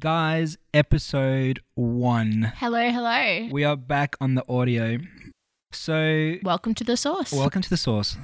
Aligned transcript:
Guys, 0.00 0.56
episode 0.72 1.60
one. 1.74 2.52
Hello, 2.56 2.90
hello. 2.90 3.48
We 3.52 3.64
are 3.64 3.76
back 3.76 4.16
on 4.18 4.34
the 4.34 4.42
audio. 4.48 4.98
So, 5.72 6.36
Welcome 6.42 6.74
to 6.76 6.84
the 6.84 6.96
sauce. 6.96 7.32
welcome 7.32 7.60
to 7.60 7.68
the 7.68 7.76
sauce. 7.76 8.16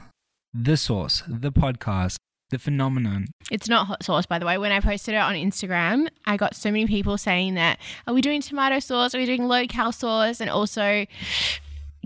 The 0.54 0.78
sauce, 0.78 1.22
the 1.28 1.52
podcast, 1.52 2.16
the 2.48 2.58
phenomenon. 2.58 3.26
it's 3.50 3.68
not 3.68 3.88
hot 3.88 4.02
sauce, 4.02 4.24
by 4.24 4.38
the 4.38 4.46
way. 4.46 4.56
When 4.56 4.72
I 4.72 4.80
posted 4.80 5.16
it 5.16 5.18
on 5.18 5.34
Instagram, 5.34 6.08
I 6.24 6.38
got 6.38 6.56
so 6.56 6.70
many 6.70 6.86
people 6.86 7.18
saying 7.18 7.54
that, 7.56 7.78
are 8.06 8.14
we 8.14 8.22
doing 8.22 8.40
tomato 8.40 8.78
sauce? 8.78 9.14
Are 9.14 9.18
we 9.18 9.26
doing 9.26 9.46
low 9.46 9.66
cal 9.66 9.92
sauce? 9.92 10.40
And 10.40 10.48
also, 10.48 11.04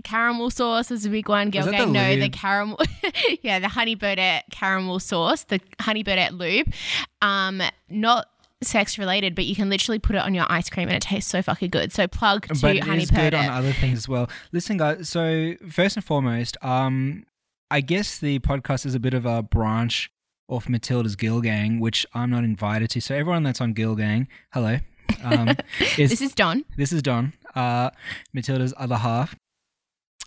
caramel 0.03 0.49
sauce 0.49 0.91
is 0.91 1.05
a 1.05 1.09
big 1.09 1.29
one. 1.29 1.49
Girl 1.49 1.63
that 1.63 1.71
the 1.71 1.77
gang, 1.77 1.93
no, 1.93 2.09
the 2.15 2.21
lube? 2.23 2.33
caramel, 2.33 2.77
yeah, 3.41 3.59
the 3.59 3.69
honey 3.69 3.95
birdette 3.95 4.41
caramel 4.51 4.99
sauce, 4.99 5.45
the 5.45 5.61
honey 5.79 6.03
birdette 6.03 6.37
lube. 6.37 6.67
Um, 7.21 7.61
not 7.89 8.27
sex 8.63 8.97
related, 8.97 9.35
but 9.35 9.45
you 9.45 9.55
can 9.55 9.69
literally 9.69 9.99
put 9.99 10.15
it 10.15 10.19
on 10.19 10.33
your 10.33 10.45
ice 10.49 10.69
cream 10.69 10.87
and 10.87 10.95
it 10.95 11.01
tastes 11.01 11.29
so 11.29 11.41
fucking 11.41 11.69
good. 11.69 11.91
So 11.91 12.07
plug 12.07 12.47
to 12.47 12.61
but 12.61 12.75
it 12.75 12.83
honey 12.83 13.03
is 13.03 13.11
good 13.11 13.33
on 13.33 13.45
other 13.45 13.73
things 13.73 13.97
as 13.97 14.07
well. 14.07 14.29
Listen, 14.51 14.77
guys. 14.77 15.09
So 15.09 15.55
first 15.69 15.95
and 15.95 16.05
foremost, 16.05 16.57
um, 16.63 17.25
I 17.69 17.81
guess 17.81 18.17
the 18.19 18.39
podcast 18.39 18.85
is 18.85 18.95
a 18.95 18.99
bit 18.99 19.13
of 19.13 19.25
a 19.25 19.41
branch 19.41 20.11
off 20.47 20.67
Matilda's 20.67 21.15
Girl 21.15 21.41
Gang, 21.41 21.79
which 21.79 22.05
I'm 22.13 22.29
not 22.29 22.43
invited 22.43 22.89
to. 22.91 23.01
So 23.01 23.15
everyone 23.15 23.43
that's 23.43 23.61
on 23.61 23.73
Girl 23.73 23.95
Gang, 23.95 24.27
hello. 24.53 24.79
Um, 25.23 25.49
is, 25.97 26.09
This 26.09 26.21
is 26.21 26.33
Don. 26.33 26.65
this 26.77 26.91
is 26.91 27.01
Don, 27.01 27.33
uh, 27.55 27.89
Matilda's 28.33 28.73
other 28.77 28.97
half. 28.97 29.35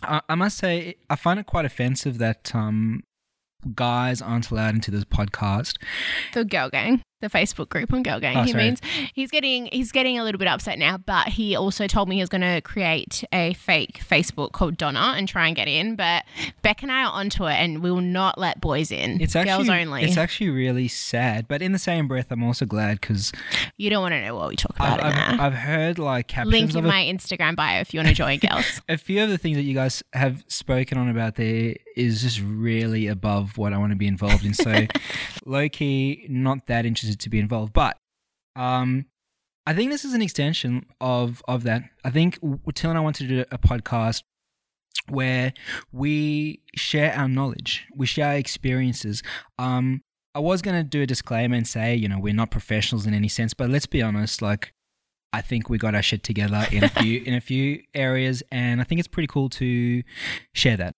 I, 0.01 0.21
I 0.27 0.35
must 0.35 0.57
say, 0.57 0.95
I 1.09 1.15
find 1.15 1.39
it 1.39 1.45
quite 1.45 1.65
offensive 1.65 2.17
that 2.17 2.53
um, 2.53 3.03
guys 3.73 4.21
aren't 4.21 4.51
allowed 4.51 4.75
into 4.75 4.91
this 4.91 5.05
podcast. 5.05 5.77
the 6.33 6.43
girl 6.43 6.69
gang 6.69 7.01
the 7.21 7.29
facebook 7.29 7.69
group 7.69 7.91
on 7.93 8.03
girl 8.03 8.19
gang 8.19 8.35
Oh, 8.37 8.43
he 8.43 8.51
sorry. 8.51 8.63
means 8.65 8.81
he's 9.13 9.31
getting 9.31 9.67
he's 9.71 9.91
getting 9.91 10.19
a 10.19 10.23
little 10.23 10.37
bit 10.39 10.47
upset 10.47 10.77
now 10.77 10.97
but 10.97 11.29
he 11.29 11.55
also 11.55 11.87
told 11.87 12.09
me 12.09 12.15
he 12.17 12.21
was 12.21 12.29
going 12.29 12.41
to 12.41 12.61
create 12.61 13.23
a 13.31 13.53
fake 13.53 13.99
facebook 14.07 14.51
called 14.51 14.77
donna 14.77 15.13
and 15.15 15.27
try 15.27 15.47
and 15.47 15.55
get 15.55 15.67
in 15.67 15.95
but 15.95 16.23
beck 16.61 16.83
and 16.83 16.91
i 16.91 17.03
are 17.03 17.11
onto 17.13 17.45
it 17.45 17.53
and 17.53 17.81
we 17.81 17.89
will 17.91 18.01
not 18.01 18.37
let 18.37 18.59
boys 18.61 18.91
in 18.91 19.21
It's 19.21 19.35
actually 19.35 19.65
girls 19.65 19.69
only 19.69 20.03
It's 20.03 20.17
actually 20.17 20.49
really 20.49 20.87
sad, 20.87 21.47
but 21.47 21.61
in 21.61 21.71
the 21.71 21.79
same 21.79 22.07
breath, 22.07 22.27
I'm 22.31 22.43
also 22.43 22.65
glad 22.65 22.99
because 22.99 23.31
you 23.77 23.89
don't 23.89 24.01
want 24.01 24.13
to 24.13 24.21
know 24.21 24.35
what 24.35 24.49
we 24.49 24.55
talk 24.55 24.75
about 24.75 25.01
I've, 25.03 25.39
I've 25.39 25.53
heard 25.53 25.97
like 25.99 26.27
captions 26.27 26.51
link 26.51 26.69
of 26.71 26.75
in 26.77 26.85
my 26.85 27.03
instagram 27.03 27.55
bio 27.55 27.79
if 27.79 27.93
you 27.93 27.99
want 27.99 28.09
to 28.09 28.13
join 28.15 28.39
girls 28.39 28.81
a 28.89 28.97
few 28.97 29.23
of 29.23 29.29
the 29.29 29.37
things 29.37 29.55
that 29.57 29.63
you 29.63 29.73
guys 29.73 30.03
have 30.13 30.43
spoken 30.47 30.97
on 30.97 31.09
about 31.09 31.35
there 31.35 31.75
is 31.95 32.21
just 32.21 32.41
really 32.41 33.07
above 33.07 33.57
what 33.57 33.71
I 33.71 33.77
want 33.77 33.91
to 33.91 33.95
be 33.95 34.05
involved 34.07 34.43
in. 34.43 34.53
So, 34.53 34.85
low 35.45 35.69
key, 35.69 36.25
not 36.29 36.67
that 36.67 36.85
interested 36.85 37.04
to 37.13 37.29
be 37.29 37.39
involved. 37.39 37.73
But 37.73 37.97
um, 38.55 39.05
I 39.65 39.73
think 39.73 39.91
this 39.91 40.05
is 40.05 40.13
an 40.13 40.21
extension 40.21 40.85
of 41.01 41.43
of 41.47 41.63
that. 41.63 41.83
I 42.03 42.09
think 42.09 42.39
Till 42.73 42.89
and 42.89 42.97
I 42.97 43.01
want 43.01 43.15
to 43.17 43.27
do 43.27 43.45
a 43.51 43.57
podcast 43.57 44.23
where 45.09 45.53
we 45.91 46.61
share 46.75 47.13
our 47.13 47.27
knowledge, 47.27 47.85
we 47.95 48.05
share 48.05 48.29
our 48.29 48.35
experiences. 48.35 49.21
Um, 49.59 50.01
I 50.33 50.39
was 50.39 50.61
going 50.61 50.75
to 50.75 50.83
do 50.83 51.01
a 51.01 51.05
disclaimer 51.05 51.55
and 51.55 51.67
say, 51.67 51.95
you 51.95 52.09
know, 52.09 52.19
we're 52.19 52.33
not 52.33 52.51
professionals 52.51 53.05
in 53.05 53.13
any 53.13 53.29
sense, 53.29 53.53
but 53.53 53.69
let's 53.69 53.85
be 53.85 54.01
honest, 54.01 54.41
like 54.41 54.73
I 55.31 55.41
think 55.41 55.69
we 55.69 55.77
got 55.77 55.95
our 55.95 56.01
shit 56.01 56.23
together 56.23 56.65
in 56.71 56.83
a 56.83 56.89
few 56.89 57.21
in 57.25 57.33
a 57.33 57.41
few 57.41 57.81
areas, 57.93 58.43
and 58.51 58.81
I 58.81 58.83
think 58.83 58.99
it's 58.99 59.07
pretty 59.07 59.27
cool 59.27 59.49
to 59.49 60.03
share 60.53 60.77
that 60.77 60.93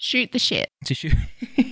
shoot 0.00 0.32
the 0.32 0.38
shit 0.38 0.70
to 0.86 0.94
shoot 0.94 1.12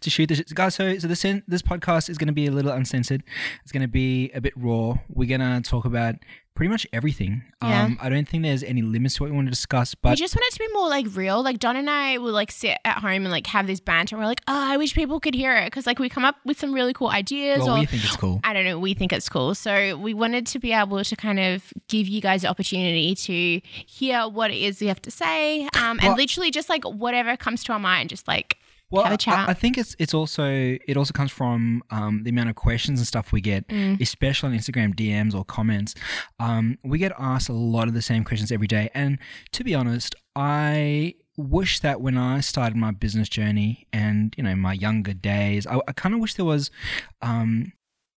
to 0.00 0.10
shoot 0.10 0.26
this 0.28 0.40
guys. 0.52 0.74
So 0.74 0.98
so 0.98 1.08
this 1.08 1.22
this 1.48 1.62
podcast 1.62 2.08
is 2.10 2.18
going 2.18 2.28
to 2.28 2.32
be 2.32 2.46
a 2.46 2.50
little 2.50 2.72
uncensored. 2.72 3.22
It's 3.62 3.72
going 3.72 3.82
to 3.82 3.88
be 3.88 4.30
a 4.32 4.40
bit 4.40 4.52
raw. 4.56 4.94
We're 5.08 5.28
going 5.38 5.40
to 5.62 5.68
talk 5.68 5.84
about 5.84 6.16
pretty 6.54 6.68
much 6.68 6.86
everything. 6.92 7.42
Yeah. 7.62 7.84
Um, 7.84 7.98
I 7.98 8.10
don't 8.10 8.28
think 8.28 8.42
there's 8.42 8.62
any 8.62 8.82
limits 8.82 9.14
to 9.16 9.22
what 9.22 9.30
we 9.30 9.36
want 9.36 9.46
to 9.46 9.50
discuss, 9.50 9.94
but 9.94 10.10
we 10.10 10.16
just 10.16 10.36
want 10.36 10.44
it 10.48 10.52
to 10.52 10.58
be 10.58 10.68
more 10.74 10.86
like 10.86 11.06
real. 11.16 11.42
Like 11.42 11.58
Don 11.58 11.76
and 11.76 11.88
I 11.88 12.18
will 12.18 12.32
like 12.32 12.52
sit 12.52 12.76
at 12.84 12.98
home 12.98 13.24
and 13.24 13.30
like 13.30 13.46
have 13.46 13.66
this 13.66 13.80
banter. 13.80 14.16
And 14.16 14.22
we're 14.22 14.26
like, 14.28 14.42
oh, 14.46 14.52
I 14.72 14.76
wish 14.76 14.94
people 14.94 15.18
could 15.18 15.34
hear 15.34 15.56
it 15.56 15.64
because 15.66 15.86
like 15.86 15.98
we 15.98 16.10
come 16.10 16.26
up 16.26 16.36
with 16.44 16.58
some 16.58 16.74
really 16.74 16.92
cool 16.92 17.08
ideas. 17.08 17.60
well, 17.60 17.76
or 17.76 17.78
we 17.80 17.86
think 17.86 18.04
it's 18.04 18.16
cool. 18.16 18.38
I 18.44 18.52
don't 18.52 18.64
know, 18.66 18.78
we 18.78 18.92
think 18.92 19.14
it's 19.14 19.30
cool. 19.30 19.54
So 19.54 19.96
we 19.96 20.12
wanted 20.12 20.46
to 20.48 20.58
be 20.58 20.72
able 20.72 21.02
to 21.02 21.16
kind 21.16 21.40
of 21.40 21.72
give 21.88 22.06
you 22.06 22.20
guys 22.20 22.42
the 22.42 22.48
opportunity 22.48 23.14
to 23.14 23.60
hear 23.86 24.28
what 24.28 24.50
it 24.50 24.58
is 24.58 24.78
we 24.80 24.88
have 24.88 25.00
to 25.02 25.10
say. 25.10 25.62
Um, 25.74 25.98
and 26.00 26.02
Well- 26.02 26.16
literally 26.16 26.50
just 26.50 26.68
like 26.68 26.84
whatever 26.84 27.34
comes 27.38 27.64
to 27.64 27.72
our 27.72 27.78
mind, 27.78 28.10
just 28.10 28.28
like 28.28 28.58
Well, 28.92 29.04
have 29.04 29.12
a 29.12 29.14
I- 29.14 29.16
chat. 29.16 29.48
I, 29.48 29.52
I 29.52 29.54
think 29.54 29.78
it's 29.78 29.96
it's 29.98 30.14
also 30.14 30.44
it 30.46 30.96
also 30.96 31.12
comes 31.12 31.30
from 31.32 31.82
um, 31.90 32.22
the 32.24 32.30
amount 32.30 32.50
of 32.50 32.54
questions 32.56 33.00
and 33.00 33.06
stuff 33.06 33.32
we 33.32 33.40
get, 33.40 33.66
Mm. 33.68 34.00
especially 34.00 34.50
on 34.50 34.56
Instagram 34.58 34.94
DMs 34.94 35.34
or 35.34 35.44
comments. 35.44 35.94
Um, 36.38 36.78
we 36.84 36.98
get 36.98 37.12
asked 37.18 37.48
a 37.48 37.52
lot 37.54 37.88
of 37.88 37.94
the 37.94 38.02
same 38.02 38.22
questions 38.24 38.52
every 38.52 38.66
day, 38.68 38.90
and 38.94 39.18
to 39.52 39.64
be 39.64 39.74
honest, 39.74 40.14
I 40.36 41.14
wish 41.38 41.80
that 41.80 42.00
when 42.02 42.18
I 42.18 42.40
started 42.40 42.76
my 42.76 42.90
business 42.90 43.28
journey 43.28 43.86
and 43.92 44.34
you 44.36 44.42
know 44.44 44.54
my 44.54 44.74
younger 44.74 45.14
days, 45.14 45.66
I, 45.66 45.80
I 45.88 45.92
kind 45.92 46.14
of 46.14 46.20
wish 46.20 46.34
there 46.34 46.44
was. 46.44 46.70
Um, 47.22 47.72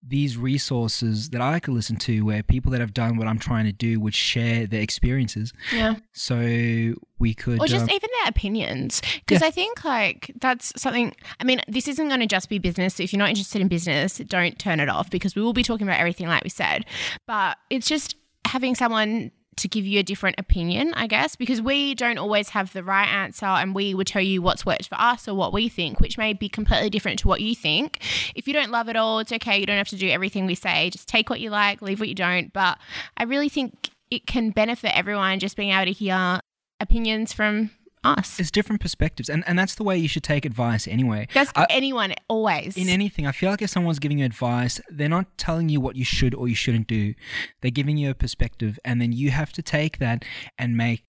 these 0.08 0.36
resources 0.36 1.30
that 1.30 1.40
I 1.40 1.58
could 1.58 1.74
listen 1.74 1.96
to 1.96 2.24
where 2.24 2.42
people 2.42 2.70
that 2.72 2.80
have 2.80 2.94
done 2.94 3.16
what 3.16 3.26
I'm 3.26 3.38
trying 3.38 3.64
to 3.64 3.72
do 3.72 4.00
would 4.00 4.14
share 4.14 4.66
their 4.66 4.80
experiences 4.80 5.52
yeah. 5.72 5.96
so 6.12 6.94
we 7.18 7.34
could 7.34 7.60
Or 7.60 7.66
just 7.66 7.90
uh, 7.90 7.94
even 7.94 8.10
their 8.22 8.28
opinions. 8.28 9.02
Because 9.26 9.42
I 9.42 9.50
think 9.50 9.84
like 9.84 10.30
that's 10.40 10.72
something 10.80 11.14
I 11.40 11.44
mean, 11.44 11.60
this 11.68 11.88
isn't 11.88 12.08
gonna 12.08 12.26
just 12.26 12.48
be 12.48 12.58
business. 12.58 13.00
If 13.00 13.12
you're 13.12 13.18
not 13.18 13.30
interested 13.30 13.60
in 13.60 13.68
business, 13.68 14.18
don't 14.18 14.58
turn 14.58 14.80
it 14.80 14.88
off 14.88 15.10
because 15.10 15.34
we 15.34 15.42
will 15.42 15.52
be 15.52 15.62
talking 15.62 15.86
about 15.86 15.98
everything 15.98 16.28
like 16.28 16.44
we 16.44 16.50
said. 16.50 16.84
But 17.26 17.58
it's 17.70 17.88
just 17.88 18.16
having 18.46 18.74
someone 18.74 19.32
to 19.56 19.68
give 19.68 19.86
you 19.86 19.98
a 20.00 20.02
different 20.02 20.38
opinion, 20.38 20.92
I 20.94 21.06
guess, 21.06 21.34
because 21.34 21.62
we 21.62 21.94
don't 21.94 22.18
always 22.18 22.50
have 22.50 22.72
the 22.72 22.84
right 22.84 23.08
answer 23.08 23.46
and 23.46 23.74
we 23.74 23.94
would 23.94 24.06
tell 24.06 24.22
you 24.22 24.42
what's 24.42 24.66
worked 24.66 24.88
for 24.88 25.00
us 25.00 25.26
or 25.26 25.34
what 25.34 25.52
we 25.52 25.68
think, 25.68 25.98
which 25.98 26.18
may 26.18 26.34
be 26.34 26.48
completely 26.48 26.90
different 26.90 27.18
to 27.20 27.28
what 27.28 27.40
you 27.40 27.54
think. 27.54 28.02
If 28.34 28.46
you 28.46 28.52
don't 28.52 28.70
love 28.70 28.88
it 28.88 28.96
all, 28.96 29.18
it's 29.18 29.32
okay. 29.32 29.58
You 29.58 29.66
don't 29.66 29.78
have 29.78 29.88
to 29.88 29.96
do 29.96 30.08
everything 30.08 30.46
we 30.46 30.54
say. 30.54 30.90
Just 30.90 31.08
take 31.08 31.30
what 31.30 31.40
you 31.40 31.50
like, 31.50 31.80
leave 31.80 32.00
what 32.00 32.08
you 32.08 32.14
don't. 32.14 32.52
But 32.52 32.78
I 33.16 33.24
really 33.24 33.48
think 33.48 33.90
it 34.10 34.26
can 34.26 34.50
benefit 34.50 34.96
everyone 34.96 35.38
just 35.38 35.56
being 35.56 35.70
able 35.70 35.86
to 35.86 35.92
hear 35.92 36.40
opinions 36.78 37.32
from 37.32 37.70
us. 38.06 38.38
it's 38.40 38.50
different 38.50 38.80
perspectives 38.80 39.28
and 39.28 39.42
and 39.46 39.58
that's 39.58 39.74
the 39.74 39.84
way 39.84 39.96
you 39.98 40.08
should 40.08 40.22
take 40.22 40.44
advice 40.44 40.86
anyway 40.88 41.26
That's 41.34 41.50
I- 41.56 41.66
anyone 41.70 42.14
always. 42.28 42.76
in 42.76 42.88
anything 42.88 43.26
i 43.26 43.32
feel 43.32 43.50
like 43.50 43.62
if 43.62 43.70
someone's 43.70 43.98
giving 43.98 44.18
you 44.20 44.24
advice 44.24 44.80
they're 44.88 45.08
not 45.08 45.26
telling 45.38 45.68
you 45.68 45.80
what 45.80 45.96
you 45.96 46.04
should 46.04 46.34
or 46.34 46.48
you 46.48 46.54
shouldn't 46.54 46.86
do 46.86 47.14
they're 47.60 47.70
giving 47.80 47.96
you 47.96 48.10
a 48.10 48.14
perspective 48.14 48.78
and 48.84 49.00
then 49.00 49.12
you 49.12 49.30
have 49.30 49.52
to 49.52 49.62
take 49.62 49.98
that 49.98 50.24
and 50.58 50.76
make 50.76 51.02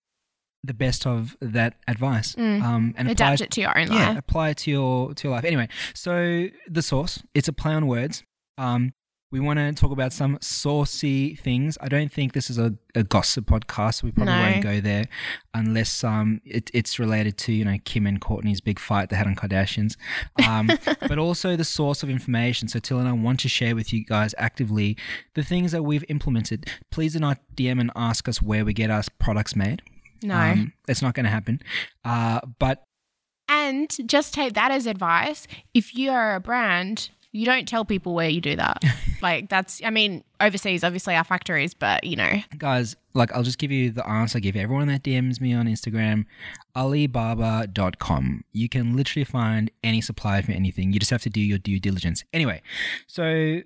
the 0.63 0.73
best 0.73 1.05
of 1.05 1.37
that 1.39 1.75
advice 1.87 2.35
um 2.37 2.93
and 2.97 3.07
apply 3.07 3.07
Mm. 3.07 3.11
Adapt 3.11 3.41
it 3.41 3.51
to 3.51 3.61
your 3.61 3.77
own 3.77 3.87
yeah 3.91 4.09
life. 4.09 4.17
apply 4.17 4.49
it 4.49 4.57
to 4.57 4.71
your 4.71 5.13
to 5.13 5.27
your 5.27 5.35
life 5.35 5.45
anyway 5.45 5.67
so 5.93 6.47
the 6.67 6.81
sauce 6.81 7.21
it's 7.33 7.47
a 7.47 7.53
play 7.53 7.73
on 7.73 7.87
words 7.87 8.23
um 8.57 8.91
we 9.29 9.39
want 9.41 9.59
to 9.59 9.73
talk 9.73 9.91
about 9.91 10.13
some 10.13 10.37
saucy 10.41 11.35
things. 11.35 11.77
I 11.81 11.89
don't 11.89 12.11
think 12.11 12.31
this 12.33 12.49
is 12.49 12.57
a, 12.57 12.73
a 12.95 13.03
gossip 13.03 13.45
podcast. 13.45 13.95
So 13.95 14.05
we 14.07 14.11
probably 14.11 14.33
No. 14.33 14.41
won't 14.41 14.63
go 14.63 14.79
there 14.79 15.05
unless 15.53 16.03
um 16.03 16.39
it, 16.45 16.71
it's 16.73 16.97
related 16.97 17.37
to 17.39 17.51
you 17.51 17.65
know 17.65 17.77
Kim 17.83 18.07
and 18.07 18.21
Courtney's 18.21 18.61
big 18.61 18.79
fight 18.79 19.09
they 19.09 19.15
had 19.17 19.27
on 19.27 19.35
Kardashians, 19.35 19.97
um, 20.47 20.69
but 21.07 21.17
also 21.17 21.55
the 21.55 21.65
source 21.65 22.03
of 22.03 22.09
information. 22.09 22.67
So 22.69 22.79
Till 22.79 22.99
and 22.99 23.07
I 23.07 23.11
want 23.11 23.39
to 23.41 23.49
share 23.49 23.75
with 23.75 23.91
you 23.91 24.05
guys 24.05 24.33
actively 24.37 24.95
the 25.33 25.43
things 25.43 25.71
that 25.73 25.83
we've 25.83 26.05
implemented. 26.09 26.69
Please 26.91 27.13
do 27.13 27.19
not 27.19 27.39
DM 27.55 27.81
and 27.81 27.91
ask 27.95 28.29
us 28.29 28.41
where 28.41 28.63
we 28.63 28.73
get 28.73 28.89
our 28.89 29.03
products 29.19 29.55
made. 29.55 29.81
No. 30.23 30.35
um, 30.35 30.73
it's 30.87 31.01
not 31.01 31.13
going 31.13 31.25
to 31.25 31.29
happen. 31.29 31.61
Uh, 32.05 32.39
but 32.59 32.83
and 33.49 33.89
just 34.05 34.33
take 34.33 34.53
that 34.53 34.71
as 34.71 34.85
advice. 34.87 35.47
If 35.73 35.95
you 35.95 36.11
are 36.11 36.35
a 36.35 36.39
brand, 36.39 37.09
you 37.37 37.45
don't 37.45 37.67
tell 37.67 37.85
people 37.85 38.15
where 38.15 38.29
you 38.29 38.41
do 38.41 38.55
that. 38.55 38.83
like 39.21 39.47
that's 39.49 39.81
I 39.83 39.91
mean, 39.91 40.23
overseas 40.41 40.83
obviously 40.83 41.15
our 41.15 41.23
factories, 41.23 41.73
but 41.73 42.03
you 42.03 42.15
know, 42.15 42.33
guys, 42.57 42.95
like 43.13 43.31
I'll 43.33 43.43
just 43.43 43.59
give 43.59 43.71
you 43.71 43.91
the 43.91 44.07
answer 44.07 44.37
I 44.37 44.41
give 44.41 44.55
everyone 44.55 44.87
that 44.87 45.03
DMs 45.03 45.39
me 45.39 45.53
on 45.53 45.67
Instagram, 45.67 46.25
alibaba.com. 46.75 48.43
You 48.51 48.69
can 48.69 48.95
literally 48.97 49.23
find 49.23 49.69
any 49.83 50.01
supplier 50.01 50.41
for 50.41 50.51
anything. 50.51 50.91
You 50.91 50.99
just 50.99 51.11
have 51.11 51.21
to 51.23 51.29
do 51.29 51.41
your 51.41 51.59
due 51.59 51.79
diligence. 51.79 52.23
Anyway, 52.33 52.61
so 53.05 53.61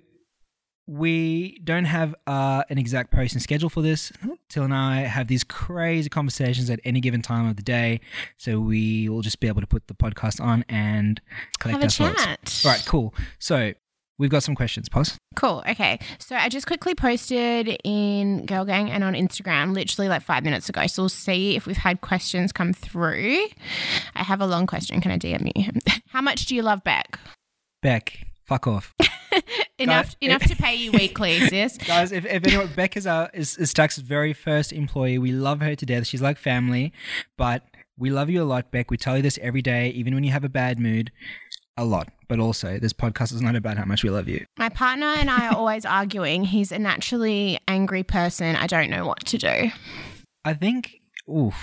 we 0.86 1.58
don't 1.64 1.86
have 1.86 2.14
uh, 2.26 2.64
an 2.68 2.76
exact 2.76 3.10
posting 3.10 3.40
schedule 3.40 3.70
for 3.70 3.80
this. 3.80 4.12
Till 4.52 4.64
and 4.64 4.74
I 4.74 4.96
have 4.96 5.28
these 5.28 5.44
crazy 5.44 6.10
conversations 6.10 6.68
at 6.68 6.78
any 6.84 7.00
given 7.00 7.22
time 7.22 7.48
of 7.48 7.56
the 7.56 7.62
day, 7.62 8.00
so 8.36 8.60
we 8.60 9.08
will 9.08 9.22
just 9.22 9.40
be 9.40 9.48
able 9.48 9.62
to 9.62 9.66
put 9.66 9.86
the 9.86 9.94
podcast 9.94 10.44
on 10.44 10.62
and 10.68 11.22
collect 11.58 11.80
have 11.80 11.98
a 11.98 12.04
our 12.04 12.14
thoughts. 12.14 12.66
All 12.66 12.72
right, 12.72 12.84
cool. 12.86 13.14
So 13.38 13.72
we've 14.18 14.28
got 14.28 14.42
some 14.42 14.54
questions. 14.54 14.90
Pause. 14.90 15.16
Cool. 15.36 15.62
Okay. 15.66 15.98
So 16.18 16.36
I 16.36 16.50
just 16.50 16.66
quickly 16.66 16.94
posted 16.94 17.80
in 17.82 18.44
Girl 18.44 18.66
Gang 18.66 18.90
and 18.90 19.02
on 19.02 19.14
Instagram 19.14 19.72
literally 19.72 20.10
like 20.10 20.20
five 20.20 20.44
minutes 20.44 20.68
ago. 20.68 20.86
So 20.86 21.00
we'll 21.00 21.08
see 21.08 21.56
if 21.56 21.66
we've 21.66 21.78
had 21.78 22.02
questions 22.02 22.52
come 22.52 22.74
through. 22.74 23.46
I 24.14 24.22
have 24.22 24.42
a 24.42 24.46
long 24.46 24.66
question. 24.66 25.00
Can 25.00 25.12
I 25.12 25.18
DM 25.18 25.50
you? 25.56 25.80
How 26.08 26.20
much 26.20 26.44
do 26.44 26.54
you 26.54 26.60
love 26.60 26.84
Beck? 26.84 27.18
Beck, 27.80 28.26
fuck 28.44 28.66
off. 28.66 28.94
enough 29.78 30.06
Guys, 30.06 30.16
enough 30.20 30.42
to 30.44 30.56
pay 30.56 30.74
you 30.74 30.92
weekly, 30.92 31.40
sis. 31.48 31.78
Guys, 31.78 32.12
if, 32.12 32.24
if 32.24 32.46
anyone, 32.46 32.68
Becca's 32.68 33.06
our, 33.06 33.30
is, 33.34 33.56
is 33.56 33.70
Stack's 33.70 33.98
very 33.98 34.32
first 34.32 34.72
employee. 34.72 35.18
We 35.18 35.32
love 35.32 35.60
her 35.60 35.74
to 35.74 35.86
death. 35.86 36.06
She's 36.06 36.22
like 36.22 36.38
family, 36.38 36.92
but 37.36 37.64
we 37.98 38.10
love 38.10 38.30
you 38.30 38.42
a 38.42 38.44
lot, 38.44 38.70
Beck. 38.70 38.90
We 38.90 38.96
tell 38.96 39.16
you 39.16 39.22
this 39.22 39.38
every 39.42 39.62
day, 39.62 39.90
even 39.90 40.14
when 40.14 40.24
you 40.24 40.32
have 40.32 40.44
a 40.44 40.48
bad 40.48 40.78
mood, 40.78 41.12
a 41.76 41.84
lot. 41.84 42.08
But 42.28 42.38
also, 42.38 42.78
this 42.78 42.92
podcast 42.92 43.32
is 43.32 43.42
not 43.42 43.56
about 43.56 43.76
how 43.76 43.84
much 43.84 44.02
we 44.02 44.10
love 44.10 44.28
you. 44.28 44.44
My 44.58 44.68
partner 44.68 45.06
and 45.06 45.30
I 45.30 45.48
are 45.48 45.56
always 45.56 45.84
arguing. 45.84 46.44
He's 46.44 46.72
a 46.72 46.78
naturally 46.78 47.58
angry 47.68 48.02
person. 48.02 48.56
I 48.56 48.66
don't 48.66 48.90
know 48.90 49.06
what 49.06 49.24
to 49.26 49.38
do. 49.38 49.70
I 50.44 50.54
think, 50.54 51.00
oof, 51.28 51.56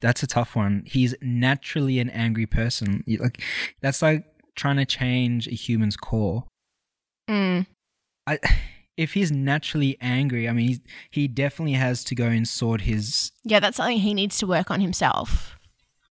that's 0.00 0.22
a 0.22 0.26
tough 0.26 0.56
one. 0.56 0.82
He's 0.86 1.14
naturally 1.22 1.98
an 1.98 2.10
angry 2.10 2.46
person. 2.46 3.04
Like 3.06 3.42
that's 3.80 4.02
like 4.02 4.24
trying 4.56 4.76
to 4.76 4.84
change 4.84 5.46
a 5.46 5.54
human's 5.54 5.96
core. 5.96 6.44
Mm. 7.28 7.66
I, 8.26 8.38
if 8.96 9.12
he's 9.12 9.30
naturally 9.30 9.96
angry, 10.00 10.48
I 10.48 10.52
mean, 10.52 10.68
he's, 10.68 10.80
he 11.10 11.28
definitely 11.28 11.74
has 11.74 12.04
to 12.04 12.14
go 12.14 12.26
and 12.26 12.46
sort 12.46 12.82
his. 12.82 13.32
Yeah, 13.44 13.60
that's 13.60 13.76
something 13.76 13.98
he 13.98 14.14
needs 14.14 14.38
to 14.38 14.46
work 14.46 14.70
on 14.70 14.80
himself. 14.80 15.56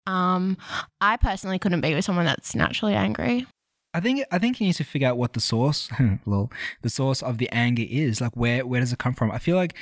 Um, 0.06 0.58
I 1.00 1.18
personally 1.18 1.60
couldn't 1.60 1.82
be 1.82 1.94
with 1.94 2.04
someone 2.04 2.26
that's 2.26 2.56
naturally 2.56 2.94
angry. 2.94 3.46
I 3.94 4.00
think 4.00 4.26
I 4.32 4.40
think 4.40 4.58
he 4.58 4.66
needs 4.66 4.78
to 4.78 4.84
figure 4.84 5.08
out 5.08 5.18
what 5.18 5.34
the 5.34 5.40
source, 5.40 5.90
lol, 6.26 6.52
the 6.82 6.90
source 6.90 7.22
of 7.22 7.38
the 7.38 7.50
anger 7.52 7.86
is. 7.88 8.20
Like 8.20 8.36
where 8.36 8.66
where 8.66 8.82
does 8.82 8.92
it 8.92 9.00
come 9.00 9.14
from? 9.14 9.32
I 9.32 9.38
feel 9.38 9.56
like 9.56 9.76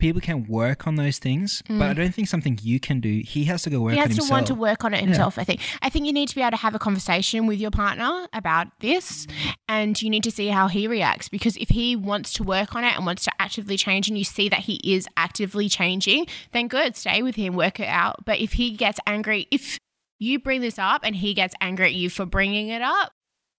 people 0.00 0.20
can 0.20 0.44
work 0.48 0.86
on 0.86 0.96
those 0.96 1.18
things, 1.18 1.62
but 1.68 1.82
I 1.82 1.92
don't 1.92 2.14
think 2.14 2.26
something 2.28 2.58
you 2.62 2.80
can 2.80 3.00
do. 3.00 3.22
He 3.24 3.44
has 3.44 3.62
to 3.62 3.70
go 3.70 3.80
work 3.80 3.92
Mm. 3.92 3.96
he 3.96 4.00
on 4.02 4.06
has 4.08 4.16
to 4.16 4.22
himself. 4.22 4.30
want 4.30 4.46
to 4.48 4.54
work 4.54 4.84
on 4.84 4.94
it 4.94 5.00
himself 5.04 5.38
i 5.38 5.44
think 5.44 5.60
i 5.82 5.88
think 5.88 6.06
you 6.06 6.12
need 6.12 6.28
to 6.28 6.34
be 6.34 6.40
able 6.40 6.50
to 6.52 6.56
have 6.56 6.74
a 6.74 6.78
conversation 6.78 7.46
with 7.46 7.60
your 7.60 7.70
partner 7.70 8.26
about 8.32 8.66
this 8.80 9.26
and 9.68 10.00
you 10.02 10.08
need 10.10 10.22
to 10.24 10.30
see 10.30 10.48
how 10.48 10.66
he 10.68 10.86
reacts 10.88 11.28
because 11.28 11.56
if 11.58 11.68
he 11.68 11.94
wants 11.96 12.32
to 12.32 12.42
work 12.42 12.74
on 12.74 12.82
it 12.84 12.94
and 12.96 13.04
wants 13.06 13.24
to 13.24 13.32
actively 13.38 13.76
change 13.76 14.08
and 14.08 14.16
you 14.18 14.24
see 14.24 14.48
that 14.48 14.60
he 14.60 14.80
is 14.84 15.06
actively 15.16 15.68
changing 15.68 16.26
then 16.52 16.66
good 16.68 16.96
stay 16.96 17.22
with 17.22 17.34
him 17.36 17.54
work 17.54 17.78
it 17.80 17.88
out 17.88 18.24
but 18.24 18.38
if 18.40 18.52
he 18.54 18.70
gets 18.72 18.98
angry 19.06 19.46
if 19.50 19.78
you 20.18 20.38
bring 20.38 20.60
this 20.60 20.78
up 20.78 21.02
and 21.04 21.16
he 21.16 21.34
gets 21.34 21.54
angry 21.60 21.86
at 21.86 21.94
you 21.94 22.08
for 22.10 22.24
bringing 22.26 22.68
it 22.68 22.82
up 22.82 23.12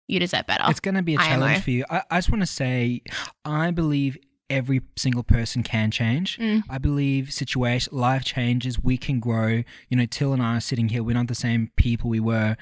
you 0.07 0.19
deserve 0.19 0.45
better 0.47 0.63
It's 0.67 0.79
going 0.81 0.95
to 0.95 1.01
be 1.03 1.15
a 1.15 1.19
IMO. 1.19 1.27
challenge 1.29 1.63
for 1.63 1.71
you. 1.71 1.85
I, 1.89 2.03
I 2.11 2.17
just 2.17 2.29
want 2.29 2.41
to 2.41 2.45
say, 2.47 3.01
I 3.45 3.71
believe 3.71 4.17
every 4.51 4.81
single 4.97 5.23
person 5.23 5.63
can 5.63 5.89
change. 5.89 6.37
Mm. 6.37 6.63
I 6.69 6.77
believe 6.77 7.31
situation, 7.31 7.97
life 7.97 8.23
changes. 8.23 8.79
We 8.79 8.97
can 8.97 9.19
grow. 9.19 9.63
You 9.89 9.97
know, 9.97 10.05
Till 10.05 10.33
and 10.33 10.41
I 10.43 10.57
are 10.57 10.61
sitting 10.61 10.89
here. 10.89 11.01
We're 11.01 11.15
not 11.15 11.27
the 11.27 11.35
same 11.35 11.71
people 11.75 12.09
we 12.09 12.19
were 12.19 12.57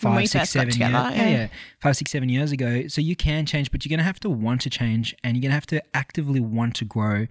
five, 0.00 0.28
six, 0.28 0.52
together, 0.52 0.70
years. 0.70 0.78
Yeah, 0.78 1.10
yeah. 1.12 1.28
yeah, 1.28 1.48
five, 1.80 1.96
six, 1.96 2.10
seven 2.10 2.28
years 2.28 2.52
ago. 2.52 2.88
So 2.88 3.00
you 3.00 3.16
can 3.16 3.46
change, 3.46 3.70
but 3.70 3.84
you're 3.84 3.90
going 3.90 3.98
to 3.98 4.04
have 4.04 4.20
to 4.20 4.30
want 4.30 4.60
to 4.62 4.70
change, 4.70 5.14
and 5.22 5.36
you're 5.36 5.42
going 5.42 5.50
to 5.50 5.54
have 5.54 5.66
to 5.66 5.82
actively 5.94 6.40
want 6.40 6.74
to 6.76 6.84
grow. 6.84 7.26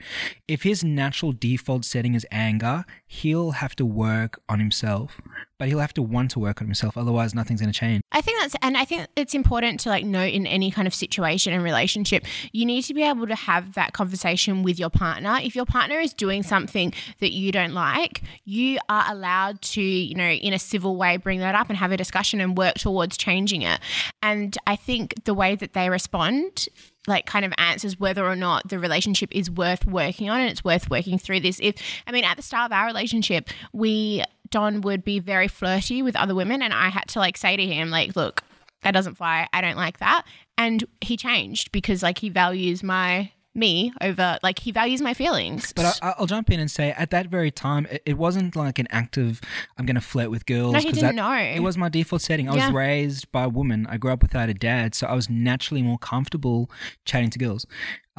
If 0.47 0.63
his 0.63 0.83
natural 0.83 1.31
default 1.31 1.85
setting 1.85 2.15
is 2.15 2.25
anger, 2.31 2.85
he'll 3.07 3.51
have 3.51 3.75
to 3.77 3.85
work 3.85 4.39
on 4.47 4.59
himself. 4.59 5.19
But 5.57 5.67
he'll 5.67 5.79
have 5.79 5.93
to 5.95 6.01
want 6.01 6.31
to 6.31 6.39
work 6.39 6.61
on 6.61 6.67
himself. 6.67 6.97
Otherwise, 6.97 7.35
nothing's 7.35 7.59
going 7.59 7.73
to 7.73 7.77
change. 7.77 8.01
I 8.13 8.21
think 8.21 8.39
that's, 8.39 8.55
and 8.61 8.77
I 8.77 8.85
think 8.85 9.07
it's 9.17 9.33
important 9.33 9.81
to 9.81 9.89
like 9.89 10.05
note 10.05 10.33
in 10.33 10.47
any 10.47 10.71
kind 10.71 10.87
of 10.87 10.93
situation 10.93 11.51
and 11.51 11.61
relationship, 11.61 12.23
you 12.53 12.65
need 12.65 12.83
to 12.83 12.93
be 12.93 13.03
able 13.03 13.27
to 13.27 13.35
have 13.35 13.73
that 13.73 13.91
conversation 13.91 14.63
with 14.63 14.79
your 14.79 14.89
partner. 14.89 15.37
If 15.43 15.57
your 15.57 15.65
partner 15.65 15.99
is 15.99 16.13
doing 16.13 16.43
something 16.43 16.93
that 17.19 17.33
you 17.33 17.51
don't 17.51 17.73
like, 17.73 18.21
you 18.45 18.79
are 18.87 19.11
allowed 19.11 19.61
to, 19.63 19.81
you 19.81 20.15
know, 20.15 20.29
in 20.29 20.53
a 20.53 20.59
civil 20.59 20.95
way, 20.95 21.17
bring 21.17 21.39
that 21.39 21.55
up 21.55 21.67
and 21.67 21.77
have 21.77 21.91
a 21.91 21.97
discussion 21.97 22.39
and 22.39 22.55
work 22.59 22.75
towards 22.75 23.17
changing 23.17 23.63
it. 23.63 23.79
And 24.21 24.55
I 24.67 24.75
think 24.75 25.23
the 25.23 25.33
way 25.33 25.55
that 25.55 25.73
they 25.73 25.89
respond 25.89 26.67
like 27.07 27.25
kind 27.25 27.45
of 27.45 27.53
answers 27.57 27.99
whether 27.99 28.25
or 28.25 28.35
not 28.35 28.69
the 28.69 28.77
relationship 28.77 29.29
is 29.31 29.49
worth 29.49 29.85
working 29.85 30.29
on 30.29 30.41
and 30.41 30.49
it's 30.51 30.63
worth 30.63 30.89
working 30.89 31.17
through 31.17 31.39
this. 31.39 31.59
If 31.61 31.75
I 32.05 32.11
mean 32.11 32.23
at 32.23 32.37
the 32.37 32.43
start 32.43 32.71
of 32.71 32.75
our 32.75 32.85
relationship, 32.85 33.49
we 33.73 34.23
Don 34.51 34.81
would 34.81 35.03
be 35.03 35.19
very 35.19 35.47
flirty 35.47 36.01
with 36.01 36.15
other 36.15 36.35
women 36.35 36.61
and 36.61 36.73
I 36.73 36.89
had 36.89 37.07
to 37.09 37.19
like 37.19 37.37
say 37.37 37.57
to 37.57 37.65
him 37.65 37.89
like, 37.89 38.15
look, 38.15 38.43
that 38.83 38.91
doesn't 38.91 39.15
fly. 39.15 39.47
I 39.51 39.61
don't 39.61 39.77
like 39.77 39.99
that. 39.99 40.25
And 40.57 40.83
he 41.01 41.17
changed 41.17 41.71
because 41.71 42.03
like 42.03 42.19
he 42.19 42.29
values 42.29 42.83
my 42.83 43.31
me 43.55 43.91
over 44.01 44.37
like 44.43 44.59
he 44.59 44.71
values 44.71 45.01
my 45.01 45.13
feelings. 45.13 45.73
But 45.75 45.99
I, 46.01 46.13
I'll 46.17 46.27
jump 46.27 46.49
in 46.51 46.59
and 46.59 46.69
say, 46.69 46.91
at 46.91 47.09
that 47.09 47.27
very 47.27 47.51
time, 47.51 47.87
it, 47.89 48.01
it 48.05 48.17
wasn't 48.17 48.55
like 48.55 48.79
an 48.79 48.87
active 48.91 49.41
I'm 49.77 49.85
going 49.85 49.95
to 49.95 50.01
flirt 50.01 50.29
with 50.29 50.45
girls. 50.45 50.73
No, 50.73 50.79
he 50.79 50.91
didn't 50.91 51.01
that- 51.01 51.15
know. 51.15 51.33
It 51.35 51.59
was 51.61 51.77
my 51.77 51.89
default 51.89 52.21
setting. 52.21 52.47
I 52.49 52.55
Yeah. 52.55 52.67
was 52.67 52.73
raised 52.75 53.31
by 53.31 53.43
a 53.45 53.49
woman. 53.49 53.87
I 53.89 53.97
grew 53.97 54.11
up 54.11 54.21
without 54.21 54.49
a 54.49 54.53
dad, 54.53 54.93
so 54.95 55.07
I 55.07 55.13
was 55.13 55.29
naturally 55.29 55.81
more 55.81 55.97
comfortable 55.97 56.69
chatting 57.05 57.29
to 57.31 57.39
girls. 57.39 57.65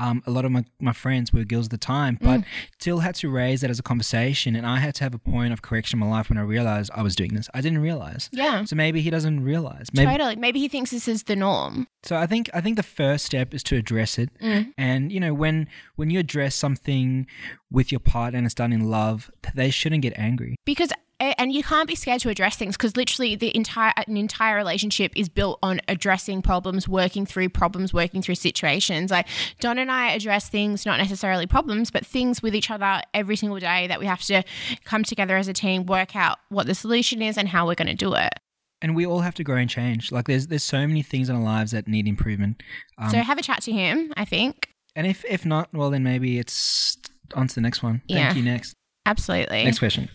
Um, 0.05 0.23
a 0.27 0.31
lot 0.31 0.45
of 0.45 0.51
my, 0.51 0.65
my 0.81 0.93
friends 0.93 1.33
were 1.33 1.45
girls 1.45 1.67
at 1.67 1.71
the 1.71 1.77
time, 1.95 2.17
Mm. 2.17 2.25
but 2.29 2.39
Till 2.79 3.01
had 3.01 3.15
to 3.17 3.29
raise 3.31 3.61
that 3.61 3.71
as 3.71 3.79
a 3.79 3.83
conversation, 3.83 4.57
and 4.57 4.65
I 4.67 4.79
had 4.79 4.95
to 4.97 5.05
have 5.05 5.15
a 5.15 5.19
point 5.19 5.53
of 5.53 5.61
correction 5.61 5.97
in 5.99 6.01
my 6.07 6.11
life 6.17 6.31
when 6.31 6.39
I 6.39 6.43
realized 6.43 6.91
I 6.95 7.03
was 7.03 7.15
doing 7.15 7.35
this. 7.35 7.49
I 7.53 7.61
didn't 7.61 7.83
realize. 7.91 8.31
yeah. 8.33 8.65
So 8.65 8.75
maybe 8.77 9.01
he 9.03 9.11
doesn't 9.11 9.45
realize. 9.45 9.87
Maybe, 9.93 10.11
Totally. 10.11 10.37
Maybe 10.37 10.59
he 10.59 10.69
thinks 10.69 10.91
this 10.91 11.07
is 11.09 11.25
the 11.25 11.37
norm. 11.37 11.87
so 12.03 12.17
I 12.17 12.27
think 12.27 12.49
I 12.55 12.61
think 12.63 12.77
the 12.77 12.83
first 13.01 13.25
step 13.27 13.53
is 13.55 13.63
to 13.65 13.77
address 13.77 14.19
it, 14.19 14.31
Mm. 14.41 14.73
and 14.79 15.13
you 15.13 15.21
know 15.21 15.35
when 15.35 15.69
when 15.97 16.09
you 16.11 16.19
address 16.19 16.55
something 16.55 17.27
with 17.71 17.93
your 17.93 18.01
partner 18.01 18.39
and 18.39 18.47
it's 18.47 18.55
done 18.55 18.73
in 18.73 18.89
love, 18.91 19.31
they 19.55 19.71
shouldn't 19.71 20.03
get 20.03 20.15
angry. 20.17 20.57
because 20.65 20.93
and 21.21 21.53
you 21.53 21.63
can't 21.63 21.87
be 21.87 21.95
scared 21.95 22.21
to 22.21 22.29
address 22.29 22.57
things 22.57 22.77
because 22.77 22.97
literally 22.97 23.37
the 23.37 23.55
entire 23.55 23.93
an 23.97 24.17
entire 24.17 24.57
relationship 24.57 25.13
is 25.15 25.29
built 25.29 25.59
on 25.63 25.81
addressing 25.89 26.43
problems 26.43 26.89
working 26.89 27.27
through 27.27 27.49
problems 27.49 27.93
working 27.93 28.23
through 28.23 28.35
situations 28.35 29.11
like 29.11 29.27
don 29.61 29.79
and 29.79 29.91
i 29.93 30.13
address 30.13 30.49
things 30.49 30.87
not 30.87 30.99
necessarily 30.99 31.47
problems 31.47 31.91
but 31.91 32.05
things 32.05 32.43
with 32.43 32.55
each 32.55 32.71
other 32.71 33.01
every 33.15 33.37
single 33.37 33.59
day 33.59 33.87
that 33.87 34.01
we 34.01 34.07
have 34.07 34.23
to 34.23 34.43
come 34.85 35.05
together 35.05 35.37
as 35.37 35.47
a 35.49 35.53
team 35.53 35.85
work 35.87 36.17
out 36.17 36.39
what 36.49 36.67
the 36.67 36.75
solution 36.75 37.21
is 37.23 37.37
and 37.37 37.49
how 37.49 37.67
we're 37.67 37.75
going 37.75 37.87
to 37.89 37.95
do 37.95 38.15
it 38.15 38.33
And 38.83 38.97
we 38.97 39.05
all 39.05 39.21
have 39.21 39.35
to 39.35 39.45
grow 39.45 39.59
and 39.59 39.69
change. 39.69 40.11
Like 40.11 40.27
there's 40.27 40.47
there's 40.47 40.65
so 40.65 40.87
many 40.87 41.03
things 41.03 41.29
in 41.29 41.37
our 41.37 41.43
lives 41.43 41.73
that 41.73 41.87
need 41.87 42.09
improvement. 42.09 42.63
Um, 42.97 43.11
so 43.11 43.19
have 43.19 43.37
a 43.39 43.43
chat 43.43 43.61
to 43.65 43.73
him 43.73 44.13
i 44.17 44.25
think 44.25 44.71
and 44.97 45.07
if 45.07 45.25
if 45.29 45.45
not, 45.47 45.69
well 45.73 45.91
then 45.91 46.03
maybe 46.03 46.39
it's 46.39 46.97
on 47.35 47.47
to 47.47 47.55
the 47.55 47.61
next 47.61 47.81
one. 47.83 48.03
Thank 48.09 48.19
Yeah. 48.19 48.35
you. 48.35 48.43
Next 48.43 48.75
absolutely 49.11 49.65
next 49.65 49.79
question. 49.79 50.09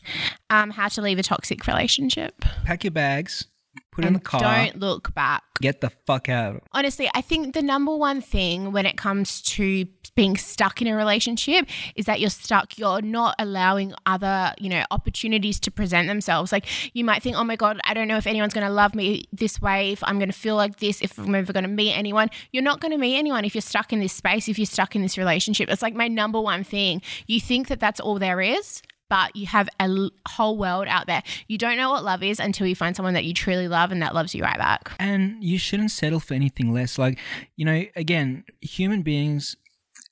um 0.50 0.70
how 0.70 0.88
to 0.88 1.02
leave 1.02 1.20
a 1.20 1.24
toxic 1.24 1.66
relationship 1.68 2.46
Pack 2.66 2.84
your 2.84 2.92
bags, 2.92 3.48
put 3.92 4.06
it 4.06 4.08
in 4.08 4.14
the 4.14 4.20
car, 4.20 4.42
don't 4.42 4.80
look 4.80 5.14
back 5.14 5.44
get 5.62 5.82
the 5.82 5.90
fuck 6.06 6.30
out. 6.30 6.64
honestly, 6.74 7.10
I 7.14 7.22
think 7.22 7.54
the 7.54 7.62
number 7.62 7.96
one 7.96 8.22
thing 8.22 8.72
when 8.72 8.86
it 8.86 8.98
comes 8.98 9.42
to 9.44 9.86
being 10.16 10.38
stuck 10.38 10.82
in 10.82 10.88
a 10.88 10.96
relationship 10.96 11.68
is 11.96 12.06
that 12.06 12.20
you're 12.20 12.30
stuck. 12.30 12.78
You're 12.78 13.02
not 13.02 13.36
allowing 13.40 13.94
other, 14.06 14.54
you 14.60 14.70
know, 14.70 14.84
opportunities 14.92 15.60
to 15.62 15.72
present 15.72 16.08
themselves. 16.08 16.52
Like 16.52 16.66
you 16.94 17.04
might 17.04 17.22
think, 17.22 17.36
oh 17.36 17.44
my 17.44 17.56
God, 17.56 17.80
I 17.84 17.94
don't 17.94 18.08
know 18.08 18.18
if 18.18 18.28
anyone's 18.28 18.54
going 18.54 18.68
to 18.68 18.74
love 18.74 18.96
me 18.96 19.26
this 19.32 19.62
way, 19.62 19.92
if 19.92 20.04
I'm 20.04 20.18
going 20.18 20.32
to 20.32 20.38
feel 20.38 20.56
like 20.56 20.78
this, 20.78 21.02
if 21.02 21.18
I'm 21.18 21.36
ever 21.36 21.54
going 21.54 21.64
to 21.64 21.70
meet 21.70 21.94
anyone. 21.94 22.30
You're 22.52 22.64
not 22.64 22.80
going 22.80 22.92
to 22.92 22.98
meet 22.98 23.18
anyone 23.18 23.46
if 23.46 23.56
you're 23.56 23.62
stuck 23.62 23.94
in 23.94 24.00
this 24.00 24.14
space, 24.14 24.48
if 24.48 24.58
you're 24.58 24.66
stuck 24.66 24.96
in 24.96 25.02
this 25.02 25.18
relationship. 25.18 25.70
It's 25.70 25.82
like 25.82 25.96
my 25.96 26.08
number 26.08 26.40
one 26.40 26.64
thing. 26.64 27.02
You 27.28 27.40
think 27.40 27.68
that 27.68 27.80
that's 27.80 28.00
all 28.00 28.20
there 28.20 28.42
is. 28.42 28.82
But 29.10 29.36
you 29.36 29.46
have 29.48 29.70
a 29.80 30.10
whole 30.28 30.58
world 30.58 30.88
out 30.88 31.06
there. 31.08 31.22
You 31.48 31.58
don't 31.58 31.78
know 31.78 31.92
what 31.92 32.04
love 32.04 32.24
is 32.24 32.40
until 32.40 32.66
you 32.66 32.76
find 32.76 32.96
someone 32.96 33.14
that 33.14 33.26
you 33.26 33.34
truly 33.34 33.68
love 33.68 33.92
and 33.92 34.02
that 34.02 34.16
loves 34.16 34.34
you 34.34 34.44
right 34.44 34.58
back. 34.58 34.92
And 35.00 35.44
you 35.44 35.58
shouldn't 35.58 35.92
settle 35.92 36.20
for 36.20 36.34
anything 36.34 36.74
less. 36.74 36.98
Like, 36.98 37.20
you 37.56 37.66
know, 37.66 37.84
again, 37.96 38.46
human 38.62 39.04
beings, 39.04 39.56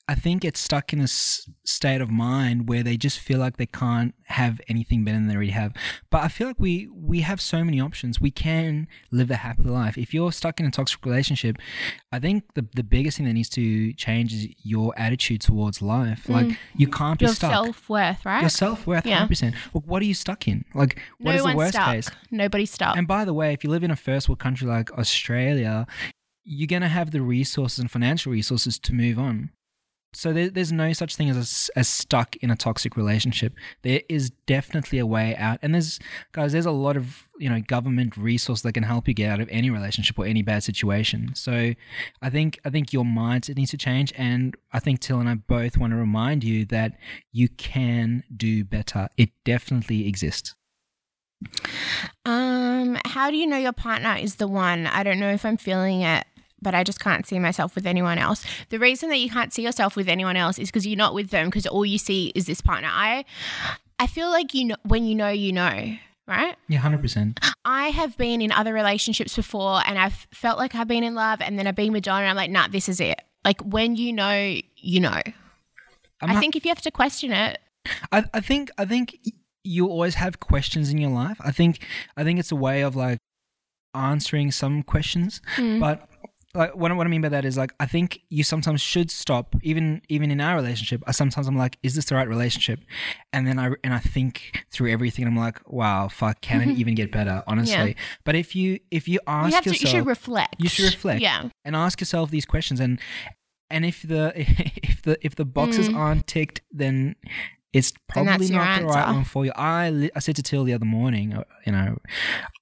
I 0.05 0.15
think 0.15 0.43
it's 0.43 0.60
stuck 0.60 0.91
in 0.91 1.00
a 1.00 1.03
s- 1.03 1.50
state 1.65 2.01
of 2.01 2.10
mind 2.10 2.67
where 2.67 2.83
they 2.83 2.98
just 2.98 3.19
feel 3.19 3.39
like 3.39 3.55
they 3.55 3.65
can't 3.65 4.13
have 4.25 4.60
anything 4.67 5.05
better 5.05 5.15
than 5.17 5.27
they 5.29 5.36
already 5.36 5.51
have. 5.51 5.72
But 6.10 6.24
I 6.24 6.27
feel 6.27 6.48
like 6.48 6.60
we 6.60 6.89
we 6.93 7.22
have 7.22 7.39
so 7.39 7.63
many 7.63 7.79
options. 7.79 8.19
We 8.19 8.29
can 8.29 8.89
live 9.12 9.31
a 9.31 9.38
happy 9.38 9.63
life. 9.63 9.98
If 9.98 10.13
you're 10.13 10.33
stuck 10.33 10.60
in 10.60 10.65
a 10.65 10.72
toxic 10.72 11.05
relationship, 11.05 11.55
I 12.12 12.19
think 12.19 12.43
the 12.53 12.67
the 12.75 12.83
biggest 12.83 13.15
thing 13.15 13.27
that 13.27 13.33
needs 13.33 13.48
to 13.51 13.93
change 13.93 14.33
is 14.33 14.48
your 14.63 14.93
attitude 14.98 15.39
towards 15.39 15.81
life. 15.81 16.27
Like 16.27 16.48
mm. 16.48 16.57
you 16.75 16.88
can't 16.88 17.17
be 17.17 17.25
Your 17.25 17.33
stuck. 17.33 17.51
Your 17.51 17.63
self 17.65 17.89
worth, 17.89 18.25
right? 18.25 18.41
your 18.41 18.50
self 18.50 18.86
worth, 18.86 19.05
Yeah. 19.05 19.19
hundred 19.19 19.29
percent. 19.29 19.55
Look, 19.74 19.86
what 19.88 20.01
are 20.01 20.05
you 20.05 20.13
stuck 20.15 20.50
in? 20.50 20.65
Like, 20.75 21.00
what 21.19 21.31
no 21.31 21.38
is 21.38 21.45
the 21.45 21.55
worst 21.55 21.74
stuck. 21.75 21.88
case? 21.88 22.10
Nobody's 22.29 22.72
stuck. 22.72 22.98
And 22.98 23.07
by 23.07 23.24
the 23.24 23.33
way, 23.33 23.53
if 23.53 23.63
you 23.63 23.69
live 23.69 23.83
in 23.86 23.91
a 23.91 23.95
first 23.95 24.27
world 24.27 24.39
country 24.39 24.67
like 24.67 24.91
Australia, 24.91 25.88
you're 26.43 26.67
going 26.67 26.81
to 26.81 26.89
have 26.89 27.12
the 27.12 27.22
resources 27.22 27.79
and 27.79 27.89
financial 27.89 28.33
resources 28.33 28.77
to 28.79 28.93
move 28.93 29.17
on. 29.17 29.51
So 30.15 30.32
there, 30.32 30.50
there's 30.50 30.72
no 30.72 30.93
such 30.93 31.15
thing 31.15 31.29
as, 31.29 31.70
a 31.75 31.79
as 31.79 31.88
stuck 31.88 32.36
in 32.38 32.51
a 32.51 32.55
toxic 32.55 32.96
relationship. 32.96 33.53
There 33.82 34.01
is 34.08 34.32
definitely 34.46 35.00
a 35.00 35.05
way 35.05 35.36
out, 35.36 35.60
and 35.62 35.74
there's 35.74 36.00
guys. 36.32 36.53
There's 36.53 36.65
a 36.65 36.72
lot 36.72 36.96
of 36.98 37.27
you 37.38 37.50
know 37.50 37.62
government 37.62 38.15
resource 38.15 38.62
that 38.62 38.74
can 38.74 38.84
help 38.84 39.08
you 39.08 39.13
get 39.13 39.29
out 39.29 39.39
of 39.39 39.50
any 39.51 39.70
relationship 39.70 40.17
or 40.17 40.25
any 40.25 40.41
bad 40.41 40.63
situation. 40.63 41.32
So 41.36 41.74
I 42.22 42.29
think 42.29 42.60
I 42.63 42.70
think 42.70 42.93
your 42.93 43.03
mindset 43.03 43.58
needs 43.58 43.72
to 43.72 43.77
change, 43.77 44.13
and 44.17 44.55
I 44.72 44.79
think 44.79 45.00
Till 45.00 45.20
and 45.20 45.27
I 45.27 45.36
both 45.36 45.77
want 45.77 45.91
to 45.91 45.98
remind 45.98 46.43
you 46.43 46.65
that 46.65 46.93
you 47.32 47.50
can 47.50 48.24
do 48.36 48.63
better. 48.63 49.10
It 49.17 49.32
definitely 49.43 50.08
exists. 50.08 50.55
um, 52.25 52.98
how 53.05 53.29
do 53.29 53.36
you 53.36 53.46
know 53.48 53.58
your 53.58 53.74
partner 53.74 54.15
is 54.15 54.36
the 54.36 54.48
one? 54.48 54.88
I 54.88 55.03
don't 55.03 55.20
know 55.20 55.32
if 55.32 55.46
I'm 55.46 55.58
feeling 55.58 56.01
it 56.01 56.25
but 56.63 56.74
I 56.74 56.84
just 56.84 57.00
can't 57.00 57.25
see 57.27 57.38
myself 57.39 57.75
with 57.75 57.86
anyone 57.86 58.17
else. 58.17 58.46
The 58.70 58.79
reason 58.79 59.10
that 59.10 59.17
you 59.17 59.29
can't 59.29 59.53
see 59.53 59.62
yourself 59.63 59.96
with 59.96 60.08
anyone 60.08 60.36
else 60.38 60.58
is 60.58 60.70
because 60.70 60.88
you're 60.88 60.98
not 60.98 61.13
with 61.13 61.29
them 61.29 61.48
because 61.48 61.67
all 61.67 61.86
you 61.86 61.98
see 61.98 62.32
is 62.34 62.46
this 62.46 62.62
partner. 62.62 62.89
I 62.91 63.25
I 64.00 64.08
feel 64.08 64.29
like 64.29 64.53
you 64.53 64.65
know 64.65 64.75
when 64.84 65.05
you 65.05 65.13
know 65.15 65.29
you 65.29 65.51
know, 65.53 65.96
right? 66.27 66.55
Yeah, 66.67 66.79
hundred 66.79 67.01
percent. 67.01 67.39
I 67.65 67.89
have 67.89 68.17
been 68.17 68.41
in 68.41 68.51
other 68.51 68.74
relationships 68.74 69.36
before 69.36 69.82
and 69.86 70.00
I've 70.00 70.27
felt 70.34 70.58
like 70.58 70.74
I've 70.75 70.88
been 70.88 71.03
in 71.03 71.13
love 71.15 71.41
and 71.41 71.60
then 71.60 71.67
I've 71.67 71.75
been 71.75 71.93
with 71.93 72.03
John 72.03 72.22
and 72.22 72.29
I'm 72.29 72.36
like, 72.36 72.51
nah, 72.51 72.67
this 72.67 72.89
is 72.89 73.00
it. 73.00 73.22
Like 73.46 73.62
when 73.62 73.96
you 73.96 74.12
know, 74.13 74.58
you 74.77 75.00
know. 75.00 75.22
I 76.22 76.39
think 76.39 76.55
if 76.55 76.63
you 76.65 76.70
have 76.70 76.82
to 76.82 76.91
question 76.91 77.32
it. 77.34 77.60
I, 78.12 78.24
I 78.34 78.39
think 78.39 78.72
I 78.77 78.86
think 78.86 79.17
you 79.65 79.88
always 79.88 80.15
have 80.15 80.39
questions 80.39 80.89
in 80.89 80.98
your 80.98 81.10
life. 81.10 81.38
I 81.41 81.51
think 81.51 81.86
I 82.15 82.24
think 82.24 82.39
it's 82.39 82.51
a 82.51 82.55
way 82.55 82.82
of 82.82 82.96
like 82.96 83.20
answering 83.93 84.51
some 84.51 84.84
questions, 84.84 85.41
Mm. 85.58 85.79
but 85.79 86.10
like 86.55 86.75
what, 86.75 86.91
I- 86.91 86.93
what 86.93 87.07
I 87.07 87.10
mean 87.10 87.22
by 87.22 87.29
that 87.29 87.45
is 87.45 87.57
like 87.57 87.74
I 87.79 87.86
think 87.86 88.22
you 88.29 88.43
sometimes 88.43 88.79
should 88.81 89.10
stop 89.10 89.55
even 89.63 90.01
even 90.10 90.29
in 90.31 90.39
our 90.39 90.55
relationship. 90.55 91.01
I 91.07 91.12
sometimes 91.12 91.48
I'm 91.48 91.57
like, 91.57 91.77
is 91.83 91.95
this 91.95 92.05
the 92.05 92.15
right 92.15 92.27
relationship? 92.27 92.79
And 93.31 93.48
then 93.48 93.57
I 93.60 93.72
and 93.83 93.93
I 93.93 94.00
think 94.00 94.63
through 94.72 94.91
everything. 94.91 95.25
and 95.25 95.33
I'm 95.36 95.39
like, 95.43 95.62
wow, 95.67 96.07
fuck, 96.10 96.41
can 96.41 96.62
it 96.62 96.77
even 96.77 96.95
get 96.95 97.12
better? 97.12 97.43
Honestly, 97.48 97.95
but 98.24 98.36
if 98.36 98.55
you 98.55 98.79
if 98.91 99.07
you 99.07 99.19
ask 99.25 99.50
You 99.50 99.55
have 99.55 99.63
to 99.63 99.69
you 99.72 99.88
should 99.88 100.05
reflect. 100.05 100.55
You 100.60 100.69
should 100.69 100.86
reflect. 100.86 101.22
Yeah. 101.22 101.50
and 101.65 101.75
ask 101.75 102.00
yourself 102.00 102.29
these 102.29 102.45
questions 102.45 102.79
and 102.79 103.00
and 103.69 103.86
if 103.86 104.03
the 104.03 104.33
if 104.38 105.01
the 105.01 105.17
if 105.25 105.36
the 105.36 105.45
boxes 105.45 105.89
Mm. 105.89 105.95
aren't 105.95 106.27
ticked 106.27 106.62
then 106.72 107.15
it's 107.74 107.92
probably 108.08 108.50
not 108.50 108.80
the 108.80 108.86
right 108.86 109.13
one 109.13 109.24
for 109.24 109.46
you 109.46 109.51
i 109.56 109.89
li- 109.89 110.12
i 110.15 110.20
said 110.20 110.36
to 110.36 110.44
till 110.44 110.63
the 110.63 110.74
other 110.74 110.86
morning 110.86 111.34
uh, 111.34 111.44
you 111.65 111.72
know 111.72 111.98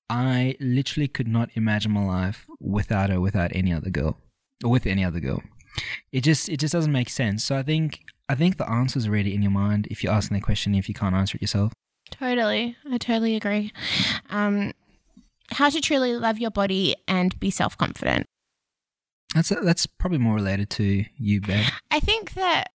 i 0.09 0.55
literally 0.59 1.07
could 1.07 1.27
not 1.27 1.49
imagine 1.55 1.91
my 1.91 2.03
life 2.05 2.47
without 2.59 3.09
her 3.09 3.19
without 3.19 3.51
any 3.53 3.73
other 3.73 3.89
girl 3.89 4.17
or 4.63 4.71
with 4.71 4.85
any 4.85 5.03
other 5.03 5.19
girl 5.19 5.41
it 6.11 6.21
just 6.21 6.49
it 6.49 6.57
just 6.57 6.73
doesn't 6.73 6.91
make 6.91 7.09
sense 7.09 7.43
so 7.43 7.55
i 7.57 7.63
think 7.63 7.99
i 8.29 8.35
think 8.35 8.57
the 8.57 8.69
answer's 8.69 9.07
already 9.07 9.33
in 9.33 9.41
your 9.41 9.51
mind 9.51 9.87
if 9.91 10.03
you're 10.03 10.13
asking 10.13 10.35
the 10.35 10.41
question 10.41 10.73
if 10.75 10.87
you 10.87 10.95
can't 10.95 11.15
answer 11.15 11.35
it 11.37 11.41
yourself 11.41 11.71
Totally. 12.11 12.75
I 12.91 12.97
totally 12.97 13.37
agree. 13.37 13.71
Um, 14.29 14.73
how 15.49 15.69
to 15.69 15.79
truly 15.79 16.13
love 16.13 16.39
your 16.39 16.51
body 16.51 16.93
and 17.07 17.39
be 17.39 17.49
self 17.49 17.77
confident. 17.77 18.25
that's 19.33 19.47
that's 19.63 19.85
probably 19.85 20.17
more 20.17 20.35
related 20.35 20.69
to 20.71 21.05
you 21.17 21.39
babe 21.39 21.65
I 21.89 22.01
think 22.01 22.33
that 22.33 22.71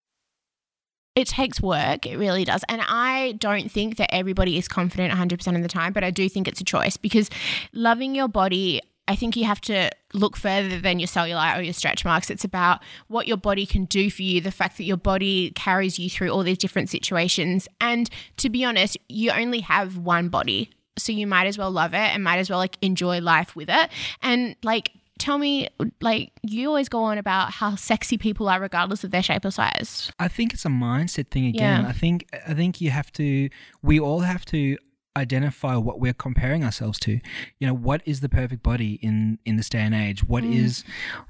it 1.17 1.27
takes 1.27 1.61
work. 1.61 2.07
It 2.07 2.19
really 2.19 2.45
does. 2.45 2.63
And 2.69 2.83
I 2.87 3.33
don't 3.33 3.71
think 3.71 3.97
that 3.97 4.15
everybody 4.15 4.59
is 4.59 4.69
confident 4.69 5.13
100% 5.13 5.57
of 5.57 5.63
the 5.63 5.69
time, 5.69 5.95
but 5.95 6.05
I 6.05 6.11
do 6.11 6.29
think 6.29 6.47
it's 6.47 6.61
a 6.61 6.65
choice 6.65 6.99
because 6.99 7.31
loving 7.73 8.15
your 8.15 8.29
body, 8.29 8.83
I 9.09 9.17
think 9.17 9.35
you 9.35 9.47
have 9.47 9.61
to 9.63 9.91
look 10.13 10.37
further 10.37 10.79
than 10.79 10.99
your 10.99 11.07
cellulite 11.09 11.59
or 11.59 11.63
your 11.63 11.73
stretch 11.73 12.05
marks. 12.05 12.29
It's 12.29 12.45
about 12.45 12.81
what 13.09 13.27
your 13.27 13.39
body 13.39 13.65
can 13.65 13.87
do 13.87 14.11
for 14.11 14.23
you, 14.23 14.43
the 14.43 14.51
fact 14.51 14.77
that 14.77 14.85
your 14.85 14.99
body 14.99 15.53
carries 15.53 15.99
you 15.99 16.11
through 16.11 16.29
all 16.31 16.43
these 16.43 16.59
different 16.59 16.91
situations. 16.91 17.67
And 17.81 18.11
to 18.37 18.51
be 18.51 18.63
honest, 18.63 18.99
you 19.09 19.31
only 19.31 19.61
have 19.61 19.97
one 19.97 20.29
body. 20.29 20.71
So 20.99 21.13
you 21.13 21.27
might 21.27 21.47
as 21.47 21.57
well 21.57 21.71
love 21.71 21.95
it 21.95 21.97
and 21.97 22.23
might 22.23 22.39
as 22.39 22.51
well 22.51 22.59
like 22.59 22.77
enjoy 22.83 23.21
life 23.21 23.57
with 23.57 23.71
it. 23.71 23.91
And 24.23 24.55
like, 24.63 24.93
tell 25.19 25.39
me, 25.39 25.69
like, 26.01 26.33
you 26.43 26.69
always 26.69 26.89
go 26.89 27.03
on 27.05 27.19
about 27.19 27.51
how 27.53 27.75
sexy 27.77 28.19
people 28.19 28.49
are 28.49 28.61
regardless 28.61 29.05
of 29.05 29.11
their 29.11 29.23
shape 29.23 29.45
or 29.45 29.51
size. 29.51 30.11
I 30.19 30.29
think 30.29 30.53
it's 30.55 30.65
a 30.65 30.69
mindset 30.69 31.29
thing 31.31 31.47
again. 31.47 31.83
Yeah. 31.83 31.89
I 31.89 31.93
think 31.93 32.27
I 32.47 32.55
think 32.55 32.81
you 32.81 32.91
have 32.91 33.11
to 33.13 33.49
we 33.83 33.99
all 34.01 34.21
have 34.21 34.45
to 34.47 34.77
identify 35.17 35.75
what 35.77 35.99
we're 35.99 36.13
comparing 36.13 36.63
ourselves 36.63 36.99
to. 37.01 37.13
You 37.59 37.67
know, 37.67 37.73
what 37.75 38.03
is 38.05 38.21
the 38.21 38.29
perfect 38.29 38.63
body 38.63 38.99
in 39.03 39.39
in 39.47 39.57
this 39.57 39.69
day 39.71 39.81
and 39.81 39.95
age? 39.95 40.23
What 40.25 40.45
Mm. 40.45 40.55
is 40.55 40.85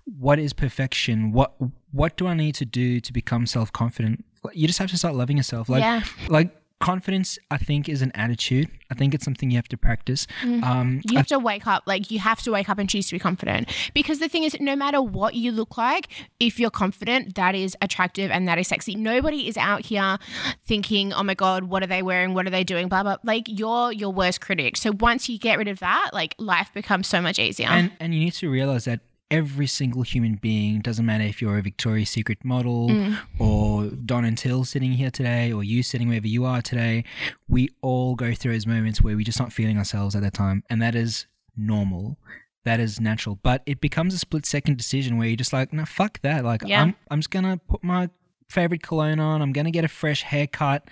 what 0.04 0.38
is 0.38 0.52
perfection? 0.52 1.32
What 1.32 1.54
what 1.92 2.16
do 2.16 2.26
I 2.26 2.34
need 2.34 2.54
to 2.56 2.64
do 2.64 3.00
to 3.00 3.12
become 3.12 3.46
self-confident? 3.46 4.24
You 4.52 4.66
just 4.66 4.78
have 4.80 4.90
to 4.90 4.96
start 4.98 5.14
loving 5.14 5.36
yourself. 5.36 5.68
Like 5.68 5.82
Yeah. 5.82 6.02
like 6.28 6.50
confidence 6.78 7.38
I 7.50 7.56
think 7.56 7.88
is 7.88 8.02
an 8.02 8.12
attitude. 8.14 8.68
I 8.90 8.94
think 8.94 9.14
it's 9.14 9.24
something 9.24 9.50
you 9.50 9.56
have 9.56 9.68
to 9.68 9.76
practice. 9.76 10.26
Mm. 10.42 10.62
Um 10.62 11.00
You 11.04 11.16
have 11.16 11.26
to 11.28 11.38
wake 11.38 11.66
up, 11.66 11.84
like, 11.86 12.10
you 12.10 12.18
have 12.18 12.42
to 12.42 12.52
wake 12.52 12.68
up 12.68 12.78
and 12.78 12.88
choose 12.88 13.08
to 13.08 13.14
be 13.14 13.18
confident. 13.18 13.68
Because 13.94 14.18
the 14.18 14.28
thing 14.28 14.44
is, 14.44 14.56
no 14.60 14.76
matter 14.76 15.00
what 15.00 15.34
you 15.34 15.52
look 15.52 15.76
like, 15.78 16.08
if 16.38 16.60
you're 16.60 16.70
confident, 16.70 17.34
that 17.34 17.54
is 17.54 17.76
attractive 17.80 18.30
and 18.30 18.46
that 18.46 18.58
is 18.58 18.68
sexy. 18.68 18.94
Nobody 18.94 19.48
is 19.48 19.56
out 19.56 19.86
here 19.86 20.18
thinking, 20.66 21.12
oh 21.12 21.22
my 21.22 21.34
God, 21.34 21.64
what 21.64 21.82
are 21.82 21.86
they 21.86 22.02
wearing? 22.02 22.34
What 22.34 22.46
are 22.46 22.50
they 22.50 22.64
doing? 22.64 22.88
Blah, 22.88 23.02
blah. 23.02 23.16
Like, 23.24 23.46
you're 23.48 23.92
your 23.92 24.12
worst 24.12 24.40
critic. 24.40 24.76
So 24.76 24.92
once 24.92 25.28
you 25.28 25.38
get 25.38 25.58
rid 25.58 25.68
of 25.68 25.78
that, 25.80 26.10
like, 26.12 26.34
life 26.38 26.70
becomes 26.74 27.06
so 27.08 27.22
much 27.22 27.38
easier. 27.38 27.68
And 27.68 27.92
and 28.00 28.14
you 28.14 28.20
need 28.20 28.34
to 28.34 28.50
realize 28.50 28.84
that 28.84 29.00
every 29.30 29.66
single 29.66 30.02
human 30.02 30.36
being 30.36 30.80
doesn't 30.80 31.04
matter 31.04 31.24
if 31.24 31.42
you're 31.42 31.58
a 31.58 31.62
Victoria's 31.62 32.10
Secret 32.10 32.44
model 32.44 32.88
Mm. 32.88 33.16
or 33.38 33.86
Don 33.90 34.24
and 34.24 34.38
Till 34.38 34.64
sitting 34.64 34.92
here 34.92 35.10
today 35.10 35.52
or 35.52 35.64
you 35.64 35.82
sitting 35.82 36.08
wherever 36.08 36.28
you 36.28 36.44
are 36.44 36.62
today. 36.62 37.04
We 37.48 37.70
all 37.82 38.14
go 38.14 38.34
through 38.34 38.52
those 38.52 38.66
moments 38.66 39.00
where 39.02 39.16
we're 39.16 39.24
just 39.24 39.40
not 39.40 39.52
feeling 39.52 39.78
ourselves 39.78 40.14
at 40.14 40.22
that 40.22 40.34
time, 40.34 40.62
and 40.70 40.80
that 40.80 40.94
is 40.94 41.26
normal. 41.56 42.18
That 42.64 42.80
is 42.80 43.00
natural, 43.00 43.38
but 43.42 43.62
it 43.66 43.80
becomes 43.80 44.12
a 44.14 44.18
split 44.18 44.44
second 44.46 44.76
decision 44.76 45.18
where 45.18 45.28
you're 45.28 45.36
just 45.36 45.52
like, 45.52 45.72
no, 45.72 45.84
fuck 45.84 46.20
that. 46.22 46.44
Like, 46.44 46.62
Yeah. 46.64 46.82
I'm, 46.82 46.94
I'm 47.10 47.18
just 47.20 47.30
gonna 47.30 47.56
put 47.68 47.82
my 47.82 48.10
favorite 48.48 48.82
cologne 48.82 49.18
on. 49.20 49.42
I'm 49.42 49.52
gonna 49.52 49.70
get 49.72 49.84
a 49.84 49.88
fresh 49.88 50.22
haircut, 50.22 50.88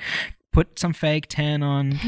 put 0.53 0.79
some 0.79 0.93
fake 0.93 1.27
tan 1.29 1.63
on, 1.63 1.99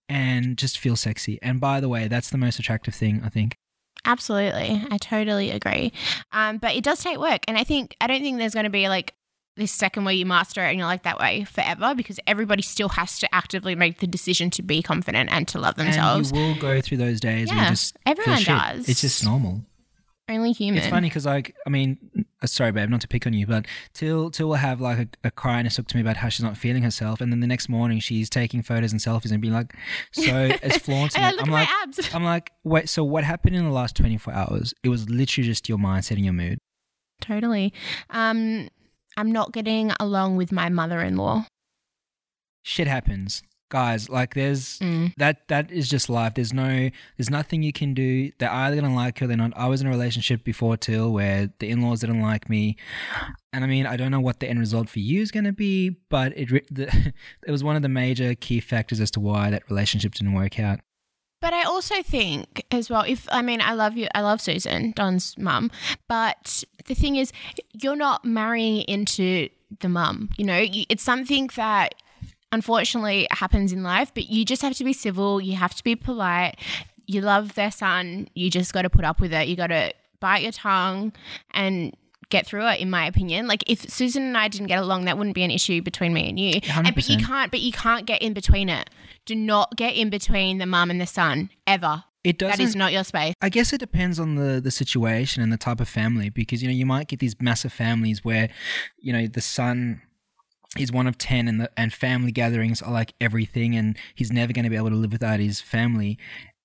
and 0.08 0.56
just 0.56 0.78
feel 0.78 0.96
sexy. 0.96 1.38
And 1.42 1.60
by 1.60 1.80
the 1.80 1.88
way, 1.88 2.08
that's 2.08 2.30
the 2.30 2.38
most 2.38 2.58
attractive 2.58 2.94
thing 2.94 3.20
I 3.24 3.28
think. 3.28 3.56
Absolutely. 4.04 4.82
I 4.90 4.98
totally 4.98 5.50
agree. 5.50 5.92
Um, 6.32 6.58
but 6.58 6.74
it 6.74 6.84
does 6.84 7.02
take 7.02 7.18
work. 7.18 7.42
And 7.48 7.56
I 7.58 7.64
think, 7.64 7.96
I 8.00 8.06
don't 8.06 8.20
think 8.20 8.38
there's 8.38 8.54
going 8.54 8.64
to 8.64 8.70
be 8.70 8.88
like 8.88 9.14
this 9.56 9.72
second 9.72 10.04
where 10.04 10.14
you 10.14 10.26
master 10.26 10.62
it 10.62 10.68
and 10.68 10.78
you're 10.78 10.86
like 10.86 11.04
that 11.04 11.18
way 11.18 11.44
forever 11.44 11.94
because 11.94 12.20
everybody 12.26 12.62
still 12.62 12.90
has 12.90 13.18
to 13.20 13.34
actively 13.34 13.74
make 13.74 14.00
the 14.00 14.06
decision 14.06 14.50
to 14.50 14.62
be 14.62 14.82
confident 14.82 15.30
and 15.32 15.48
to 15.48 15.58
love 15.58 15.76
themselves. 15.76 16.30
And 16.30 16.38
you 16.38 16.46
will 16.46 16.60
go 16.60 16.80
through 16.80 16.98
those 16.98 17.20
days 17.20 17.50
Yeah, 17.50 17.74
everyone 18.04 18.42
does. 18.42 18.88
It's 18.88 19.00
just 19.00 19.24
normal. 19.24 19.62
Only 20.28 20.52
human. 20.52 20.78
It's 20.78 20.88
funny 20.88 21.08
because 21.08 21.24
like 21.24 21.54
I 21.66 21.70
mean, 21.70 22.26
sorry, 22.52 22.72
babe, 22.72 22.88
not 22.88 23.00
to 23.02 23.08
pick 23.08 23.26
on 23.26 23.32
you, 23.32 23.46
but 23.46 23.66
Till 23.92 24.30
Till 24.30 24.48
will 24.48 24.54
have 24.54 24.80
like 24.80 24.98
a, 24.98 25.28
a 25.28 25.30
cry 25.30 25.58
and 25.58 25.66
a 25.66 25.70
talk 25.70 25.86
to 25.88 25.96
me 25.96 26.00
about 26.00 26.16
how 26.16 26.28
she's 26.28 26.44
not 26.44 26.56
feeling 26.56 26.82
herself, 26.82 27.20
and 27.20 27.32
then 27.32 27.40
the 27.40 27.46
next 27.46 27.68
morning 27.68 28.00
she's 28.00 28.30
taking 28.30 28.62
photos 28.62 28.92
and 28.92 29.00
selfies 29.00 29.30
and 29.32 29.40
being 29.40 29.54
like, 29.54 29.74
so 30.12 30.48
it's 30.62 30.78
flaunting. 30.78 31.22
It. 31.22 31.36
look 31.36 31.42
I'm 31.42 31.48
at 31.48 31.52
like, 31.52 31.68
abs. 31.82 32.14
I'm 32.14 32.24
like, 32.24 32.52
wait, 32.64 32.88
so 32.88 33.04
what 33.04 33.24
happened 33.24 33.56
in 33.56 33.64
the 33.64 33.70
last 33.70 33.96
24 33.96 34.32
hours? 34.32 34.74
It 34.82 34.88
was 34.88 35.08
literally 35.08 35.46
just 35.46 35.68
your 35.68 35.78
mindset 35.78 36.12
and 36.12 36.24
your 36.24 36.34
mood. 36.34 36.58
Totally. 37.20 37.72
Um, 38.10 38.68
I'm 39.16 39.32
not 39.32 39.52
getting 39.52 39.92
along 39.98 40.36
with 40.36 40.52
my 40.52 40.68
mother 40.68 41.00
in 41.00 41.16
law. 41.16 41.46
Shit 42.62 42.88
happens, 42.88 43.42
guys. 43.68 44.08
Like 44.08 44.34
there's 44.34 44.78
Mm. 44.78 45.12
that 45.16 45.48
that 45.48 45.70
is 45.70 45.88
just 45.88 46.08
life. 46.08 46.34
There's 46.34 46.52
no 46.52 46.90
there's 47.16 47.30
nothing 47.30 47.62
you 47.62 47.72
can 47.72 47.94
do. 47.94 48.30
They're 48.38 48.50
either 48.50 48.76
gonna 48.80 48.94
like 48.94 49.20
you 49.20 49.24
or 49.24 49.28
they're 49.28 49.36
not. 49.36 49.52
I 49.56 49.66
was 49.66 49.80
in 49.80 49.86
a 49.86 49.90
relationship 49.90 50.44
before 50.44 50.76
Till 50.76 51.12
where 51.12 51.50
the 51.58 51.68
in 51.70 51.82
laws 51.82 52.00
didn't 52.00 52.22
like 52.22 52.48
me. 52.48 52.76
And 53.52 53.64
I 53.64 53.66
mean, 53.66 53.86
I 53.86 53.96
don't 53.96 54.10
know 54.10 54.20
what 54.20 54.40
the 54.40 54.48
end 54.48 54.58
result 54.58 54.88
for 54.88 54.98
you 54.98 55.22
is 55.22 55.30
going 55.30 55.44
to 55.44 55.52
be, 55.52 55.96
but 56.10 56.36
it 56.36 56.48
the, 56.74 57.12
it 57.46 57.50
was 57.50 57.64
one 57.64 57.74
of 57.76 57.82
the 57.82 57.88
major 57.88 58.34
key 58.34 58.60
factors 58.60 59.00
as 59.00 59.10
to 59.12 59.20
why 59.20 59.50
that 59.50 59.68
relationship 59.70 60.12
didn't 60.14 60.34
work 60.34 60.58
out. 60.60 60.80
But 61.40 61.52
I 61.52 61.62
also 61.64 62.02
think 62.02 62.64
as 62.70 62.88
well, 62.90 63.04
if 63.06 63.28
I 63.30 63.42
mean, 63.42 63.60
I 63.60 63.74
love 63.74 63.96
you, 63.96 64.08
I 64.14 64.22
love 64.22 64.40
Susan, 64.40 64.92
Don's 64.92 65.36
mum, 65.38 65.70
but 66.08 66.64
the 66.86 66.94
thing 66.94 67.16
is, 67.16 67.32
you're 67.72 67.96
not 67.96 68.24
marrying 68.24 68.82
into 68.82 69.48
the 69.80 69.88
mum. 69.88 70.30
You 70.38 70.46
know, 70.46 70.66
it's 70.88 71.02
something 71.02 71.50
that 71.56 71.94
unfortunately 72.52 73.24
it 73.24 73.32
happens 73.32 73.72
in 73.72 73.82
life, 73.82 74.12
but 74.14 74.28
you 74.30 74.44
just 74.44 74.62
have 74.62 74.74
to 74.74 74.84
be 74.84 74.92
civil, 74.92 75.40
you 75.40 75.56
have 75.56 75.74
to 75.74 75.84
be 75.84 75.96
polite. 75.96 76.56
You 77.06 77.20
love 77.20 77.54
their 77.54 77.70
son, 77.70 78.28
you 78.34 78.50
just 78.50 78.72
got 78.72 78.82
to 78.82 78.90
put 78.90 79.04
up 79.04 79.20
with 79.20 79.32
it. 79.32 79.46
You 79.48 79.56
got 79.56 79.68
to 79.68 79.92
bite 80.18 80.42
your 80.42 80.52
tongue 80.52 81.12
and 81.52 81.94
get 82.28 82.44
through 82.44 82.66
it 82.68 82.80
in 82.80 82.90
my 82.90 83.06
opinion 83.06 83.46
like 83.46 83.62
if 83.70 83.88
susan 83.88 84.24
and 84.24 84.36
i 84.36 84.48
didn't 84.48 84.66
get 84.66 84.80
along 84.80 85.04
that 85.04 85.16
wouldn't 85.16 85.34
be 85.36 85.44
an 85.44 85.50
issue 85.52 85.80
between 85.80 86.12
me 86.12 86.28
and 86.28 86.40
you 86.40 86.60
and, 86.74 86.92
but 86.92 87.08
you 87.08 87.18
can't 87.18 87.52
but 87.52 87.60
you 87.60 87.70
can't 87.70 88.04
get 88.04 88.20
in 88.20 88.32
between 88.32 88.68
it 88.68 88.90
do 89.26 89.36
not 89.36 89.76
get 89.76 89.94
in 89.94 90.10
between 90.10 90.58
the 90.58 90.66
mum 90.66 90.90
and 90.90 91.00
the 91.00 91.06
son 91.06 91.48
ever 91.68 92.02
It 92.24 92.36
doesn't. 92.38 92.58
that 92.58 92.64
is 92.64 92.74
not 92.74 92.92
your 92.92 93.04
space 93.04 93.32
I 93.40 93.48
guess 93.48 93.72
it 93.72 93.78
depends 93.78 94.18
on 94.18 94.34
the 94.34 94.60
the 94.60 94.72
situation 94.72 95.40
and 95.40 95.52
the 95.52 95.56
type 95.56 95.78
of 95.80 95.88
family 95.88 96.28
because 96.28 96.62
you 96.62 96.68
know 96.68 96.74
you 96.74 96.84
might 96.86 97.06
get 97.06 97.20
these 97.20 97.36
massive 97.40 97.72
families 97.72 98.24
where 98.24 98.48
you 98.98 99.12
know 99.12 99.28
the 99.28 99.40
son 99.40 100.02
is 100.78 100.92
one 100.92 101.06
of 101.06 101.18
10 101.18 101.48
and 101.48 101.60
the 101.60 101.70
and 101.76 101.92
family 101.92 102.32
gatherings 102.32 102.82
are 102.82 102.92
like 102.92 103.14
everything 103.20 103.74
and 103.76 103.96
he's 104.14 104.32
never 104.32 104.52
going 104.52 104.64
to 104.64 104.70
be 104.70 104.76
able 104.76 104.90
to 104.90 104.96
live 104.96 105.12
without 105.12 105.40
his 105.40 105.60
family 105.60 106.18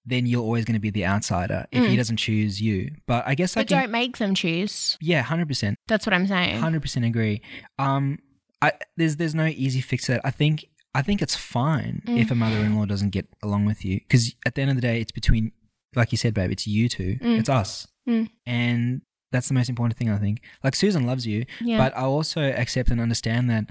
then 0.05 0.25
you're 0.25 0.41
always 0.41 0.65
going 0.65 0.73
to 0.73 0.79
be 0.79 0.89
the 0.89 1.05
outsider 1.05 1.65
if 1.71 1.85
he 1.85 1.95
doesn't 1.95 2.17
choose 2.17 2.59
you. 2.59 2.89
But 3.05 3.23
i 3.27 3.35
guess 3.35 3.55
i 3.55 3.63
can 3.63 3.77
don't 3.81 3.91
make 3.91 4.17
them 4.17 4.33
choose. 4.33 4.97
Yeah 4.99 5.23
100% 5.23 5.75
that's 5.87 6.05
what 6.07 6.13
i'm 6.13 6.25
saying. 6.27 6.59
100% 6.61 7.05
agree. 7.07 7.41
Um 7.77 8.17
i 8.61 8.71
there's 8.97 9.15
there's 9.17 9.35
no 9.35 9.45
easy 9.45 9.79
fix 9.81 10.05
to 10.07 10.13
that. 10.13 10.21
I 10.23 10.31
think 10.31 10.65
i 10.95 11.01
think 11.01 11.21
it's 11.21 11.35
fine 11.35 12.01
Mm. 12.07 12.19
if 12.19 12.31
a 12.31 12.35
mother-in-law 12.35 12.85
doesn't 12.85 13.11
get 13.11 13.27
along 13.43 13.65
with 13.65 13.85
you 13.85 13.99
because 13.99 14.33
at 14.45 14.55
the 14.55 14.61
end 14.61 14.71
of 14.71 14.75
the 14.75 14.81
day 14.81 14.99
it's 15.01 15.11
between 15.11 15.51
like 15.95 16.11
you 16.11 16.17
said 16.17 16.33
babe 16.33 16.51
it's 16.51 16.65
you 16.67 16.89
two. 16.89 17.17
Mm. 17.21 17.39
it's 17.39 17.49
us. 17.49 17.87
Mm. 18.09 18.29
and 18.47 19.01
That's 19.31 19.47
the 19.47 19.53
most 19.53 19.69
important 19.69 19.97
thing, 19.97 20.09
I 20.09 20.17
think. 20.17 20.41
Like 20.63 20.75
Susan 20.75 21.05
loves 21.05 21.25
you, 21.25 21.45
Yeah. 21.61 21.77
but 21.77 21.95
I 21.97 22.01
also 22.01 22.41
accept 22.41 22.89
and 22.91 22.99
understand 22.99 23.49
that, 23.49 23.65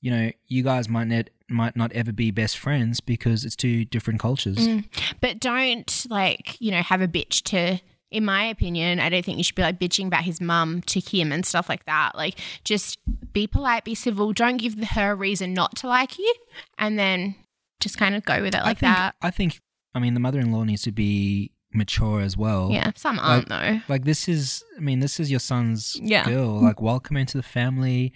you 0.00 0.10
know, 0.10 0.30
you 0.46 0.62
guys 0.62 0.88
might 0.88 1.06
not 1.08 1.30
might 1.48 1.76
not 1.76 1.92
ever 1.92 2.12
be 2.12 2.30
best 2.30 2.58
friends 2.58 3.00
because 3.00 3.44
it's 3.44 3.54
two 3.56 3.84
different 3.84 4.18
cultures. 4.20 4.56
Mm. 4.58 4.84
But 5.20 5.38
don't 5.40 6.06
like, 6.10 6.60
you 6.60 6.70
know, 6.72 6.82
have 6.82 7.00
a 7.00 7.08
bitch 7.08 7.42
to 7.44 7.80
in 8.10 8.24
my 8.24 8.44
opinion, 8.44 9.00
I 9.00 9.08
don't 9.08 9.24
think 9.24 9.36
you 9.38 9.44
should 9.44 9.56
be 9.56 9.62
like 9.62 9.80
bitching 9.80 10.06
about 10.06 10.22
his 10.22 10.40
mum 10.40 10.80
to 10.82 11.00
him 11.00 11.32
and 11.32 11.44
stuff 11.44 11.68
like 11.68 11.84
that. 11.86 12.12
Like 12.14 12.38
just 12.62 12.98
be 13.32 13.46
polite, 13.46 13.84
be 13.84 13.94
civil, 13.94 14.32
don't 14.32 14.58
give 14.58 14.74
her 14.90 15.12
a 15.12 15.14
reason 15.14 15.52
not 15.54 15.74
to 15.76 15.88
like 15.88 16.18
you 16.18 16.34
and 16.78 16.98
then 16.98 17.34
just 17.80 17.98
kind 17.98 18.14
of 18.14 18.24
go 18.24 18.40
with 18.42 18.54
it 18.54 18.60
I 18.60 18.64
like 18.64 18.78
think, 18.78 18.94
that. 18.94 19.14
I 19.22 19.30
think. 19.30 19.60
I 19.94 19.98
mean, 19.98 20.14
the 20.14 20.20
mother-in-law 20.20 20.64
needs 20.64 20.82
to 20.82 20.92
be 20.92 21.52
mature 21.76 22.20
as 22.20 22.36
well. 22.36 22.70
Yeah. 22.72 22.90
Some 22.96 23.18
aren't 23.18 23.48
though. 23.48 23.80
Like 23.88 24.04
this 24.04 24.28
is, 24.28 24.64
I 24.76 24.80
mean, 24.80 25.00
this 25.00 25.20
is 25.20 25.30
your 25.30 25.40
son's 25.40 25.96
Yeah. 26.02 26.24
girl. 26.24 26.60
Like, 26.60 26.80
welcome 26.80 27.16
into 27.16 27.36
the 27.36 27.42
family. 27.42 28.12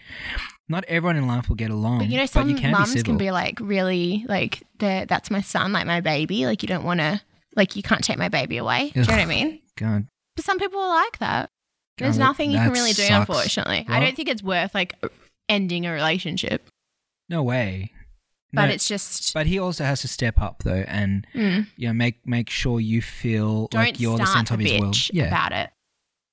Not 0.69 0.85
everyone 0.89 1.17
in 1.17 1.27
life 1.27 1.49
will 1.49 1.57
get 1.57 1.71
along, 1.71 1.99
But 1.99 2.09
you 2.09 2.17
know, 2.19 2.27
some 2.27 2.49
you 2.49 2.57
can 2.57 2.73
mums 2.73 2.95
be 2.95 3.03
can 3.03 3.17
be 3.19 3.31
like 3.31 3.59
really 3.61 4.25
like 4.29 4.63
that's 4.79 5.31
my 5.31 5.41
son, 5.41 5.73
like 5.73 5.87
my 5.87 6.01
baby. 6.01 6.47
Like 6.47 6.63
you 6.63 6.69
don't 6.69 6.85
wanna 6.85 7.23
like 7.57 7.77
you 7.77 7.83
can't 7.83 8.03
take 8.05 8.19
my 8.19 8.29
baby 8.29 8.57
away. 8.57 8.91
Do 8.95 9.01
you 9.01 9.07
know 9.07 9.13
what 9.13 9.21
I 9.23 9.27
mean? 9.27 9.61
God, 9.77 10.07
But 10.37 10.45
some 10.45 10.59
people 10.59 10.81
are 10.81 10.89
like 11.05 11.19
that. 11.19 11.49
There's 11.99 12.17
God, 12.17 12.21
that- 12.23 12.27
nothing 12.29 12.51
you 12.53 12.59
can 12.59 12.71
really 12.73 12.93
do, 12.93 13.03
sucks. 13.03 13.29
unfortunately. 13.29 13.85
I 13.89 14.01
don't 14.01 14.15
think 14.17 14.29
it's 14.29 14.43
worth 14.43 14.75
like 14.75 14.95
ending 15.49 15.87
a 15.87 15.93
relationship. 15.93 16.67
no 17.29 17.43
way. 17.43 17.93
But 18.53 18.67
No, 18.67 18.73
it's 18.73 18.89
just 18.89 19.33
But 19.35 19.47
he 19.47 19.59
also 19.59 19.85
has 19.85 20.01
to 20.01 20.09
step 20.09 20.41
up 20.41 20.63
though, 20.65 20.85
and 20.89 21.27
mm, 21.35 21.67
you 21.77 21.89
know, 21.89 21.95
make 21.95 22.27
make 22.27 22.51
sure 22.51 22.81
you 22.81 23.01
feel 23.01 23.69
don't 23.69 23.81
like 23.85 24.01
you're 24.01 24.19
the 24.19 24.27
center 24.27 24.55
of 24.55 24.61
his 24.61 24.81
world. 24.81 24.95
bitch 24.95 25.11
Yeah, 25.13 25.27
about 25.29 25.53
it. 25.53 25.71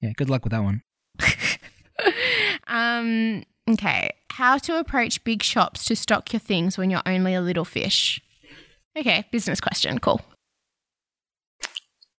yeah. 0.01 0.13
Good 0.15 0.29
luck 0.29 0.43
with 0.43 0.51
that 0.51 0.63
one. 0.63 0.81
um, 2.67 3.43
okay. 3.69 4.09
How 4.31 4.57
to 4.59 4.77
approach 4.79 5.23
big 5.23 5.41
shops 5.43 5.85
to 5.85 5.95
stock 5.95 6.31
your 6.33 6.39
things 6.39 6.77
when 6.77 6.89
you're 6.89 7.01
only 7.05 7.33
a 7.33 7.41
little 7.41 7.65
fish. 7.65 8.21
Okay, 8.97 9.25
business 9.31 9.59
question. 9.61 9.99
Cool. 9.99 10.21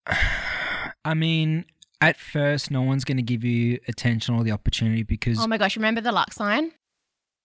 I 1.04 1.14
mean, 1.14 1.64
at 2.00 2.18
first, 2.18 2.70
no 2.70 2.82
one's 2.82 3.04
going 3.04 3.16
to 3.16 3.22
give 3.22 3.44
you 3.44 3.78
attention 3.88 4.34
or 4.34 4.44
the 4.44 4.52
opportunity 4.52 5.02
because 5.02 5.38
Oh 5.40 5.46
my 5.46 5.58
gosh, 5.58 5.76
remember 5.76 6.00
the 6.00 6.12
Lux 6.12 6.38
line? 6.40 6.72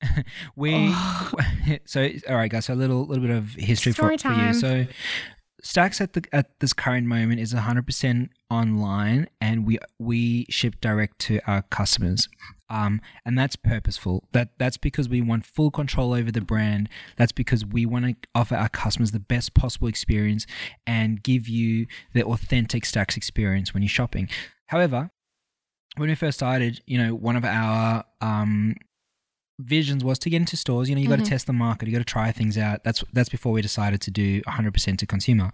we. 0.55 0.93
so, 1.86 2.10
all 2.29 2.36
right, 2.36 2.51
guys. 2.51 2.65
So, 2.65 2.74
a 2.74 2.75
little 2.75 3.05
little 3.05 3.25
bit 3.25 3.36
of 3.36 3.50
history 3.51 3.93
for, 3.93 4.17
for 4.17 4.33
you. 4.33 4.53
So, 4.53 4.86
Stacks 5.65 6.01
at 6.01 6.12
the 6.12 6.24
at 6.33 6.60
this 6.60 6.74
current 6.74 7.07
moment 7.07 7.39
is 7.39 7.53
100% 7.53 8.29
online, 8.50 9.27
and 9.39 9.65
we 9.65 9.79
we 9.98 10.45
ship 10.50 10.75
direct 10.81 11.19
to 11.19 11.39
our 11.48 11.62
customers. 11.62 12.27
Um, 12.69 13.00
and 13.25 13.38
that's 13.38 13.55
purposeful. 13.55 14.27
That 14.33 14.50
that's 14.57 14.75
because 14.75 15.07
we 15.07 15.22
want 15.22 15.45
full 15.45 15.72
control 15.72 16.13
over 16.13 16.33
the 16.33 16.41
brand. 16.41 16.89
That's 17.15 17.31
because 17.31 17.65
we 17.65 17.86
want 17.86 18.05
to 18.05 18.15
offer 18.36 18.55
our 18.55 18.67
customers 18.67 19.12
the 19.12 19.22
best 19.22 19.53
possible 19.53 19.88
experience 19.88 20.45
and 20.86 21.24
give 21.24 21.48
you 21.48 21.88
the 22.13 22.25
authentic 22.25 22.83
Stacks 22.83 23.15
experience 23.15 23.74
when 23.74 23.83
you're 23.83 23.89
shopping. 23.89 24.27
However, 24.67 25.12
when 25.95 26.10
we 26.10 26.15
first 26.15 26.39
started, 26.39 26.81
you 26.86 26.98
know, 26.98 27.15
one 27.15 27.38
of 27.38 27.45
our 27.45 28.03
um, 28.19 28.75
visions 29.60 30.03
was 30.03 30.17
to 30.19 30.29
get 30.29 30.38
into 30.38 30.57
stores. 30.57 30.89
You 30.89 30.95
know, 30.95 31.01
you 31.01 31.07
got 31.07 31.19
Mhm. 31.19 31.24
to 31.25 31.29
test 31.29 31.48
the 31.48 31.53
market, 31.53 31.88
you 31.88 31.91
got 31.93 32.00
to 32.00 32.03
try 32.05 32.31
things 32.31 32.57
out. 32.57 32.83
That's 32.83 33.03
that's 33.13 33.29
before 33.29 33.51
we 33.51 33.62
decided 33.62 34.01
to 34.01 34.12
do 34.12 34.41
100% 34.48 35.00
to 35.00 35.05
consumer. 35.05 35.51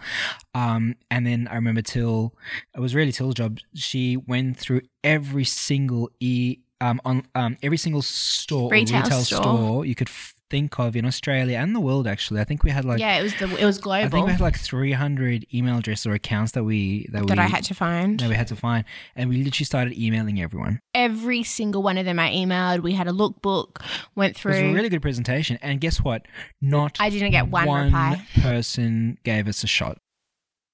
Um, 0.53 0.95
and 1.11 1.25
then 1.27 1.47
I 1.51 1.55
remember 1.55 1.81
Till, 1.81 2.33
it 2.75 2.79
was 2.79 2.95
really 2.95 3.11
Till's 3.11 3.35
job. 3.35 3.59
She 3.75 4.17
went 4.17 4.57
through 4.57 4.81
every 5.03 5.45
single 5.45 6.09
e 6.19 6.57
um 6.81 7.01
on 7.03 7.23
um 7.35 7.57
every 7.61 7.77
single 7.77 8.01
store 8.01 8.71
Retail 8.71 8.99
or 8.99 9.03
retail 9.03 9.21
store. 9.23 9.41
store. 9.43 9.85
you 9.85 9.95
could 9.95 10.07
f- 10.07 10.33
think 10.49 10.79
of 10.79 10.95
in 10.95 11.05
Australia 11.05 11.57
and 11.57 11.75
the 11.75 11.79
world. 11.79 12.07
Actually, 12.07 12.41
I 12.41 12.43
think 12.43 12.63
we 12.63 12.71
had 12.71 12.85
like. 12.85 12.99
yeah, 12.99 13.19
it 13.19 13.23
was 13.23 13.35
the 13.35 13.55
it 13.57 13.65
was 13.65 13.77
global. 13.77 14.05
I 14.05 14.09
think 14.09 14.25
we 14.25 14.31
had 14.31 14.41
like 14.41 14.57
300 14.57 15.45
email 15.53 15.77
addresses 15.77 16.05
or 16.07 16.13
accounts 16.13 16.53
that 16.53 16.63
we 16.63 17.07
that, 17.11 17.27
that 17.27 17.37
we 17.37 17.43
I 17.43 17.47
had 17.47 17.63
to 17.65 17.73
find. 17.73 18.19
that 18.19 18.29
we 18.29 18.35
had 18.35 18.47
to 18.47 18.55
find, 18.55 18.85
and 19.15 19.29
we 19.29 19.43
literally 19.43 19.65
started 19.65 19.97
emailing 19.97 20.41
everyone. 20.41 20.79
Every 20.93 21.43
single 21.43 21.83
one 21.83 21.97
of 21.97 22.05
them 22.05 22.19
I 22.19 22.31
emailed. 22.31 22.81
We 22.81 22.93
had 22.93 23.07
a 23.07 23.11
lookbook, 23.11 23.81
went 24.15 24.35
through. 24.35 24.53
It 24.53 24.63
was 24.63 24.71
a 24.71 24.75
really 24.75 24.89
good 24.89 25.01
presentation, 25.01 25.57
and 25.61 25.79
guess 25.79 25.97
what? 25.97 26.25
Not 26.61 26.97
I 26.99 27.09
didn't 27.09 27.31
get 27.31 27.47
one 27.47 27.85
reply. 27.85 28.25
person 28.41 29.17
gave 29.23 29.47
us 29.47 29.63
a 29.63 29.67
shot. 29.67 29.97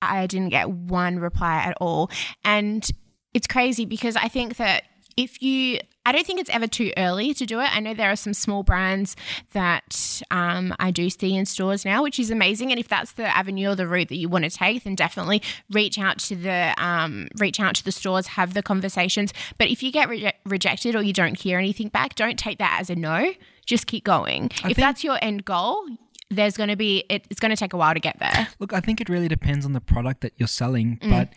I 0.02 0.28
didn't 0.28 0.50
get 0.50 0.70
one 0.70 1.20
reply 1.20 1.58
at 1.58 1.78
all. 1.82 2.10
And 2.44 2.88
it's 3.34 3.48
crazy 3.48 3.86
because 3.86 4.16
I 4.16 4.28
think 4.28 4.58
that 4.58 4.84
if 5.18 5.42
you, 5.42 5.80
I 6.06 6.12
don't 6.12 6.26
think 6.26 6.40
it's 6.40 6.50
ever 6.52 6.68
too 6.68 6.92
early 6.98 7.34
to 7.34 7.46
do 7.46 7.60
it. 7.62 7.76
I 7.76 7.80
know 7.80 7.94
there 7.94 8.12
are 8.12 8.16
some 8.16 8.34
small 8.34 8.64
brands 8.64 9.16
that 9.54 10.22
um, 10.32 10.74
I 10.80 10.92
do 10.92 11.10
see 11.10 11.36
in 11.36 11.46
stores 11.46 11.84
now, 11.86 12.04
which 12.04 12.20
is 12.20 12.30
amazing. 12.30 12.72
And 12.72 12.80
if 12.80 12.88
that's 12.88 13.14
the 13.14 13.26
avenue 13.36 13.70
or 13.70 13.76
the 13.76 13.88
route 13.88 14.10
that 14.10 14.18
you 14.18 14.30
want 14.30 14.44
to 14.46 14.50
take, 14.52 14.84
then 14.84 14.96
definitely 14.96 15.42
reach 15.72 15.98
out 15.98 16.20
to 16.20 16.36
the 16.36 16.74
um, 16.78 17.28
reach 17.38 17.60
out 17.60 17.76
to 17.76 17.84
the 17.84 17.92
stores, 17.92 18.28
have 18.28 18.54
the 18.54 18.62
conversations. 18.62 19.34
But 19.58 19.70
if 19.70 19.82
you 19.82 19.92
get 19.92 20.08
reje- 20.10 20.34
rejected 20.46 20.96
or 20.96 21.02
you 21.02 21.14
don't 21.14 21.40
hear 21.40 21.58
anything 21.60 21.90
back, 21.90 22.16
don't 22.16 22.38
take 22.38 22.60
that 22.60 22.78
as 22.80 22.90
a 22.90 22.96
no. 22.96 23.34
Just 23.66 23.88
keep 23.88 24.04
going. 24.04 24.46
if 24.46 24.60
think- 24.62 24.76
that's 24.78 25.04
your 25.04 25.18
end 25.24 25.44
goal, 25.46 25.84
there's 26.30 26.58
going 26.58 26.70
to 26.70 26.76
be 26.76 27.04
it, 27.10 27.26
it's 27.30 27.40
going 27.40 27.52
to 27.52 27.56
take 27.58 27.74
a 27.74 27.78
while 27.78 27.94
to 27.94 28.00
get 28.00 28.18
there. 28.20 28.48
Look, 28.60 28.74
I 28.74 28.80
think 28.80 29.02
it 29.02 29.10
really 29.10 29.28
depends 29.28 29.66
on 29.66 29.74
the 29.74 29.82
product 29.82 30.22
that 30.22 30.34
you're 30.38 30.48
selling, 30.48 30.98
Mm. 31.02 31.10
but 31.10 31.30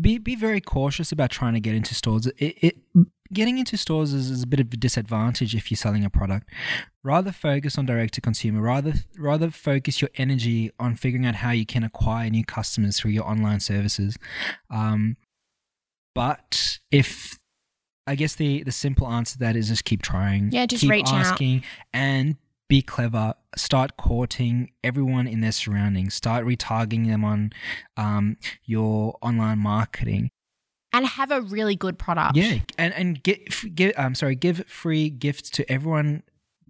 be 0.00 0.18
be 0.18 0.34
very 0.36 0.60
cautious 0.60 1.12
about 1.12 1.30
trying 1.30 1.54
to 1.54 1.60
get 1.60 1.74
into 1.74 1.94
stores. 1.94 2.26
It, 2.26 2.34
it 2.38 2.76
getting 3.32 3.58
into 3.58 3.76
stores 3.76 4.12
is, 4.12 4.30
is 4.30 4.42
a 4.42 4.46
bit 4.46 4.60
of 4.60 4.72
a 4.72 4.76
disadvantage 4.76 5.54
if 5.54 5.70
you're 5.70 5.76
selling 5.76 6.04
a 6.04 6.10
product. 6.10 6.48
Rather 7.02 7.32
focus 7.32 7.78
on 7.78 7.86
direct 7.86 8.14
to 8.14 8.20
consumer. 8.20 8.60
Rather 8.60 8.94
rather 9.18 9.50
focus 9.50 10.00
your 10.00 10.10
energy 10.16 10.70
on 10.78 10.94
figuring 10.94 11.26
out 11.26 11.36
how 11.36 11.50
you 11.50 11.66
can 11.66 11.82
acquire 11.82 12.30
new 12.30 12.44
customers 12.44 12.98
through 12.98 13.12
your 13.12 13.24
online 13.28 13.60
services. 13.60 14.16
Um, 14.70 15.16
but 16.14 16.78
if 16.90 17.38
I 18.06 18.14
guess 18.14 18.34
the 18.34 18.62
the 18.62 18.72
simple 18.72 19.06
answer 19.06 19.34
to 19.34 19.38
that 19.40 19.56
is 19.56 19.68
just 19.68 19.84
keep 19.84 20.02
trying. 20.02 20.50
Yeah, 20.52 20.66
just 20.66 20.82
keep 20.82 20.90
reach 20.90 21.08
out. 21.08 21.26
asking 21.26 21.64
and 21.92 22.36
be 22.68 22.82
clever. 22.82 23.34
Start 23.56 23.96
courting 23.96 24.70
everyone 24.82 25.26
in 25.26 25.40
their 25.40 25.52
surroundings. 25.52 26.14
Start 26.14 26.44
retargeting 26.46 27.06
them 27.06 27.24
on 27.24 27.52
um, 27.96 28.36
your 28.64 29.18
online 29.22 29.58
marketing. 29.58 30.30
And 30.92 31.06
have 31.06 31.30
a 31.30 31.40
really 31.42 31.76
good 31.76 31.98
product. 31.98 32.36
Yeah, 32.36 32.58
and 32.78 32.92
and 32.94 33.22
get 33.22 33.74
give 33.74 33.92
um 33.96 34.14
sorry 34.14 34.34
give 34.34 34.66
free 34.66 35.10
gifts 35.10 35.50
to 35.50 35.70
everyone, 35.72 36.22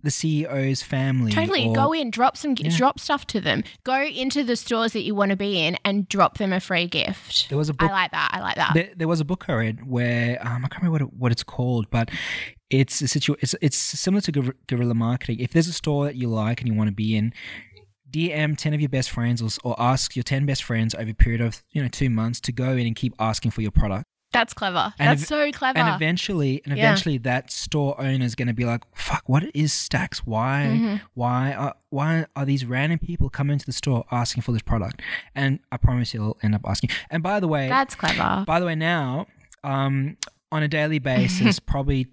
the 0.03 0.11
CEO's 0.11 0.83
family. 0.83 1.31
Totally. 1.33 1.67
or- 1.69 1.75
Go 1.75 1.93
in, 1.93 2.11
drop 2.11 2.37
some, 2.37 2.55
Yeah. 2.59 2.77
drop 2.77 2.99
stuff 2.99 3.27
to 3.29 3.41
them. 3.41 3.63
Go 3.85 4.03
into 4.03 4.43
the 4.43 4.57
stores 4.57 4.93
that 4.95 5.03
you 5.03 5.15
want 5.15 5.31
to 5.31 5.37
be 5.37 5.59
in 5.65 5.77
and 5.85 6.09
drop 6.09 6.39
them 6.39 6.53
a 6.53 6.59
free 6.61 6.87
gift. 6.87 7.49
There 7.49 7.59
was 7.59 7.69
a 7.71 7.73
I 7.79 7.85
book. 7.87 7.91
like 7.93 8.11
that. 8.11 8.31
I 8.33 8.41
like 8.41 8.57
that. 8.57 8.75
There, 8.75 8.89
there 8.97 9.09
was 9.09 9.21
a 9.21 9.25
book 9.25 9.45
I 9.49 9.55
read 9.55 9.87
where 9.89 10.39
um, 10.45 10.65
I 10.65 10.69
can't 10.69 10.83
remember 10.83 10.91
what, 10.93 11.03
it, 11.03 11.13
what 11.15 11.33
it's 11.33 11.45
called, 11.45 11.89
but 11.91 12.11
it's 12.69 13.01
a 13.01 13.07
situ- 13.09 13.37
it's, 13.41 13.55
it's 13.61 13.77
similar 13.77 14.21
to 14.23 14.33
guer- 14.33 14.57
guerrilla 14.67 14.95
marketing. 14.95 15.39
If 15.39 15.53
there's 15.53 15.69
a 15.69 15.73
store 15.73 16.05
that 16.07 16.17
you 16.17 16.29
like 16.29 16.61
and 16.61 16.69
you 16.69 16.75
want 16.75 16.89
to 16.89 16.95
be 16.95 17.15
in, 17.17 17.33
DM 18.11 18.59
ten 18.59 18.75
of 18.75 18.81
your 18.81 18.91
best 18.91 19.09
friends 19.11 19.41
or, 19.41 19.49
or 19.65 19.75
ask 19.81 20.15
your 20.17 20.23
ten 20.23 20.45
best 20.47 20.63
friends 20.65 20.95
over 20.95 21.11
a 21.11 21.15
period 21.15 21.41
of 21.41 21.63
you 21.71 21.81
know 21.83 21.89
two 21.89 22.11
months 22.11 22.41
to 22.43 22.53
go 22.53 22.73
in 22.73 22.87
and 22.87 22.95
keep 22.97 23.15
asking 23.19 23.53
for 23.53 23.63
your 23.63 23.71
product. 23.71 24.05
That's 24.33 24.55
clever. 24.55 24.93
And 24.99 25.09
That's 25.11 25.23
ev- 25.23 25.29
so 25.29 25.53
clever. 25.53 25.79
And 25.79 25.95
eventually, 25.95 26.63
and 26.65 26.77
Yeah. 26.77 26.85
eventually, 26.87 27.19
that 27.19 27.51
store 27.53 28.01
owner 28.01 28.25
is 28.25 28.35
going 28.35 28.49
to 28.49 28.55
be 28.55 28.65
like, 28.65 28.83
"Fuck, 28.95 29.23
what 29.27 29.45
is 29.55 29.73
Stacks? 29.73 30.21
Why, 30.27 30.69
Mhm. 30.71 31.01
why, 31.15 31.53
are, 31.53 31.75
why 31.91 32.27
are 32.35 32.45
these 32.45 32.65
random 32.65 32.99
people 32.99 33.29
coming 33.31 33.59
to 33.59 33.67
the 33.67 33.73
store 33.73 34.05
asking 34.11 34.43
for 34.43 34.53
this 34.53 34.63
product?" 34.63 35.03
And 35.35 35.61
I 35.71 35.77
promise 35.77 36.15
you'll 36.15 36.39
end 36.43 36.55
up 36.55 36.63
asking. 36.67 36.91
And 37.11 37.23
by 37.23 37.41
the 37.41 37.49
way, 37.49 37.69
That's 37.69 37.95
clever. 37.95 38.45
by 38.47 38.59
the 38.59 38.67
way, 38.67 38.75
now 38.75 39.27
um, 39.65 40.17
on 40.51 40.63
a 40.63 40.69
daily 40.69 40.99
basis, 41.13 41.59
probably, 41.61 42.09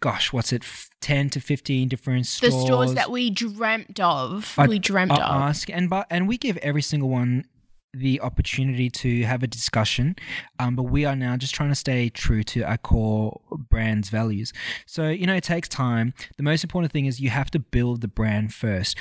gosh, 0.00 0.32
what's 0.32 0.52
it, 0.52 0.62
f- 0.62 0.88
ten 1.00 1.28
to 1.30 1.40
fifteen 1.40 1.88
different 1.88 2.26
stores. 2.26 2.54
The 2.54 2.60
stores. 2.64 2.94
that 2.94 3.10
we 3.10 3.28
dreamt 3.30 4.00
of. 4.00 4.54
I- 4.56 4.66
we 4.66 4.78
dreamt 4.78 5.10
are 5.12 5.20
of. 5.20 5.42
ask 5.42 5.68
and 5.68 5.90
but 5.90 6.06
and 6.10 6.26
we 6.28 6.38
give 6.38 6.56
every 6.58 6.82
single 6.82 7.08
one 7.10 7.44
the 7.92 8.20
opportunity 8.20 8.88
to 8.88 9.22
have 9.24 9.42
a 9.42 9.46
discussion 9.46 10.14
um, 10.58 10.76
but 10.76 10.84
we 10.84 11.04
are 11.04 11.16
now 11.16 11.36
just 11.36 11.54
trying 11.54 11.70
to 11.70 11.74
stay 11.74 12.08
true 12.08 12.42
to 12.44 12.62
our 12.62 12.78
core 12.78 13.40
brand's 13.50 14.10
values. 14.10 14.52
So 14.86 15.08
you 15.08 15.26
know 15.26 15.34
it 15.34 15.44
takes 15.44 15.68
time. 15.68 16.14
The 16.36 16.42
most 16.42 16.62
important 16.64 16.92
thing 16.92 17.06
is 17.06 17.20
you 17.20 17.30
have 17.30 17.50
to 17.52 17.58
build 17.58 18.00
the 18.00 18.08
brand 18.08 18.54
first. 18.54 18.96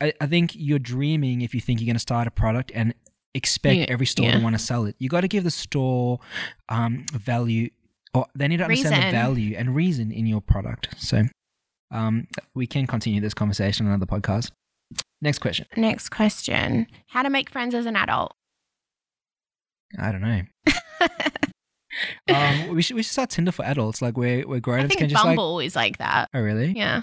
I, 0.00 0.12
I 0.20 0.26
think 0.26 0.52
you're 0.54 0.78
dreaming 0.80 1.42
if 1.42 1.54
you 1.54 1.60
think 1.60 1.80
you're 1.80 1.86
going 1.86 1.94
to 1.94 2.00
start 2.00 2.26
a 2.26 2.30
product 2.32 2.72
and 2.74 2.94
expect 3.34 3.76
Yeah, 3.76 3.86
every 3.88 4.06
store 4.06 4.26
yeah. 4.26 4.38
to 4.38 4.42
want 4.42 4.54
to 4.56 4.58
sell 4.58 4.84
it. 4.86 4.96
You 4.98 5.08
got 5.08 5.20
to 5.20 5.28
give 5.28 5.44
the 5.44 5.50
store 5.50 6.18
um, 6.68 7.06
value 7.12 7.70
or 8.14 8.26
they 8.34 8.48
need 8.48 8.58
to 8.58 8.64
understand 8.64 8.96
Reason. 8.96 9.10
the 9.10 9.16
value 9.16 9.56
and 9.56 9.74
reason 9.74 10.10
in 10.10 10.26
your 10.26 10.40
product. 10.40 10.88
So 10.98 11.22
um, 11.92 12.26
we 12.54 12.66
can 12.66 12.86
continue 12.86 13.20
this 13.20 13.34
conversation 13.34 13.86
on 13.86 13.92
another 13.92 14.06
podcast 14.06 14.50
next 15.22 15.38
question 15.38 15.66
Next 15.76 16.10
question. 16.10 16.86
How 17.06 17.22
to 17.22 17.30
make 17.30 17.48
friends 17.48 17.74
as 17.74 17.86
an 17.86 17.96
adult? 17.96 18.34
I 19.98 20.12
don't 20.12 20.20
know. 20.22 20.42
Um, 22.28 22.74
we 22.74 22.82
should 22.82 22.96
we 22.96 23.02
should 23.02 23.12
start 23.12 23.30
Tinder 23.30 23.52
for 23.52 23.64
adults. 23.64 24.00
Like 24.00 24.16
we're 24.16 24.46
we're 24.46 24.60
grown 24.60 24.80
I 24.80 24.84
ups 24.84 24.88
think 24.88 25.00
can 25.00 25.08
just 25.10 25.24
like. 25.24 25.36
Bumble 25.36 25.60
is 25.60 25.76
like 25.76 25.98
that. 25.98 26.28
Oh 26.34 26.40
really? 26.40 26.72
Yeah. 26.72 27.02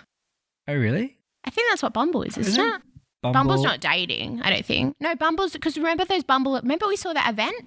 Oh 0.68 0.76
really? 0.76 1.18
I 1.46 1.50
think 1.52 1.70
that's 1.72 1.84
what 1.84 1.94
Bumble 1.94 2.24
is, 2.24 2.38
isn't, 2.38 2.54
Isn't 2.54 2.74
it? 2.76 2.82
Bumble. 3.22 3.40
Bumble's 3.40 3.64
not 3.64 3.82
dating, 3.82 4.42
I 4.42 4.50
don't 4.50 4.66
think. 4.66 4.96
No, 5.00 5.16
Bumble's 5.16 5.54
because 5.54 5.78
remember 5.78 6.06
those 6.06 6.24
Bumble 6.24 6.56
remember 6.56 6.88
we 6.88 6.96
saw 6.96 7.14
that 7.14 7.30
event? 7.30 7.64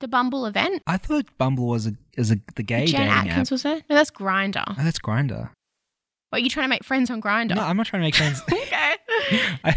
The 0.00 0.08
Bumble 0.08 0.46
event? 0.46 0.82
I 0.86 0.96
thought 0.96 1.26
Bumble 1.38 1.66
was 1.66 1.86
a 1.86 1.94
is 2.16 2.30
a 2.30 2.38
the 2.56 2.62
gay 2.62 2.86
Jen 2.86 3.02
dating 3.08 3.12
Atkins 3.30 3.48
app. 3.48 3.52
was 3.52 3.64
it? 3.64 3.84
No, 3.90 3.96
that's 3.96 4.10
Grindr. 4.10 4.64
Oh, 4.66 4.74
that's 4.82 4.98
Grindr. 4.98 5.50
What 6.30 6.40
are 6.40 6.44
you 6.44 6.48
trying 6.50 6.64
to 6.64 6.70
make 6.70 6.84
friends 6.84 7.10
on 7.10 7.20
Grindr? 7.20 7.54
No, 7.56 7.62
I'm 7.62 7.76
not 7.76 7.86
trying 7.86 8.00
to 8.00 8.06
make 8.06 8.14
friends. 8.14 8.40
okay. 8.52 8.81
I, 9.64 9.76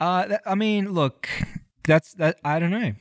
uh, 0.00 0.38
I 0.46 0.54
mean, 0.54 0.92
look, 0.92 1.28
that's 1.84 2.14
that. 2.14 2.38
I 2.44 2.58
don't 2.58 2.70
know. 2.70 2.92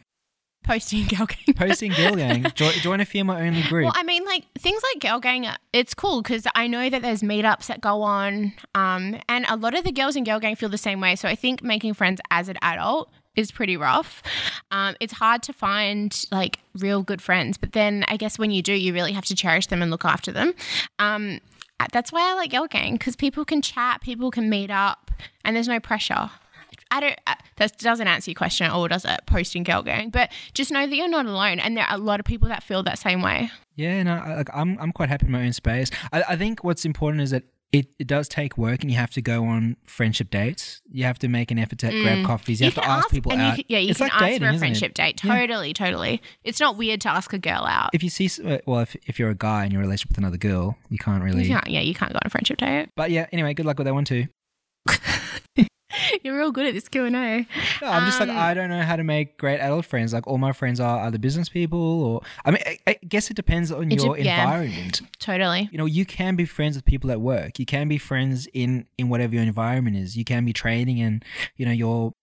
Posting 0.63 1.07
girl 1.07 1.25
gang. 1.25 1.55
Posting 1.55 1.91
girl 1.91 2.15
gang. 2.15 2.45
Join, 2.55 2.73
join 2.73 3.01
a 3.01 3.05
female 3.05 3.35
only 3.37 3.63
group. 3.63 3.85
Well, 3.85 3.93
I 3.95 4.03
mean, 4.03 4.23
like 4.25 4.45
things 4.59 4.81
like 4.93 5.01
girl 5.01 5.19
gang, 5.19 5.47
it's 5.73 5.95
cool 5.95 6.21
because 6.21 6.45
I 6.53 6.67
know 6.67 6.87
that 6.87 7.01
there's 7.01 7.23
meetups 7.23 7.65
that 7.65 7.81
go 7.81 8.03
on, 8.03 8.53
um, 8.75 9.19
and 9.27 9.45
a 9.49 9.55
lot 9.55 9.75
of 9.75 9.83
the 9.83 9.91
girls 9.91 10.15
in 10.15 10.23
girl 10.23 10.39
gang 10.39 10.55
feel 10.55 10.69
the 10.69 10.77
same 10.77 11.01
way. 11.01 11.15
So 11.15 11.27
I 11.27 11.33
think 11.35 11.63
making 11.63 11.95
friends 11.95 12.21
as 12.29 12.47
an 12.47 12.57
adult 12.61 13.09
is 13.35 13.51
pretty 13.51 13.75
rough. 13.75 14.21
Um, 14.69 14.95
it's 14.99 15.13
hard 15.13 15.41
to 15.43 15.53
find 15.53 16.25
like 16.31 16.59
real 16.75 17.01
good 17.01 17.21
friends, 17.21 17.57
but 17.57 17.71
then 17.71 18.05
I 18.07 18.17
guess 18.17 18.37
when 18.37 18.51
you 18.51 18.61
do, 18.61 18.73
you 18.73 18.93
really 18.93 19.13
have 19.13 19.25
to 19.25 19.35
cherish 19.35 19.67
them 19.67 19.81
and 19.81 19.89
look 19.89 20.05
after 20.05 20.31
them. 20.31 20.53
Um, 20.99 21.39
that's 21.91 22.11
why 22.11 22.31
I 22.31 22.33
like 22.33 22.51
girl 22.51 22.67
gang 22.67 22.93
because 22.93 23.15
people 23.15 23.45
can 23.45 23.61
chat, 23.61 24.01
people 24.01 24.31
can 24.31 24.49
meet 24.49 24.69
up, 24.71 25.11
and 25.43 25.55
there's 25.55 25.67
no 25.67 25.79
pressure. 25.79 26.29
I 26.89 26.99
don't. 26.99 27.19
Uh, 27.25 27.35
that 27.57 27.77
doesn't 27.77 28.07
answer 28.07 28.31
your 28.31 28.35
question 28.35 28.67
at 28.67 28.73
all, 28.73 28.87
does 28.87 29.05
it? 29.05 29.21
Posting 29.25 29.63
girl 29.63 29.81
gang, 29.81 30.09
but 30.09 30.29
just 30.53 30.71
know 30.71 30.85
that 30.85 30.95
you're 30.95 31.07
not 31.07 31.25
alone, 31.25 31.59
and 31.59 31.77
there 31.77 31.85
are 31.85 31.95
a 31.95 31.97
lot 31.97 32.19
of 32.19 32.25
people 32.25 32.49
that 32.49 32.63
feel 32.63 32.83
that 32.83 32.99
same 32.99 33.21
way. 33.21 33.49
yeah, 33.75 34.03
no, 34.03 34.15
I, 34.15 34.35
like, 34.35 34.49
I'm 34.53 34.77
I'm 34.79 34.91
quite 34.91 35.09
happy 35.09 35.25
in 35.25 35.31
my 35.31 35.45
own 35.45 35.53
space. 35.53 35.89
I, 36.11 36.23
I 36.29 36.35
think 36.35 36.63
what's 36.63 36.85
important 36.85 37.21
is 37.23 37.31
that. 37.31 37.43
It, 37.71 37.87
it 37.97 38.07
does 38.07 38.27
take 38.27 38.57
work, 38.57 38.81
and 38.81 38.91
you 38.91 38.97
have 38.97 39.11
to 39.11 39.21
go 39.21 39.45
on 39.45 39.77
friendship 39.85 40.29
dates. 40.29 40.81
You 40.91 41.05
have 41.05 41.17
to 41.19 41.29
make 41.29 41.51
an 41.51 41.59
effort 41.59 41.79
to 41.79 42.01
grab 42.01 42.25
coffees. 42.25 42.59
You, 42.59 42.65
have 42.65 42.75
to 42.75 42.81
can 42.81 42.89
ask, 42.89 43.09
people 43.09 43.31
out. 43.31 43.57
You 43.57 43.63
yeah, 43.69 43.79
you 43.79 43.91
it's 43.91 43.97
can 43.97 44.07
like 44.07 44.13
ask 44.13 44.23
dating, 44.25 44.47
for 44.49 44.55
a 44.55 44.59
friendship 44.59 44.93
date. 44.93 45.23
Yeah. 45.23 45.39
Totally, 45.39 45.73
totally. 45.73 46.21
It's 46.43 46.59
not 46.59 46.75
weird 46.75 46.99
to 47.01 47.09
ask 47.09 47.31
a 47.31 47.39
girl 47.39 47.63
out. 47.65 47.91
If 47.93 48.03
you 48.03 48.09
see, 48.09 48.29
uh, 48.43 48.57
well, 48.65 48.81
if, 48.81 48.97
if 49.07 49.19
you're 49.19 49.29
a 49.29 49.35
guy 49.35 49.63
and 49.63 49.71
you're 49.71 49.81
in 49.81 49.85
a 49.85 49.87
relationship 49.87 50.09
with 50.09 50.17
another 50.17 50.37
girl, 50.37 50.77
you 50.89 50.97
can't 50.97 51.23
really. 51.23 51.43
You 51.43 51.49
can't, 51.49 51.67
yeah, 51.69 51.79
you 51.79 51.93
can't 51.93 52.11
go 52.11 52.17
on 52.17 52.23
a 52.25 52.29
friendship 52.29 52.57
date. 52.57 52.89
But 52.97 53.09
yeah, 53.09 53.27
anyway, 53.31 53.53
good 53.53 53.65
luck 53.65 53.77
with 53.77 53.85
that 53.85 53.93
one 53.93 54.05
too. 54.05 54.27
You're 56.23 56.37
real 56.37 56.51
good 56.51 56.65
at 56.65 56.73
this 56.73 56.87
Q 56.87 57.05
and 57.05 57.15
A. 57.15 57.47
No, 57.81 57.87
I'm 57.87 58.05
just 58.05 58.19
like 58.19 58.29
Um, 58.29 58.37
I 58.37 58.53
don't 58.53 58.69
know 58.69 58.81
how 58.81 58.95
to 58.95 59.03
make 59.03 59.37
great 59.37 59.59
adult 59.59 59.85
friends. 59.85 60.13
Like 60.13 60.27
all 60.27 60.37
my 60.37 60.51
friends 60.51 60.79
are 60.79 61.05
either 61.05 61.17
business 61.17 61.49
people 61.49 62.03
or 62.03 62.21
I 62.45 62.51
mean 62.51 62.61
I, 62.65 62.77
I 62.87 62.97
guess 63.07 63.29
it 63.29 63.35
depends 63.35 63.71
on 63.71 63.91
your 63.91 64.17
yeah. 64.17 64.43
environment. 64.43 65.01
Totally. 65.19 65.69
You 65.71 65.77
know, 65.77 65.85
you 65.85 66.05
can 66.05 66.35
be 66.35 66.45
friends 66.45 66.75
with 66.75 66.85
people 66.85 67.11
at 67.11 67.21
work. 67.21 67.59
You 67.59 67.65
can 67.65 67.87
be 67.87 67.97
friends 67.97 68.47
in 68.53 68.85
in 68.97 69.09
whatever 69.09 69.35
your 69.35 69.43
environment 69.43 69.97
is. 69.97 70.17
You 70.17 70.25
can 70.25 70.45
be 70.45 70.53
training 70.53 71.01
and 71.01 71.23
you 71.55 71.65
know 71.65 71.71
your 71.71 72.13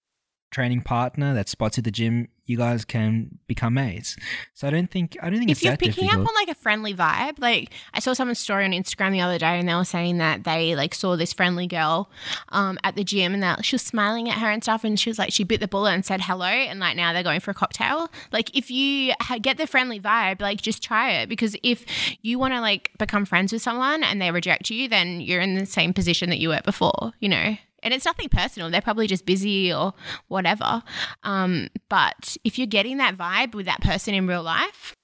training 0.50 0.82
partner 0.82 1.34
that 1.34 1.48
spots 1.48 1.76
you 1.76 1.80
at 1.80 1.84
the 1.84 1.90
gym. 1.90 2.28
You 2.48 2.56
guys 2.56 2.84
can 2.86 3.38
become 3.46 3.74
mates. 3.74 4.16
So 4.54 4.66
I 4.66 4.70
don't 4.70 4.90
think 4.90 5.16
I 5.22 5.28
don't 5.28 5.38
think 5.38 5.50
If 5.50 5.58
it's 5.58 5.64
you're 5.64 5.76
picking 5.76 6.06
difficult. 6.06 6.22
up 6.24 6.28
on 6.30 6.34
like 6.34 6.48
a 6.48 6.54
friendly 6.54 6.94
vibe, 6.94 7.38
like 7.38 7.70
I 7.92 8.00
saw 8.00 8.14
someone's 8.14 8.38
story 8.38 8.64
on 8.64 8.72
Instagram 8.72 9.12
the 9.12 9.20
other 9.20 9.38
day, 9.38 9.58
and 9.60 9.68
they 9.68 9.74
were 9.74 9.84
saying 9.84 10.16
that 10.18 10.44
they 10.44 10.74
like 10.74 10.94
saw 10.94 11.14
this 11.14 11.32
friendly 11.34 11.66
girl 11.66 12.10
um, 12.48 12.78
at 12.82 12.96
the 12.96 13.04
gym, 13.04 13.34
and 13.34 13.42
that 13.42 13.64
she 13.66 13.74
was 13.74 13.82
smiling 13.82 14.28
at 14.30 14.38
her 14.38 14.50
and 14.50 14.62
stuff, 14.62 14.82
and 14.82 14.98
she 14.98 15.10
was 15.10 15.18
like 15.18 15.30
she 15.30 15.44
bit 15.44 15.60
the 15.60 15.68
bullet 15.68 15.92
and 15.92 16.04
said 16.06 16.22
hello, 16.22 16.46
and 16.46 16.80
like 16.80 16.96
now 16.96 17.12
they're 17.12 17.22
going 17.22 17.40
for 17.40 17.50
a 17.50 17.54
cocktail. 17.54 18.08
Like 18.32 18.56
if 18.56 18.70
you 18.70 19.12
ha- 19.20 19.38
get 19.38 19.58
the 19.58 19.66
friendly 19.66 20.00
vibe, 20.00 20.40
like 20.40 20.62
just 20.62 20.82
try 20.82 21.10
it 21.12 21.28
because 21.28 21.54
if 21.62 21.84
you 22.22 22.38
want 22.38 22.54
to 22.54 22.60
like 22.62 22.90
become 22.98 23.26
friends 23.26 23.52
with 23.52 23.60
someone 23.60 24.02
and 24.02 24.22
they 24.22 24.30
reject 24.30 24.70
you, 24.70 24.88
then 24.88 25.20
you're 25.20 25.42
in 25.42 25.54
the 25.54 25.66
same 25.66 25.92
position 25.92 26.30
that 26.30 26.38
you 26.38 26.48
were 26.48 26.62
before, 26.64 27.12
you 27.20 27.28
know. 27.28 27.58
And 27.82 27.94
it's 27.94 28.04
nothing 28.04 28.28
personal. 28.28 28.70
They're 28.70 28.80
probably 28.80 29.06
just 29.06 29.24
busy 29.24 29.72
or 29.72 29.94
whatever. 30.28 30.82
Um, 31.22 31.68
but 31.88 32.36
if 32.44 32.58
you're 32.58 32.66
getting 32.66 32.96
that 32.98 33.16
vibe 33.16 33.54
with 33.54 33.66
that 33.66 33.80
person 33.80 34.14
in 34.14 34.26
real 34.26 34.42
life, 34.42 34.94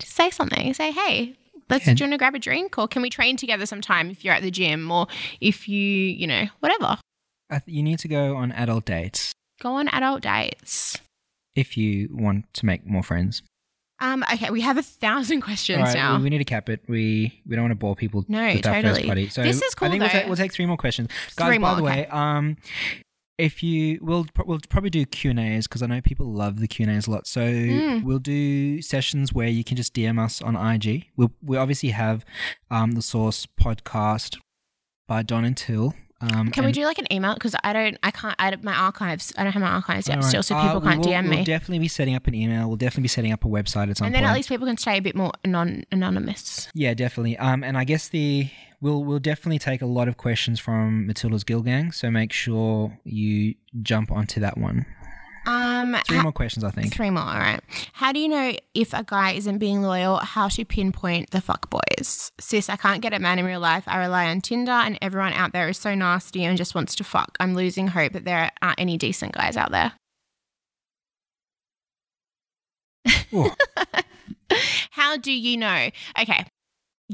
just 0.00 0.14
say 0.14 0.30
something. 0.30 0.72
Say, 0.74 0.90
hey, 0.92 1.36
let's 1.68 1.86
Yeah. 1.86 1.94
do 1.94 2.04
you 2.04 2.06
want 2.06 2.14
to 2.14 2.18
grab 2.18 2.34
a 2.34 2.38
drink 2.38 2.78
or 2.78 2.88
can 2.88 3.02
we 3.02 3.10
train 3.10 3.36
together 3.36 3.66
sometime 3.66 4.10
if 4.10 4.24
you're 4.24 4.34
at 4.34 4.42
the 4.42 4.50
gym 4.50 4.90
or 4.90 5.06
if 5.40 5.68
you, 5.68 5.78
you 5.78 6.26
know, 6.26 6.46
whatever. 6.60 6.96
I 7.50 7.58
th- 7.58 7.74
you 7.76 7.82
need 7.82 7.98
to 8.00 8.08
go 8.08 8.36
on 8.36 8.52
adult 8.52 8.84
dates 8.86 9.32
Go 9.60 9.74
on 9.74 9.88
adult 9.88 10.22
dates. 10.22 10.96
if 11.54 11.76
you 11.76 12.08
want 12.12 12.46
to 12.54 12.64
make 12.64 12.86
more 12.86 13.02
friends. 13.02 13.42
Um, 14.00 14.24
okay, 14.32 14.50
we 14.50 14.60
have 14.62 14.78
a 14.78 14.82
thousand 14.82 15.40
questions 15.48 15.80
right, 15.82 15.94
now. 15.94 16.16
we, 16.16 16.24
we 16.24 16.30
need 16.30 16.38
to 16.38 16.44
cap 16.44 16.68
it. 16.68 16.80
We 16.88 17.40
we 17.46 17.54
don't 17.56 17.64
want 17.64 17.72
to 17.72 17.76
bore 17.76 17.94
people 17.96 18.24
No, 18.28 18.46
with 18.46 18.66
our 18.66 18.82
first 18.82 19.00
totally. 19.02 19.28
So 19.28 19.42
This 19.42 19.60
is 19.62 19.74
cool, 19.74 19.88
I 19.88 19.90
think 19.98 20.12
we'll, 20.12 20.26
we'll 20.28 20.36
take 20.36 20.52
three 20.52 20.66
more 20.66 20.76
questions, 20.76 21.08
guys. 21.36 21.48
Three 21.48 21.58
by 21.58 21.74
the 21.74 21.82
okay. 21.82 22.02
way, 22.02 22.06
um, 22.06 22.56
if 23.38 23.62
you 23.62 23.98
we'll 24.02 24.26
we'll 24.44 24.60
probably 24.68 24.90
do 24.90 25.04
Q 25.06 25.30
and 25.30 25.40
A's 25.40 25.66
because 25.66 25.82
I 25.82 25.86
know 25.86 26.00
people 26.00 26.26
love 26.32 26.60
the 26.60 26.68
Q 26.68 26.86
and 26.86 26.96
A's 26.96 27.06
a 27.06 27.10
lot. 27.10 27.26
So 27.26 27.40
Mm. 27.40 28.02
we'll 28.04 28.18
do 28.18 28.82
sessions 28.82 29.32
where 29.32 29.48
you 29.48 29.64
can 29.64 29.76
just 29.76 29.94
DM 29.94 30.18
us 30.22 30.42
on 30.42 30.56
IG. 30.56 31.06
We'll 31.16 31.32
we 31.42 31.56
obviously 31.56 31.90
have 31.90 32.24
um 32.70 32.92
the 32.92 33.02
Sauce 33.02 33.46
podcast 33.60 34.38
by 35.08 35.22
Don 35.22 35.44
and 35.44 35.56
Till. 35.56 35.94
Um, 36.22 36.50
Can 36.50 36.66
we 36.66 36.72
do 36.72 36.84
like 36.84 36.98
an 36.98 37.10
email? 37.12 37.32
Because 37.34 37.56
I 37.64 37.72
don't, 37.72 37.96
I 38.02 38.10
can't, 38.10 38.34
I 38.38 38.50
don't, 38.50 38.62
my 38.62 38.74
archives, 38.74 39.32
I 39.38 39.42
don't 39.44 39.52
have 39.52 39.62
my 39.62 39.70
archives 39.70 40.06
yet 40.08 40.16
right. 40.16 40.24
still, 40.24 40.42
so 40.42 40.54
Uh, 40.54 40.62
people 40.66 40.80
we 40.80 40.86
can't 40.88 40.98
will- 41.00 41.06
DM 41.12 41.28
We'll 41.28 41.38
me. 41.38 41.44
definitely 41.44 41.78
be 41.78 41.88
setting 41.88 42.14
up 42.14 42.26
an 42.26 42.34
email. 42.34 42.68
We'll 42.68 42.76
definitely 42.76 43.02
be 43.04 43.08
setting 43.08 43.32
up 43.32 43.44
a 43.44 43.48
website 43.48 43.88
at 43.90 43.96
some 43.96 44.06
and 44.06 44.14
then 44.14 44.22
point. 44.22 44.30
at 44.30 44.34
least 44.34 44.48
people 44.50 44.66
can 44.66 44.76
stay 44.76 44.98
a 44.98 45.00
bit 45.02 45.16
more 45.16 45.32
anon- 45.44 45.84
anonymous. 45.90 46.68
Yeah, 46.74 46.92
definitely. 46.94 47.38
Um, 47.38 47.64
and 47.64 47.78
I 47.78 47.84
guess 47.84 48.08
the 48.08 48.50
we'll 48.82 49.02
we'll 49.04 49.18
definitely 49.18 49.58
take 49.58 49.80
a 49.82 49.86
lot 49.86 50.08
of 50.08 50.16
questions 50.18 50.60
from 50.60 51.06
Matilda's 51.06 51.44
Girl 51.44 51.62
Gang. 51.62 51.90
So 51.92 52.10
make 52.10 52.32
sure 52.32 52.98
you 53.04 53.54
jump 53.82 54.10
onto 54.12 54.40
that 54.40 54.58
one. 54.58 54.84
Um, 55.46 55.96
Three 56.06 56.18
ha- 56.18 56.22
more 56.22 56.32
questions, 56.32 56.64
I 56.64 56.70
think. 56.70 56.92
Three 56.94 57.08
more, 57.10 57.22
all 57.22 57.38
right. 57.38 57.60
How 57.94 58.12
do 58.12 58.20
you 58.20 58.28
know 58.28 58.52
if 58.74 58.92
a 58.92 59.02
guy 59.02 59.32
isn't 59.32 59.58
being 59.58 59.80
loyal? 59.82 60.16
How 60.18 60.48
to 60.48 60.64
pinpoint 60.64 61.30
the 61.30 61.40
fuck 61.40 61.70
boys? 61.70 62.30
Sis, 62.38 62.68
I 62.68 62.76
can't 62.76 63.00
get 63.00 63.14
a 63.14 63.18
man 63.18 63.38
in 63.38 63.44
real 63.46 63.60
life. 63.60 63.84
I 63.86 63.98
rely 63.98 64.26
on 64.28 64.42
Tinder, 64.42 64.70
and 64.72 64.98
everyone 65.00 65.32
out 65.32 65.52
there 65.52 65.68
is 65.68 65.78
so 65.78 65.94
nasty 65.94 66.44
and 66.44 66.58
just 66.58 66.74
wants 66.74 66.94
to 66.96 67.04
fuck. 67.04 67.36
I'm 67.40 67.54
losing 67.54 67.88
hope 67.88 68.12
that 68.12 68.24
there 68.24 68.50
aren't 68.60 68.78
any 68.80 68.98
decent 68.98 69.32
guys 69.32 69.56
out 69.56 69.70
there. 69.70 69.92
How 74.90 75.16
do 75.16 75.32
you 75.32 75.56
know? 75.56 75.88
Okay. 76.20 76.44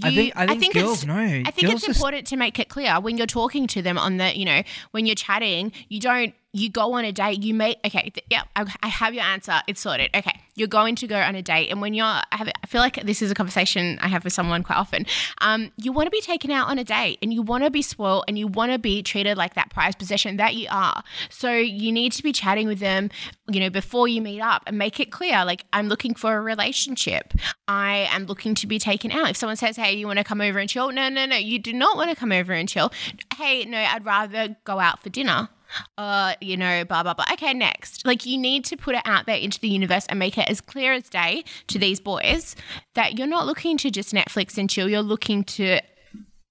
I 0.05 0.09
You- 0.09 0.15
think 0.15 0.33
I 0.37 0.57
think, 0.59 0.75
girls 0.75 0.99
it's, 0.99 1.05
know. 1.07 1.15
I 1.15 1.51
think 1.51 1.69
girls 1.69 1.75
it's 1.77 1.87
just- 1.87 1.99
important 2.01 2.27
to 2.29 2.37
make 2.37 2.59
it 2.59 2.69
clear 2.69 3.01
when 3.01 3.17
you're 3.17 3.27
talking 3.27 3.67
to 3.69 3.81
them 3.83 3.97
on 3.99 4.17
the, 4.19 4.37
you 4.37 4.45
know, 4.45 4.63
when 4.91 5.07
you're 5.07 5.15
chatting, 5.15 5.73
you 5.89 6.01
don't, 6.01 6.35
you 6.57 6.71
go 6.71 6.95
on 6.95 7.05
a 7.05 7.13
date, 7.13 7.43
you 7.43 7.53
meet, 7.53 7.77
okay, 7.85 8.11
th- 8.15 8.25
yeah, 8.31 8.45
I, 8.57 8.65
I 8.83 8.89
have 8.89 9.13
your 9.13 9.25
answer. 9.25 9.61
It's 9.67 9.81
sorted. 9.81 10.11
Okay. 10.17 10.41
You're 10.55 10.69
going 10.69 10.97
to 10.97 11.07
go 11.07 11.19
on 11.19 11.35
a 11.35 11.43
date. 11.43 11.69
And 11.71 11.83
when 11.83 11.93
you're, 11.93 12.07
I, 12.07 12.25
have, 12.31 12.49
I 12.49 12.67
feel 12.67 12.81
like 12.81 13.03
this 13.03 13.21
is 13.21 13.31
a 13.31 13.35
conversation 13.35 13.99
I 14.01 14.09
have 14.09 14.25
with 14.25 14.33
someone 14.33 14.63
quite 14.63 14.77
often. 14.79 15.05
Um, 15.43 15.71
you 15.77 15.93
want 15.93 16.07
to 16.07 16.11
be 16.11 16.23
taken 16.23 16.51
out 16.51 16.69
on 16.69 16.79
a 16.79 16.85
date 16.85 17.19
and 17.21 17.31
you 17.31 17.43
want 17.43 17.65
to 17.65 17.71
be 17.71 17.83
spoiled 17.83 18.25
and 18.27 18.39
you 18.39 18.47
want 18.47 18.73
to 18.73 18.79
be 18.79 19.03
treated 19.03 19.37
like 19.37 19.53
that 19.53 19.69
prized 19.69 19.99
possession 19.99 20.39
that 20.39 20.55
you 20.55 20.67
are. 20.71 21.03
So 21.29 21.53
you 21.53 21.93
need 21.93 22.13
to 22.13 22.23
be 22.23 22.33
chatting 22.33 22.67
with 22.67 22.79
them, 22.79 23.11
you 23.51 23.61
know, 23.61 23.69
before 23.69 24.09
you 24.09 24.23
meet 24.23 24.41
up 24.41 24.63
and 24.67 24.79
make 24.79 24.99
it 24.99 25.13
clear, 25.13 25.45
like, 25.45 25.67
I'm 25.75 25.89
looking 25.89 26.15
for 26.15 26.39
a 26.39 26.41
relationship. 26.41 27.35
I 27.69 28.09
am 28.11 28.25
looking 28.25 28.55
to 28.55 28.67
be 28.67 28.79
taken 28.79 29.13
out. 29.13 29.29
If 29.29 29.37
someone 29.37 29.57
says, 29.57 29.77
Hey, 29.77 29.95
you 29.95 30.07
want 30.07 30.21
to 30.21 30.25
come 30.25 30.41
over 30.41 30.59
and 30.59 30.71
chill? 30.71 30.91
No, 30.91 31.11
no, 31.11 31.27
no, 31.27 31.37
you 31.37 31.59
do 31.59 31.75
not 31.75 31.99
want 31.99 32.09
to 32.09 32.17
come 32.17 32.33
over 32.33 32.55
and 32.55 32.67
chill. 32.67 32.91
Hey, 33.37 33.67
no, 33.67 33.77
I'd 33.77 34.07
rather 34.07 34.57
go 34.65 34.81
out 34.81 35.03
for 35.03 35.11
dinner. 35.11 35.51
Uh, 35.99 36.35
you 36.41 36.57
know, 36.57 36.85
blah, 36.85 37.03
blah, 37.03 37.15
blah. 37.15 37.25
Okay, 37.33 37.55
next. 37.55 38.07
Like, 38.07 38.27
you 38.27 38.39
need 38.39 38.65
to 38.67 38.77
put 38.77 38.95
it 38.95 39.03
out 39.05 39.27
there 39.27 39.37
into 39.37 39.61
the 39.61 39.69
universe 39.69 40.07
and 40.07 40.19
make 40.19 40.39
it 40.39 40.49
as 40.49 40.61
clear 40.61 40.93
as 40.93 41.09
day 41.09 41.45
to 41.69 41.79
these 41.79 42.01
boys 42.01 42.57
that 42.95 43.19
you're 43.19 43.27
not 43.27 43.47
looking 43.47 43.77
to 43.79 43.91
just 43.91 44.13
Netflix 44.13 44.59
and 44.59 44.71
chill. 44.71 44.89
You're 44.89 45.03
looking 45.03 45.45
to 45.45 45.81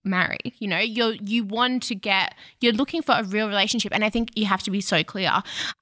marry 0.05 0.37
you 0.59 0.67
know 0.67 0.77
you're 0.77 1.13
you 1.15 1.43
want 1.43 1.81
to 1.81 1.95
get 1.95 2.35
you're 2.61 2.73
looking 2.73 3.01
for 3.01 3.13
a 3.13 3.23
real 3.23 3.47
relationship 3.47 3.91
and 3.93 4.05
i 4.05 4.09
think 4.09 4.29
you 4.35 4.45
have 4.45 4.61
to 4.61 4.69
be 4.69 4.79
so 4.79 5.03
clear 5.03 5.31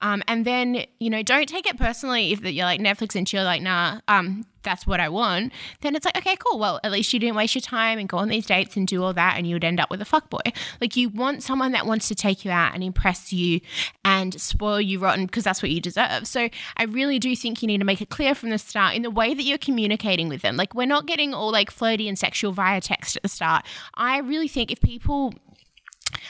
um 0.00 0.22
and 0.26 0.46
then 0.46 0.82
you 0.98 1.10
know 1.10 1.22
don't 1.22 1.46
take 1.46 1.66
it 1.66 1.76
personally 1.76 2.32
if 2.32 2.42
you're 2.42 2.64
like 2.64 2.80
netflix 2.80 3.14
and 3.14 3.26
chill 3.26 3.44
like 3.44 3.60
nah 3.60 4.00
um 4.08 4.46
that's 4.64 4.86
what 4.86 5.00
i 5.00 5.08
want 5.08 5.52
then 5.80 5.94
it's 5.94 6.04
like 6.04 6.16
okay 6.16 6.36
cool. 6.38 6.58
Well 6.58 6.80
at 6.82 6.92
least 6.92 7.12
you 7.12 7.20
didn't 7.20 7.36
waste 7.36 7.54
your 7.54 7.62
time 7.62 7.98
and 7.98 8.08
go 8.08 8.18
on 8.18 8.28
these 8.28 8.46
dates 8.46 8.76
and 8.76 8.86
do 8.86 9.02
all 9.02 9.12
that 9.14 9.36
and 9.36 9.46
you 9.46 9.54
would 9.54 9.64
end 9.64 9.80
up 9.80 9.90
with 9.90 10.00
a 10.00 10.04
fuck 10.04 10.30
boy. 10.30 10.40
Like 10.80 10.96
you 10.96 11.08
want 11.08 11.42
someone 11.42 11.72
that 11.72 11.86
wants 11.86 12.08
to 12.08 12.14
take 12.14 12.44
you 12.44 12.50
out 12.50 12.74
and 12.74 12.82
impress 12.82 13.32
you 13.32 13.60
and 14.04 14.40
spoil 14.40 14.80
you 14.80 14.98
rotten 14.98 15.26
because 15.26 15.44
that's 15.44 15.62
what 15.62 15.70
you 15.70 15.80
deserve. 15.80 16.26
So 16.26 16.48
i 16.76 16.84
really 16.84 17.18
do 17.18 17.34
think 17.36 17.62
you 17.62 17.66
need 17.66 17.78
to 17.78 17.84
make 17.84 18.00
it 18.00 18.10
clear 18.10 18.34
from 18.34 18.50
the 18.50 18.58
start 18.58 18.94
in 18.94 19.02
the 19.02 19.10
way 19.10 19.34
that 19.34 19.42
you're 19.42 19.58
communicating 19.58 20.28
with 20.28 20.42
them. 20.42 20.56
Like 20.56 20.74
we're 20.74 20.86
not 20.86 21.06
getting 21.06 21.34
all 21.34 21.50
like 21.52 21.70
flirty 21.70 22.08
and 22.08 22.18
sexual 22.18 22.52
via 22.52 22.80
text 22.80 23.16
at 23.16 23.22
the 23.22 23.28
start. 23.28 23.64
I 23.94 24.18
really 24.18 24.48
think 24.48 24.70
if 24.70 24.80
people 24.80 25.34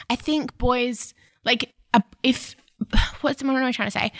I 0.09 0.15
think 0.15 0.57
boys 0.57 1.13
like 1.43 1.73
uh, 1.93 2.01
if 2.23 2.55
what's 3.21 3.43
what 3.43 3.55
am 3.55 3.63
I 3.63 3.71
trying 3.71 3.87
to 3.89 3.99
say? 3.99 4.11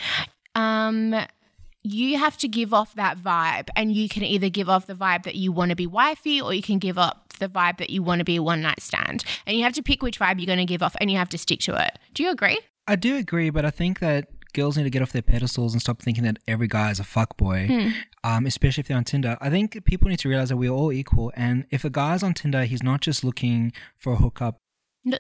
Um, 0.56 1.14
you 1.86 2.18
have 2.18 2.36
to 2.38 2.48
give 2.48 2.74
off 2.74 2.96
that 2.96 3.18
vibe, 3.18 3.70
and 3.76 3.92
you 3.94 4.10
can 4.10 4.24
either 4.24 4.50
give 4.50 4.68
off 4.70 4.88
the 4.88 4.96
vibe 4.96 5.24
that 5.24 5.36
you 5.36 5.52
want 5.52 5.70
to 5.70 5.76
be 5.76 5.88
wifey, 5.88 6.42
or 6.42 6.54
you 6.54 6.62
can 6.62 6.80
give 6.80 6.98
up 6.98 7.34
the 7.40 7.48
vibe 7.48 7.78
that 7.78 7.90
you 7.90 8.02
want 8.02 8.20
to 8.20 8.26
be 8.26 8.38
a 8.38 8.44
one 8.44 8.62
night 8.62 8.82
stand. 8.82 9.24
And 9.46 9.56
you 9.58 9.64
have 9.64 9.74
to 9.74 9.84
pick 9.84 10.02
which 10.02 10.20
vibe 10.20 10.40
you're 10.40 10.48
going 10.48 10.60
to 10.60 10.66
give 10.66 10.82
off, 10.84 10.96
and 11.00 11.12
you 11.12 11.18
have 11.18 11.30
to 11.30 11.38
stick 11.38 11.60
to 11.62 11.76
it. 11.86 12.00
Do 12.14 12.24
you 12.24 12.32
agree? 12.32 12.60
I 12.88 12.96
do 12.96 13.16
agree, 13.18 13.50
but 13.50 13.66
I 13.66 13.70
think 13.72 14.00
that 14.00 14.28
girls 14.54 14.78
need 14.78 14.84
to 14.86 14.90
get 14.90 15.02
off 15.02 15.12
their 15.12 15.22
pedestals 15.22 15.74
and 15.74 15.82
stop 15.82 16.02
thinking 16.02 16.24
that 16.24 16.38
every 16.48 16.68
guy 16.68 16.90
is 16.90 17.00
a 17.00 17.04
fuckboy, 17.04 17.68
Hmm. 17.68 17.90
um, 18.24 18.46
especially 18.46 18.82
if 18.82 18.88
they're 18.88 18.96
on 18.98 19.04
Tinder. 19.04 19.38
I 19.42 19.50
think 19.50 19.84
people 19.86 20.08
need 20.10 20.20
to 20.20 20.30
realize 20.30 20.50
that 20.50 20.56
we're 20.58 20.72
all 20.72 20.94
equal. 20.94 21.32
And 21.36 21.66
if 21.72 21.84
a 21.84 21.90
guy's 21.90 22.24
on 22.24 22.34
Tinder, 22.34 22.64
he's 22.64 22.82
not 22.82 23.02
just 23.02 23.24
looking 23.24 23.74
for 23.98 24.14
a 24.14 24.16
hookup. 24.16 24.58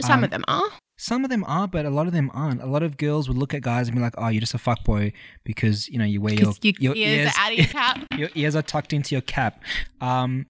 Some 0.02 0.20
Um, 0.20 0.24
of 0.24 0.30
them 0.32 0.44
are. 0.48 0.70
Some 0.98 1.26
of 1.26 1.30
them 1.30 1.44
are, 1.46 1.68
but 1.68 1.86
a 1.86 1.90
lot 1.90 2.08
of 2.08 2.14
them 2.14 2.32
aren't. 2.34 2.62
A 2.62 2.66
lot 2.66 2.82
of 2.82 2.98
girls 2.98 3.28
would 3.28 3.38
look 3.38 3.54
at 3.54 3.62
guys 3.62 3.88
and 3.88 3.96
be 3.96 4.02
like, 4.02 4.14
"Oh, 4.18 4.30
you're 4.30 4.40
just 4.40 4.54
a 4.54 4.58
fuckboy 4.58 5.12
because 5.44 5.90
you 5.90 6.00
know 6.00 6.06
you 6.06 6.22
wear 6.22 6.34
your, 6.34 6.54
your, 6.62 6.96
ears, 6.96 7.34
are 7.36 7.42
out 7.42 7.52
of 7.52 7.58
your 7.58 7.68
cap. 7.80 8.06
your 8.18 8.30
ears 8.36 8.56
are 8.56 8.62
tucked 8.62 8.94
into 8.94 9.14
your 9.14 9.22
cap." 9.22 9.62
Um, 10.00 10.48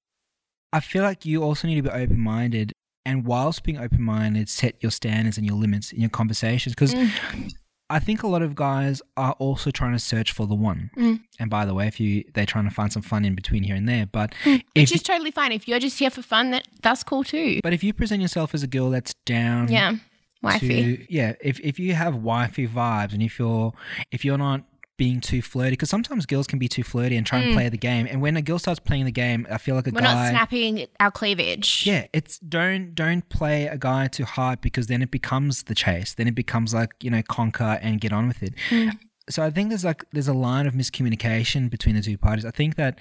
I 0.72 0.82
feel 0.82 1.04
like 1.04 1.26
you 1.26 1.42
also 1.44 1.68
need 1.68 1.76
to 1.76 1.82
be 1.82 1.90
open 1.90 2.20
minded, 2.20 2.74
and 3.06 3.26
whilst 3.26 3.64
being 3.64 3.80
open 3.80 4.04
minded, 4.04 4.48
set 4.50 4.76
your 4.82 4.92
standards 4.92 5.38
and 5.38 5.48
your 5.48 5.56
limits 5.56 5.92
in 5.92 6.02
your 6.02 6.10
conversations 6.10 6.76
because. 6.76 6.94
Mm. 6.94 7.52
I 7.88 8.00
think 8.00 8.24
a 8.24 8.28
lot 8.28 8.42
of 8.42 8.56
guys 8.56 9.00
are 9.16 9.34
also 9.34 9.70
trying 9.70 9.94
to 9.94 10.00
search 10.00 10.32
for 10.32 10.48
the 10.48 10.56
one. 10.56 10.90
Mm. 10.98 11.20
And 11.40 11.52
by 11.52 11.66
the 11.66 11.76
way, 11.76 11.86
if 11.86 12.00
you 12.00 12.24
they're 12.34 12.48
trying 12.48 12.68
to 12.68 12.74
find 12.74 12.92
some 12.92 13.04
fun 13.04 13.24
in 13.26 13.36
between 13.36 13.62
here 13.62 13.76
and 13.76 13.88
there, 13.88 14.08
but 14.08 14.34
Which 14.44 14.64
if 14.74 14.96
is 14.96 15.04
totally 15.04 15.30
fine. 15.30 15.52
If 15.52 15.68
you're 15.68 15.78
just 15.78 16.00
here 16.00 16.10
for 16.10 16.24
fun, 16.24 16.50
that 16.50 16.68
that's 16.82 17.04
cool 17.04 17.24
too. 17.24 17.60
but 17.62 17.74
if 17.74 17.84
you 17.84 17.94
present 17.94 18.24
yourself 18.24 18.56
as 18.56 18.64
a 18.64 18.68
girl 18.68 18.90
that's 18.90 19.14
down 19.26 19.72
Yeah, 19.72 19.98
wifey. 20.42 20.98
to 20.98 21.14
yeah 21.14 21.34
if, 21.42 21.60
if 21.62 21.80
you 21.80 21.94
have 21.94 22.16
wifey 22.16 22.68
vibes 22.68 23.14
and 23.14 23.22
if 23.24 23.40
you're 23.40 23.74
if 24.12 24.24
you're 24.26 24.38
not 24.38 24.64
being 24.98 25.20
too 25.20 25.42
flirty 25.42 25.72
because 25.72 25.90
sometimes 25.90 26.26
girls 26.26 26.48
can 26.48 26.58
be 26.58 26.70
too 26.70 26.82
flirty 26.84 27.18
and 27.18 27.28
try 27.28 27.40
and 27.40 27.54
play 27.54 27.68
the 27.68 27.78
game 27.78 28.08
and 28.10 28.22
when 28.22 28.38
a 28.38 28.42
girl 28.42 28.58
starts 28.58 28.80
playing 28.80 29.04
the 29.04 29.12
game 29.12 29.46
i 29.52 29.58
feel 29.58 29.76
like 29.76 29.88
a 29.88 29.92
Mm. 29.92 29.96
We're 29.96 30.02
guy 30.02 30.14
not 30.14 30.30
snapping 30.30 30.86
our 31.02 31.12
cleavage. 31.12 31.86
yeah 31.86 32.08
it's 32.14 32.40
don't 32.40 32.96
don't 32.96 33.28
play 33.28 33.68
a 33.68 33.78
guy 33.78 34.08
too 34.08 34.24
hard 34.24 34.62
because 34.62 34.88
then 34.88 35.02
it 35.02 35.12
becomes 35.12 35.64
the 35.64 35.76
chase 35.76 36.14
then 36.14 36.28
it 36.30 36.36
becomes 36.36 36.74
like 36.74 36.92
you 37.02 37.10
know 37.10 37.22
conquer 37.28 37.78
and 37.82 38.00
get 38.00 38.14
on 38.14 38.30
with 38.30 38.42
it 38.42 38.54
Mm. 38.70 38.98
so 39.30 39.44
i 39.44 39.50
think 39.50 39.68
there's 39.68 39.84
like 39.84 40.06
there's 40.14 40.30
a 40.30 40.34
line 40.34 40.66
of 40.66 40.74
miscommunication 40.74 41.70
between 41.70 41.96
the 41.96 42.02
two 42.02 42.18
parties 42.18 42.46
i 42.46 42.52
think 42.52 42.76
that 42.76 43.00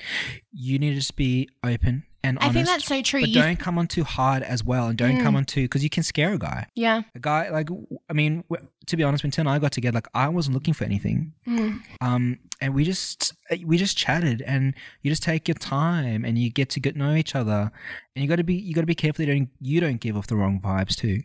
you 0.53 0.81
need 0.81 0.91
to 0.91 0.97
just 0.97 1.15
be 1.15 1.49
open 1.63 2.03
and 2.25 2.39
I 2.41 2.49
think 2.49 2.67
that's 2.67 2.87
so 2.87 3.01
true. 3.03 3.21
but 3.21 3.29
You- 3.29 3.41
don't 3.41 3.59
come 3.59 3.79
on 3.79 3.87
too 3.87 4.03
hard 4.03 4.43
as 4.43 4.65
well 4.65 4.89
and 4.89 4.99
don't 4.99 5.19
Mm. 5.19 5.23
come 5.23 5.37
on 5.37 5.45
too 5.45 5.63
because 5.63 5.85
you 5.85 5.91
can 5.91 6.03
scare 6.03 6.33
a 6.33 6.39
guy 6.39 6.67
Yeah. 6.75 7.03
a 7.15 7.21
guy 7.21 7.51
like 7.51 7.69
I 8.11 8.13
mean, 8.15 8.43
to 8.87 8.97
be 8.97 9.03
honest, 9.05 9.23
when 9.23 9.31
Tim 9.31 9.47
and 9.47 9.55
I 9.55 9.59
got 9.61 9.71
together, 9.73 9.97
like 9.97 10.09
I 10.15 10.29
wasn't 10.29 10.55
looking 10.55 10.75
for 10.75 10.85
anything. 10.85 11.35
Mm. 11.47 11.83
Um, 12.01 12.39
and 12.61 12.75
we 12.75 12.83
just 12.85 13.33
we 13.65 13.77
just 13.79 13.97
chatted, 13.97 14.43
and 14.43 14.75
you 15.03 15.11
just 15.11 15.23
take 15.23 15.47
your 15.47 15.55
time, 15.57 16.25
and 16.25 16.37
you 16.39 16.51
get 16.51 16.71
to 16.71 16.81
get 16.81 16.97
know 16.97 17.15
each 17.15 17.35
other, 17.35 17.71
and 18.17 18.23
you 18.23 18.29
got 18.29 18.37
to 18.37 18.45
be 18.45 18.55
you 18.55 18.75
got 18.75 18.81
to 18.81 18.87
be 18.87 18.95
careful 18.95 19.25
you 19.25 19.33
don't 19.33 19.49
you 19.61 19.81
don't 19.81 20.01
give 20.01 20.17
off 20.17 20.27
the 20.27 20.37
wrong 20.37 20.61
vibes 20.61 20.97
too. 20.97 21.23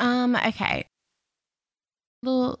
Um. 0.00 0.34
Okay. 0.36 0.84
Look. 2.22 2.60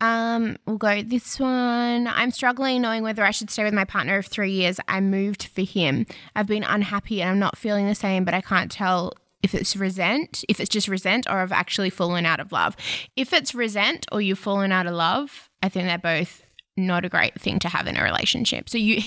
Um, 0.00 0.56
we'll 0.66 0.78
go 0.78 1.02
this 1.02 1.40
one. 1.40 2.06
I'm 2.06 2.30
struggling 2.30 2.82
knowing 2.82 3.02
whether 3.02 3.24
I 3.24 3.32
should 3.32 3.50
stay 3.50 3.64
with 3.64 3.74
my 3.74 3.84
partner 3.84 4.18
of 4.18 4.26
three 4.26 4.52
years. 4.52 4.78
I 4.86 5.00
moved 5.00 5.44
for 5.44 5.62
him. 5.62 6.06
I've 6.36 6.46
been 6.46 6.64
unhappy 6.64 7.20
and 7.20 7.30
I'm 7.30 7.38
not 7.38 7.58
feeling 7.58 7.86
the 7.86 7.94
same, 7.94 8.24
but 8.24 8.34
I 8.34 8.40
can't 8.40 8.70
tell 8.70 9.12
if 9.42 9.54
it's 9.54 9.76
resent, 9.76 10.44
if 10.48 10.60
it's 10.60 10.68
just 10.68 10.88
resent, 10.88 11.26
or 11.28 11.38
I've 11.38 11.52
actually 11.52 11.90
fallen 11.90 12.26
out 12.26 12.40
of 12.40 12.52
love. 12.52 12.76
If 13.16 13.32
it's 13.32 13.54
resent 13.54 14.06
or 14.10 14.20
you've 14.20 14.38
fallen 14.38 14.72
out 14.72 14.86
of 14.86 14.94
love, 14.94 15.48
I 15.62 15.68
think 15.68 15.86
they're 15.86 15.98
both 15.98 16.42
not 16.76 17.04
a 17.04 17.08
great 17.08 17.40
thing 17.40 17.58
to 17.60 17.68
have 17.68 17.86
in 17.86 17.96
a 17.96 18.02
relationship. 18.02 18.68
So 18.68 18.78
you, 18.78 19.00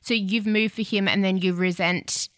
so 0.00 0.14
you've 0.14 0.46
moved 0.46 0.74
for 0.74 0.82
him, 0.82 1.08
and 1.08 1.24
then 1.24 1.38
you 1.38 1.54
resent, 1.54 2.28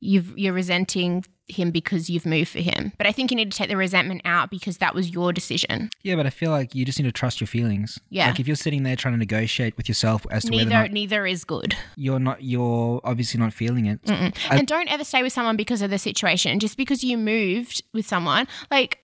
you've 0.00 0.36
you're 0.36 0.52
resenting 0.52 1.24
him 1.48 1.70
because 1.70 2.08
you've 2.08 2.24
moved 2.26 2.48
for 2.50 2.60
him. 2.60 2.92
But 2.96 3.06
I 3.06 3.12
think 3.12 3.30
you 3.30 3.36
need 3.36 3.52
to 3.52 3.56
take 3.58 3.68
the 3.68 3.76
resentment 3.76 4.22
out 4.24 4.50
because 4.50 4.78
that 4.78 4.94
was 4.94 5.10
your 5.10 5.32
decision. 5.32 5.90
Yeah, 6.02 6.16
but 6.16 6.26
I 6.26 6.30
feel 6.30 6.50
like 6.50 6.74
you 6.74 6.84
just 6.84 6.98
need 6.98 7.04
to 7.04 7.12
trust 7.12 7.40
your 7.40 7.46
feelings. 7.48 8.00
Yeah. 8.10 8.28
Like 8.28 8.40
if 8.40 8.46
you're 8.46 8.56
sitting 8.56 8.82
there 8.82 8.96
trying 8.96 9.14
to 9.14 9.18
negotiate 9.18 9.76
with 9.76 9.88
yourself 9.88 10.26
as 10.30 10.44
to 10.44 10.50
whether 10.50 10.62
or 10.62 10.64
Neither 10.64 10.82
not 10.82 10.90
neither 10.92 11.26
is 11.26 11.44
good. 11.44 11.76
you're 11.96 12.18
not 12.18 12.42
you're 12.42 13.00
obviously 13.04 13.38
not 13.40 13.52
feeling 13.52 13.86
it. 13.86 14.00
I- 14.08 14.32
and 14.50 14.66
don't 14.66 14.90
ever 14.90 15.04
stay 15.04 15.22
with 15.22 15.32
someone 15.32 15.56
because 15.56 15.82
of 15.82 15.90
the 15.90 15.98
situation. 15.98 16.58
Just 16.60 16.76
because 16.76 17.04
you 17.04 17.18
moved 17.18 17.82
with 17.92 18.06
someone, 18.06 18.46
like 18.70 19.03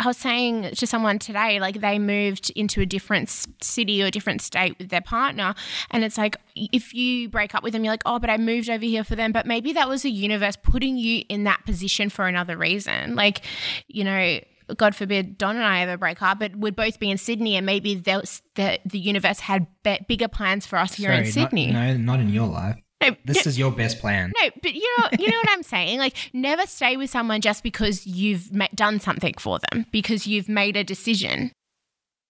I 0.00 0.06
was 0.06 0.16
saying 0.16 0.70
to 0.76 0.86
someone 0.86 1.18
today, 1.18 1.58
like 1.58 1.80
they 1.80 1.98
moved 1.98 2.50
into 2.50 2.80
a 2.80 2.86
different 2.86 3.28
city 3.60 4.02
or 4.02 4.06
a 4.06 4.10
different 4.10 4.42
state 4.42 4.78
with 4.78 4.90
their 4.90 5.00
partner. 5.00 5.54
And 5.90 6.04
it's 6.04 6.16
like, 6.16 6.36
if 6.54 6.94
you 6.94 7.28
break 7.28 7.54
up 7.54 7.62
with 7.64 7.72
them, 7.72 7.82
you're 7.84 7.92
like, 7.92 8.02
oh, 8.06 8.18
but 8.18 8.30
I 8.30 8.36
moved 8.36 8.70
over 8.70 8.84
here 8.84 9.02
for 9.02 9.16
them. 9.16 9.32
But 9.32 9.44
maybe 9.46 9.72
that 9.72 9.88
was 9.88 10.02
the 10.02 10.10
universe 10.10 10.56
putting 10.56 10.98
you 10.98 11.24
in 11.28 11.44
that 11.44 11.64
position 11.66 12.10
for 12.10 12.26
another 12.28 12.56
reason. 12.56 13.16
Like, 13.16 13.42
you 13.88 14.04
know, 14.04 14.38
God 14.76 14.94
forbid 14.94 15.38
Don 15.38 15.56
and 15.56 15.64
I 15.64 15.80
ever 15.80 15.96
break 15.96 16.20
up, 16.22 16.38
but 16.38 16.54
we'd 16.54 16.76
both 16.76 16.98
be 17.00 17.10
in 17.10 17.18
Sydney 17.18 17.56
and 17.56 17.64
maybe 17.66 17.94
the, 17.94 18.38
the, 18.54 18.98
universe 18.98 19.40
had 19.40 19.66
be- 19.82 19.98
bigger 20.06 20.28
plans 20.28 20.66
for 20.66 20.78
us 20.78 20.94
here 20.94 21.10
in 21.10 21.24
Sorry, 21.24 21.42
not- 21.42 21.50
Sydney. 21.50 21.72
no, 21.72 21.96
not 21.96 22.20
in 22.20 22.28
your 22.28 22.46
life. 22.46 22.76
No, 23.02 23.14
This 23.24 23.46
is 23.46 23.58
your 23.58 23.70
best 23.70 24.00
plan. 24.00 24.32
no, 24.42 24.50
but 24.62 24.74
you 24.74 24.94
know, 24.98 25.08
you 25.18 25.30
know 25.30 25.36
what 25.38 25.50
I'm 25.50 25.62
saying. 25.62 25.98
Like, 25.98 26.16
never 26.32 26.66
stay 26.66 26.96
with 26.96 27.10
someone 27.10 27.40
just 27.40 27.62
because 27.62 28.06
you've 28.06 28.50
done 28.74 28.98
something 29.00 29.34
for 29.38 29.58
them, 29.70 29.86
because 29.92 30.26
you've 30.26 30.48
made 30.48 30.76
a 30.76 30.84
decision. 30.84 31.52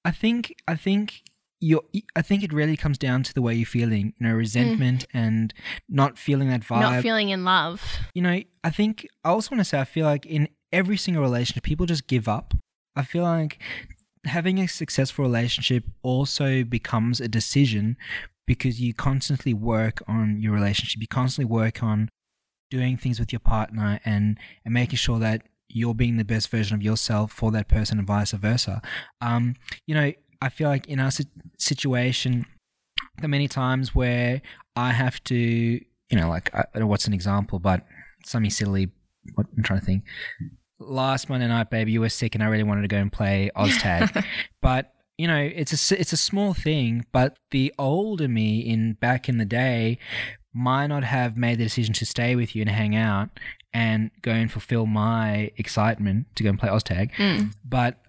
I 0.05 0.11
think 0.11 0.55
I 0.67 0.77
think 0.77 1.23
you 1.61 1.81
I 2.15 2.23
think 2.23 2.43
it 2.43 2.53
really 2.53 2.77
comes 2.77 2.99
down 2.99 3.23
to 3.25 3.35
the 3.35 3.43
way 3.43 3.55
you're 3.55 3.67
feeling, 3.67 4.15
you 4.19 4.27
know, 4.29 4.35
resentment 4.35 5.07
and 5.13 5.53
not 5.89 6.19
feeling 6.19 6.49
that 6.51 6.61
vibe. 6.61 6.77
Mm. 6.79 6.81
Not 6.93 7.03
feeling 7.03 7.29
in 7.31 7.45
love. 7.45 7.83
you 8.15 8.23
know, 8.23 8.41
I 8.63 8.71
think 8.71 9.07
I 9.25 9.31
also 9.31 9.51
want 9.53 9.61
to 9.61 9.65
say 9.65 9.81
I 9.81 9.85
feel 9.85 10.07
like 10.07 10.25
in 10.27 10.49
every 10.73 10.97
single 10.97 11.23
relationship 11.23 11.65
people 11.65 11.87
just 11.87 12.07
give 12.07 12.29
up. 12.29 12.55
I 12.95 13.03
feel 13.03 13.23
like 13.23 13.59
having 14.25 14.59
a 14.59 14.69
successful 14.69 15.25
relationship 15.25 15.85
also 16.03 16.63
becomes 16.65 17.21
a 17.21 17.29
decision 17.29 17.97
because 18.49 18.81
you 18.81 18.95
constantly 18.95 19.53
work 19.53 20.03
on 20.09 20.41
your 20.41 20.53
relationship. 20.53 21.01
You 21.01 21.07
constantly 21.07 21.55
work 21.55 21.83
on 21.83 22.09
doing 22.71 22.97
things 22.97 23.21
with 23.21 23.33
your 23.33 23.41
partner 23.41 24.01
and 24.05 24.39
and 24.65 24.75
making 24.75 24.97
sure 24.97 25.19
that 25.21 25.43
you're 25.69 25.95
being 25.95 26.17
the 26.17 26.25
best 26.25 26.49
version 26.49 26.75
of 26.75 26.83
yourself 26.83 27.31
for 27.31 27.53
that 27.53 27.69
person 27.69 27.99
and 27.99 28.07
vice 28.07 28.33
versa. 28.33 28.81
Um, 29.21 29.55
you 29.87 29.95
know, 29.95 30.13
I 30.41 30.49
feel 30.49 30.69
like 30.69 30.89
in 30.89 30.99
our 30.99 31.11
si- 31.11 31.27
situation, 31.59 32.47
the 33.21 33.29
many 33.29 33.49
times 33.49 33.95
where 33.95 34.41
I 34.75 34.93
have 34.93 35.23
to, 35.25 35.37
you 35.37 36.17
know, 36.19 36.31
like 36.31 36.53
I 36.55 36.65
don't 36.73 36.81
know 36.81 36.87
what's 36.87 37.07
an 37.07 37.13
example, 37.13 37.59
but 37.59 37.85
something 38.25 38.51
silly. 38.51 38.89
What 39.35 39.47
I'm 39.57 39.63
trying 39.63 39.81
to 39.81 39.85
think. 39.85 40.05
Last 40.81 41.29
Monday 41.29 41.49
night, 41.49 41.69
baby, 41.69 41.93
you 41.93 42.01
were 42.01 42.09
sick, 42.09 42.35
and 42.35 42.43
I 42.43 42.47
really 42.47 42.63
wanted 42.63 42.83
to 42.83 42.89
go 42.89 42.97
and 42.97 43.13
play 43.13 43.51
Oztag, 43.55 44.25
but 44.63 44.95
you 45.19 45.27
know, 45.27 45.37
it's 45.37 45.91
a 45.93 46.01
it's 46.01 46.13
a 46.13 46.17
small 46.17 46.55
thing. 46.55 47.05
But 47.13 47.37
the 47.51 47.75
older 47.79 48.29
me 48.29 48.61
in 48.61 48.95
back 48.95 49.29
in 49.29 49.39
the 49.39 49.45
day 49.45 49.99
might 50.55 50.87
not 50.87 51.05
have 51.05 51.37
made 51.37 51.59
the 51.59 51.65
decision 51.65 51.93
to 51.95 52.07
stay 52.07 52.35
with 52.35 52.55
you 52.57 52.63
and 52.63 52.71
hang 52.71 52.97
out 52.97 53.29
and 53.75 54.11
go 54.23 54.33
and 54.33 54.51
fulfill 54.51 54.87
my 54.87 55.51
excitement 55.57 56.27
to 56.37 56.43
go 56.43 56.49
and 56.51 56.59
play 56.59 56.69
Oztag. 56.71 57.13
Mm. 57.17 57.53
But 57.65 58.01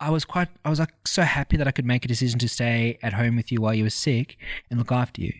I 0.00 0.10
was 0.10 0.24
quite, 0.24 0.48
I 0.64 0.70
was 0.70 0.78
like 0.78 0.92
so 1.06 1.22
happy 1.22 1.56
that 1.56 1.66
I 1.66 1.72
could 1.72 1.86
make 1.86 2.04
a 2.04 2.08
decision 2.08 2.38
to 2.40 2.48
stay 2.48 2.98
at 3.02 3.14
home 3.14 3.34
with 3.36 3.50
you 3.50 3.60
while 3.60 3.74
you 3.74 3.84
were 3.84 3.90
sick 3.90 4.36
and 4.70 4.78
look 4.78 4.92
after 4.92 5.22
you. 5.22 5.32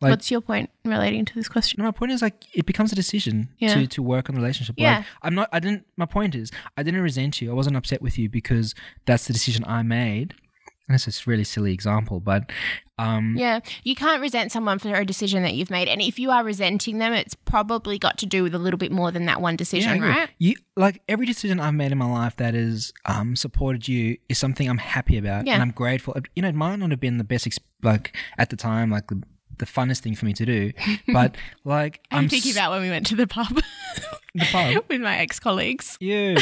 Like- 0.00 0.10
What's 0.10 0.30
your 0.30 0.40
point 0.40 0.70
relating 0.84 1.24
to 1.24 1.34
this 1.34 1.48
question? 1.48 1.78
No, 1.78 1.86
my 1.86 1.90
point 1.90 2.12
is 2.12 2.22
like 2.22 2.44
it 2.54 2.66
becomes 2.66 2.92
a 2.92 2.94
decision 2.94 3.48
Yeah. 3.58 3.74
to 3.74 3.86
to 3.88 4.02
work 4.02 4.28
on 4.28 4.36
the 4.36 4.40
relationship. 4.40 4.76
Yeah. 4.78 4.98
Like 4.98 5.06
I'm 5.22 5.34
not. 5.34 5.48
I 5.52 5.58
didn't. 5.58 5.86
My 5.96 6.06
point 6.06 6.36
is 6.36 6.52
I 6.76 6.84
didn't 6.84 7.00
resent 7.00 7.40
you. 7.40 7.50
I 7.50 7.54
wasn't 7.54 7.76
upset 7.76 8.00
with 8.02 8.16
you 8.18 8.28
because 8.28 8.76
that's 9.06 9.26
the 9.26 9.32
decision 9.32 9.64
I 9.66 9.82
made. 9.82 10.34
It's 10.90 11.26
a 11.26 11.30
really 11.30 11.44
silly 11.44 11.72
example, 11.72 12.18
but 12.20 12.50
um, 12.98 13.34
Yeah, 13.36 13.60
you 13.84 13.94
can't 13.94 14.20
resent 14.20 14.50
someone 14.52 14.78
for 14.78 14.92
a 14.94 15.04
decision 15.04 15.42
that 15.42 15.54
you've 15.54 15.70
made, 15.70 15.86
and 15.88 16.00
if 16.00 16.18
you 16.18 16.30
are 16.30 16.42
resenting 16.42 16.98
them, 16.98 17.12
it's 17.12 17.34
probably 17.34 17.98
got 17.98 18.18
to 18.18 18.26
do 18.26 18.42
with 18.42 18.54
a 18.54 18.58
little 18.58 18.78
bit 18.78 18.90
more 18.90 19.10
than 19.10 19.26
that 19.26 19.40
one 19.40 19.54
decision, 19.56 19.92
agree. 19.92 20.08
right? 20.08 20.30
You 20.38 20.54
like 20.76 21.02
every 21.08 21.26
decision 21.26 21.60
I've 21.60 21.74
made 21.74 21.92
in 21.92 21.98
my 21.98 22.10
life 22.10 22.36
that 22.36 22.54
has 22.54 22.92
um, 23.06 23.36
supported 23.36 23.86
you 23.86 24.16
is 24.28 24.38
something 24.38 24.68
I'm 24.68 24.78
happy 24.78 25.18
about 25.18 25.46
Yeah. 25.46 25.54
and 25.54 25.62
I'm 25.62 25.70
grateful. 25.72 26.16
You 26.34 26.42
know, 26.42 26.48
it 26.48 26.54
might 26.54 26.76
not 26.76 26.90
have 26.90 27.00
been 27.00 27.18
the 27.18 27.24
best, 27.24 27.46
ex- 27.46 27.58
like 27.82 28.16
at 28.38 28.50
the 28.50 28.56
time, 28.56 28.90
like 28.90 29.06
the, 29.08 29.22
the 29.58 29.66
funnest 29.66 30.00
thing 30.00 30.14
for 30.14 30.24
me 30.26 30.32
to 30.32 30.46
do, 30.46 30.72
but 31.12 31.36
like 31.64 32.00
I'm, 32.10 32.20
I'm 32.24 32.28
thinking 32.28 32.50
s- 32.50 32.56
about 32.56 32.70
when 32.72 32.82
we 32.82 32.90
went 32.90 33.06
to 33.06 33.16
the 33.16 33.26
pub 33.26 33.48
the 34.34 34.44
pub. 34.50 34.84
with 34.88 35.00
my 35.00 35.18
ex 35.18 35.38
colleagues. 35.38 35.96
Ew, 36.00 36.34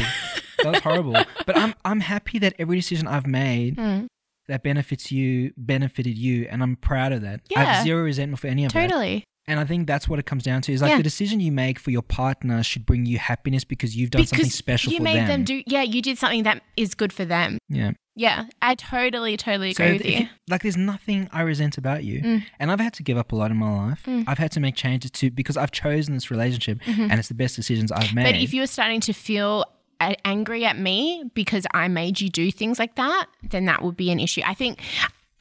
that 0.63 0.73
was 0.73 0.81
horrible. 0.81 1.17
But 1.47 1.57
I'm 1.59 1.75
I'm 1.85 2.01
happy 2.01 2.39
that 2.41 2.55
every 2.59 2.77
decision 2.77 3.07
I've 3.07 3.27
made 3.27 3.77
Mm. 3.77 4.07
That 4.49 4.63
benefits 4.63 5.11
you 5.13 5.53
benefited 5.57 6.17
you, 6.17 6.47
and 6.51 6.63
I'm 6.63 6.77
proud 6.77 7.13
of 7.13 7.23
that. 7.23 7.41
Yeah. 7.51 7.61
I 7.61 7.65
have 7.65 7.85
zero 7.85 8.03
resentment 8.05 8.41
for 8.41 8.47
any 8.49 8.65
of 8.65 8.73
that. 8.73 8.89
Totally. 8.89 9.25
And 9.49 9.61
I 9.61 9.65
think 9.65 9.87
that's 9.87 10.09
what 10.09 10.19
it 10.19 10.27
comes 10.27 10.43
down 10.43 10.61
to. 10.63 10.73
Is 10.73 10.83
like 10.83 10.91
Yeah. 10.91 10.97
the 10.97 11.03
decision 11.05 11.39
you 11.39 11.53
make 11.53 11.79
for 11.79 11.93
your 11.93 12.03
partner 12.03 12.65
should 12.65 12.85
bring 12.85 13.07
you 13.07 13.19
happiness 13.19 13.63
because 13.63 13.97
you've 13.97 14.11
done 14.11 14.27
something 14.27 14.51
special 14.51 14.91
for 14.93 14.99
them. 14.99 15.07
you 15.07 15.15
made 15.15 15.21
them. 15.21 15.29
them. 15.29 15.45
do 15.45 15.63
yeah 15.69 15.83
you 15.83 16.03
did 16.03 16.19
something 16.19 16.43
that 16.43 16.63
is 16.77 16.97
good 16.97 17.13
for 17.13 17.25
them 17.25 17.59
yeah. 17.69 17.93
yeah 18.17 18.47
i 18.61 18.75
totally 18.75 19.37
totally 19.37 19.71
agree 19.71 19.87
if 19.87 19.93
with 20.03 20.07
you 20.07 20.29
like, 20.51 20.63
there's 20.63 20.77
nothing 20.77 21.29
I 21.33 21.43
resent 21.43 21.77
about 21.79 22.03
you, 22.03 22.23
Mm. 22.23 22.43
and 22.59 22.73
I've 22.73 22.81
had 22.81 22.93
to 22.95 23.03
give 23.05 23.17
up 23.19 23.31
a 23.33 23.37
lot 23.37 23.51
in 23.53 23.57
my 23.57 23.71
life. 23.89 24.03
I've 24.29 24.39
had 24.39 24.51
to 24.53 24.61
make 24.61 24.75
changes 24.77 25.11
to 25.13 25.31
because 25.31 25.57
I've 25.57 25.73
chosen 25.73 26.15
this 26.15 26.31
relationship, 26.31 26.79
and 26.87 27.13
it's 27.19 27.29
the 27.29 27.35
best 27.35 27.55
decisions 27.57 27.91
I've 27.93 28.15
made. 28.15 28.23
Mm-hmm. 28.27 28.33
but 28.33 28.41
if 28.43 28.55
you 28.55 28.61
were 28.63 28.67
starting 28.69 29.01
to 29.03 29.13
feel 29.13 29.65
angry 30.01 30.65
at 30.65 30.79
me 30.79 31.25
because 31.35 31.67
i 31.73 31.89
made 31.89 32.21
you 32.21 32.29
do 32.29 32.51
things 32.51 32.79
like 32.79 32.95
that 32.97 33.27
then 33.51 33.65
that 33.67 33.83
would 33.83 33.97
be 33.97 34.11
an 34.11 34.21
issue 34.21 34.41
i 34.45 34.55
think 34.55 34.81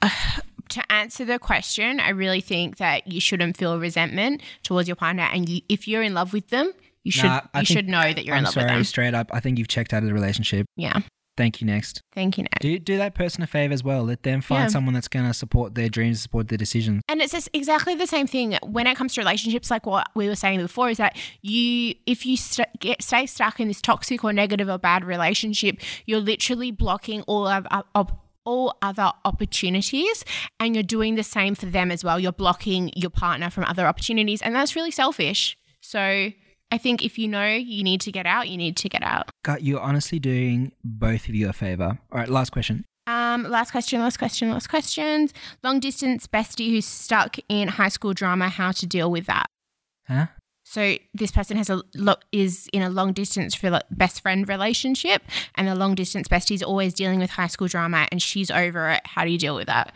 uh, 0.01 0.09
to 0.69 0.91
answer 0.91 1.23
the 1.25 1.37
question 1.39 1.99
i 1.99 2.09
really 2.09 2.41
think 2.41 2.77
that 2.77 3.05
you 3.07 3.19
shouldn't 3.21 3.55
feel 3.57 3.77
resentment 3.79 4.41
towards 4.63 4.87
your 4.87 4.95
partner 4.95 5.27
and 5.33 5.47
you, 5.49 5.61
if 5.69 5.87
you're 5.87 6.01
in 6.03 6.13
love 6.13 6.33
with 6.33 6.47
them 6.49 6.71
you 7.03 7.11
should 7.11 7.25
Nah, 7.25 7.35
you 7.35 7.49
think- 7.53 7.67
should 7.67 7.87
know 7.87 8.13
that 8.13 8.25
you're 8.25 8.33
I'm 8.35 8.39
in 8.39 8.43
love 8.45 8.53
sorry, 8.55 8.65
with 8.65 8.73
them 8.73 8.83
straight 8.83 9.13
up. 9.13 9.29
I 9.31 9.39
think 9.39 9.59
you've 9.59 9.67
checked 9.67 9.93
out 9.93 10.01
of 10.01 10.07
the 10.09 10.13
relationship. 10.15 10.65
yeah 10.75 11.01
Thank 11.37 11.59
you. 11.59 11.67
Next, 11.67 12.01
thank 12.13 12.37
you 12.37 12.43
Next. 12.43 12.61
do 12.61 12.79
do 12.79 12.97
that 12.97 13.13
person 13.13 13.43
a 13.43 13.47
favor 13.47 13.73
as 13.73 13.83
well. 13.83 14.03
Let 14.03 14.23
them 14.23 14.39
find 14.41 14.63
Yeah. 14.63 14.67
someone 14.67 14.93
that's 14.93 15.09
going 15.09 15.25
to 15.27 15.33
support 15.33 15.75
their 15.75 15.89
dreams, 15.89 16.21
support 16.21 16.47
their 16.47 16.57
decisions. 16.57 17.01
And 17.09 17.21
it's 17.21 17.33
just 17.33 17.49
exactly 17.53 17.93
the 17.95 18.07
same 18.07 18.25
thing 18.27 18.57
when 18.63 18.87
it 18.87 18.95
comes 18.95 19.13
to 19.15 19.21
relationships, 19.21 19.69
like 19.69 19.85
what 19.85 20.07
we 20.15 20.27
were 20.29 20.35
saying 20.35 20.61
before, 20.61 20.89
is 20.89 20.97
that 20.97 21.17
you, 21.41 21.95
if 22.05 22.25
you 22.25 22.37
st- 22.37 22.69
get 22.79 23.01
stay 23.01 23.25
stuck 23.25 23.59
in 23.59 23.67
this 23.67 23.81
toxic 23.81 24.23
or 24.23 24.31
negative 24.31 24.69
or 24.69 24.77
bad 24.77 25.03
relationship, 25.03 25.79
you're 26.05 26.21
literally 26.21 26.71
blocking 26.71 27.21
all 27.23 27.47
of. 27.47 27.67
Uh, 27.69 27.83
of 27.93 28.11
all 28.47 28.77
other 28.83 29.11
opportunities 29.25 30.23
and 30.59 30.75
you're 30.75 30.83
doing 30.83 31.15
the 31.15 31.23
same 31.23 31.55
for 31.55 31.65
them 31.65 31.89
as 31.89 32.03
well. 32.03 32.19
You're 32.19 32.31
blocking 32.31 32.91
your 32.95 33.09
partner 33.09 33.49
from 33.49 33.63
other 33.63 33.87
opportunities 33.87 34.39
and 34.43 34.53
that's 34.53 34.75
really 34.75 34.91
selfish. 34.91 35.57
So 35.81 36.29
I 36.71 36.77
think 36.77 37.03
if 37.03 37.17
you 37.17 37.27
know 37.27 37.47
you 37.47 37.83
need 37.83 38.01
to 38.01 38.11
get 38.11 38.25
out, 38.25 38.49
you 38.49 38.57
need 38.57 38.75
to 38.77 38.89
get 38.89 39.03
out. 39.03 39.29
God, 39.43 39.61
you're 39.61 39.79
honestly 39.79 40.19
doing 40.19 40.71
both 40.83 41.29
of 41.29 41.35
you 41.35 41.47
a 41.49 41.53
favor. 41.53 41.99
All 42.11 42.19
right, 42.19 42.29
last 42.29 42.51
question. 42.51 42.85
Um, 43.07 43.43
last 43.43 43.71
question, 43.71 43.99
last 44.01 44.17
question, 44.17 44.49
last 44.49 44.67
questions. 44.67 45.31
Long 45.63 45.79
distance 45.79 46.25
bestie 46.25 46.69
who's 46.71 46.85
stuck 46.87 47.37
in 47.49 47.67
high 47.67 47.89
school 47.89 48.13
drama, 48.13 48.49
how 48.49 48.71
to 48.71 48.87
deal 48.87 49.11
with 49.11 49.27
that. 49.27 49.45
Huh? 50.07 50.27
So 50.63 50.97
this 51.13 51.31
person 51.31 51.57
has 51.57 51.69
a 51.69 51.83
lo- 51.93 52.15
is 52.31 52.67
in 52.73 52.81
a 52.81 52.89
long 52.89 53.13
distance 53.13 53.55
rela- 53.57 53.83
best 53.91 54.21
friend 54.21 54.49
relationship, 54.49 55.21
and 55.53 55.67
the 55.67 55.75
long 55.75 55.93
distance 55.93 56.27
bestie 56.27 56.55
is 56.55 56.63
always 56.63 56.95
dealing 56.95 57.19
with 57.19 57.29
high 57.29 57.47
school 57.47 57.67
drama, 57.67 58.07
and 58.11 58.19
she's 58.19 58.49
over 58.49 58.89
it. 58.89 59.01
How 59.05 59.23
do 59.23 59.29
you 59.29 59.37
deal 59.37 59.55
with 59.55 59.67
that? 59.67 59.93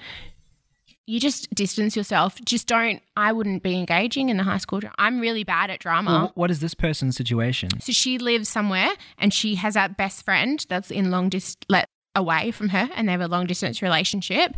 You 1.10 1.20
just 1.20 1.50
distance 1.56 1.98
yourself. 1.98 2.40
Just 2.46 2.68
don't. 2.68 3.02
I 3.18 3.32
wouldn't 3.32 3.64
be 3.64 3.76
engaging 3.76 4.30
in 4.30 4.38
the 4.38 4.44
high 4.44 4.60
school. 4.60 4.80
I'm 5.00 5.20
really 5.20 5.44
bad 5.44 5.72
at 5.72 5.80
drama. 5.80 6.12
Well, 6.12 6.32
what 6.36 6.52
is 6.52 6.60
this 6.60 6.76
person's 6.76 7.16
situation? 7.16 7.80
So 7.82 7.92
she 7.92 8.20
lives 8.20 8.48
somewhere 8.48 8.90
and 9.18 9.34
she 9.34 9.56
has 9.56 9.76
a 9.76 9.90
best 9.90 10.24
friend 10.24 10.64
that's 10.70 10.92
in 10.92 11.10
long 11.10 11.30
distance 11.30 11.66
let 11.68 11.88
away 12.14 12.52
from 12.52 12.70
her 12.70 12.90
and 12.96 13.08
they 13.08 13.12
have 13.12 13.22
a 13.22 13.28
long 13.28 13.48
distance 13.48 13.82
relationship 13.82 14.54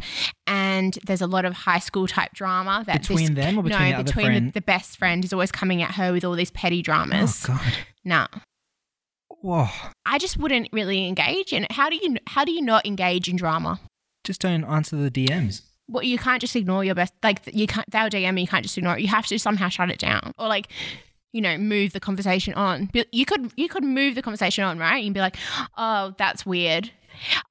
and 0.45 0.99
there's 1.05 1.21
a 1.21 1.27
lot 1.27 1.45
of 1.45 1.53
high 1.53 1.79
school 1.79 2.05
type 2.05 2.33
drama 2.33 2.83
that 2.85 3.01
Between 3.01 3.33
this, 3.33 3.45
them 3.45 3.57
or 3.57 3.63
between 3.63 3.91
no 3.91 3.97
the 3.99 4.03
between? 4.03 4.45
The, 4.47 4.51
the 4.51 4.61
best 4.61 4.97
friend 4.97 5.23
is 5.23 5.31
always 5.31 5.53
coming 5.53 5.81
at 5.81 5.91
her 5.91 6.11
with 6.11 6.25
all 6.25 6.33
these 6.33 6.51
petty 6.51 6.81
dramas. 6.81 7.45
Oh 7.47 7.53
God. 7.53 7.73
no 8.03 8.27
Whoa. 9.41 9.67
I 10.05 10.17
just 10.17 10.37
wouldn't 10.37 10.67
really 10.73 11.07
engage 11.07 11.53
in 11.53 11.63
it 11.63 11.71
how 11.71 11.89
do 11.89 11.95
you 11.95 12.17
how 12.27 12.43
do 12.43 12.51
you 12.51 12.61
not 12.61 12.85
engage 12.85 13.29
in 13.29 13.37
drama 13.37 13.79
Just 14.25 14.41
don't 14.41 14.65
answer 14.65 14.97
the 14.97 15.09
DMs. 15.09 15.61
Well, 15.91 16.03
you 16.03 16.17
can't 16.17 16.41
just 16.41 16.55
ignore 16.55 16.83
your 16.83 16.95
best. 16.95 17.13
Like 17.21 17.41
you 17.53 17.67
can't. 17.67 17.89
They'll 17.91 18.09
DM 18.09 18.33
you. 18.33 18.41
You 18.41 18.47
can't 18.47 18.63
just 18.63 18.77
ignore 18.77 18.97
it. 18.97 19.01
You 19.01 19.07
have 19.09 19.27
to 19.27 19.37
somehow 19.37 19.69
shut 19.69 19.91
it 19.91 19.99
down, 19.99 20.33
or 20.39 20.47
like, 20.47 20.67
you 21.33 21.41
know, 21.41 21.57
move 21.57 21.93
the 21.93 21.99
conversation 21.99 22.53
on. 22.53 22.89
You 23.11 23.25
could 23.25 23.51
you 23.57 23.67
could 23.67 23.83
move 23.83 24.15
the 24.15 24.21
conversation 24.21 24.63
on, 24.63 24.79
right? 24.79 25.03
You'd 25.03 25.13
be 25.13 25.19
like, 25.19 25.37
oh, 25.77 26.15
that's 26.17 26.45
weird. 26.45 26.91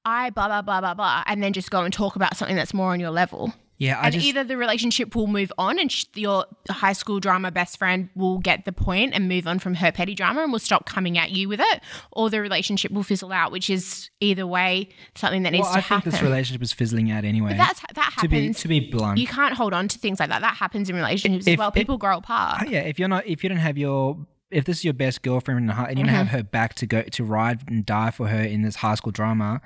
I 0.03 0.31
blah 0.31 0.47
blah 0.47 0.61
blah 0.61 0.81
blah 0.81 0.93
blah, 0.93 1.23
and 1.27 1.41
then 1.43 1.53
just 1.53 1.69
go 1.71 1.81
and 1.81 1.93
talk 1.93 2.15
about 2.15 2.35
something 2.35 2.55
that's 2.55 2.73
more 2.73 2.91
on 2.91 2.99
your 2.99 3.11
level. 3.11 3.53
Yeah, 3.81 3.99
I 3.99 4.05
and 4.05 4.13
just 4.13 4.25
either 4.27 4.43
the 4.43 4.57
relationship 4.57 5.15
will 5.15 5.25
move 5.25 5.51
on, 5.57 5.79
and 5.79 5.91
sh- 5.91 6.05
your 6.13 6.45
high 6.69 6.93
school 6.93 7.19
drama 7.19 7.49
best 7.51 7.79
friend 7.79 8.09
will 8.15 8.37
get 8.37 8.63
the 8.65 8.71
point 8.71 9.15
and 9.15 9.27
move 9.27 9.47
on 9.47 9.57
from 9.57 9.73
her 9.75 9.91
petty 9.91 10.13
drama, 10.13 10.43
and 10.43 10.51
will 10.51 10.59
stop 10.59 10.85
coming 10.85 11.17
at 11.17 11.31
you 11.31 11.49
with 11.49 11.59
it, 11.59 11.81
or 12.11 12.29
the 12.29 12.39
relationship 12.41 12.91
will 12.91 13.01
fizzle 13.01 13.31
out, 13.31 13.51
which 13.51 13.71
is 13.71 14.11
either 14.19 14.45
way 14.45 14.89
something 15.15 15.41
that 15.43 15.49
needs 15.51 15.63
well, 15.63 15.71
to 15.73 15.77
I 15.79 15.81
think 15.81 15.87
happen. 16.03 16.11
this 16.11 16.21
relationship 16.21 16.61
is 16.61 16.71
fizzling 16.71 17.09
out 17.09 17.25
anyway. 17.25 17.49
but 17.49 17.57
that's 17.57 17.79
that 17.95 18.13
to 18.19 18.27
be 18.29 18.35
happens. 18.41 18.59
to 18.59 18.67
be 18.67 18.79
blunt. 18.91 19.17
You 19.17 19.25
can't 19.25 19.55
hold 19.55 19.73
on 19.73 19.87
to 19.87 19.97
things 19.97 20.19
like 20.19 20.29
that. 20.29 20.41
That 20.41 20.57
happens 20.57 20.87
in 20.87 20.95
relationships 20.95 21.47
If- 21.47 21.53
as 21.53 21.57
well. 21.57 21.71
People 21.71 21.97
grow 21.97 22.17
apart. 22.17 22.61
Oh, 22.67 22.69
yeah, 22.69 22.81
if 22.81 22.99
you're 22.99 23.07
not, 23.09 23.25
if 23.25 23.41
you 23.43 23.49
don't 23.49 23.57
have 23.57 23.79
your, 23.79 24.15
if 24.51 24.65
this 24.65 24.77
is 24.77 24.83
your 24.85 24.93
best 24.93 25.23
girlfriend 25.23 25.59
in 25.59 25.65
the 25.65 25.73
high, 25.73 25.87
and 25.89 25.97
you 25.97 26.05
don't 26.05 26.13
have 26.13 26.27
Mm-hmm. 26.27 26.35
her 26.37 26.43
back 26.43 26.75
to 26.75 26.85
go 26.85 27.01
to 27.01 27.23
ride 27.23 27.61
and 27.67 27.83
die 27.83 28.11
for 28.11 28.27
her 28.27 28.43
in 28.43 28.61
this 28.61 28.75
high 28.75 28.93
school 28.93 29.11
drama, 29.11 29.59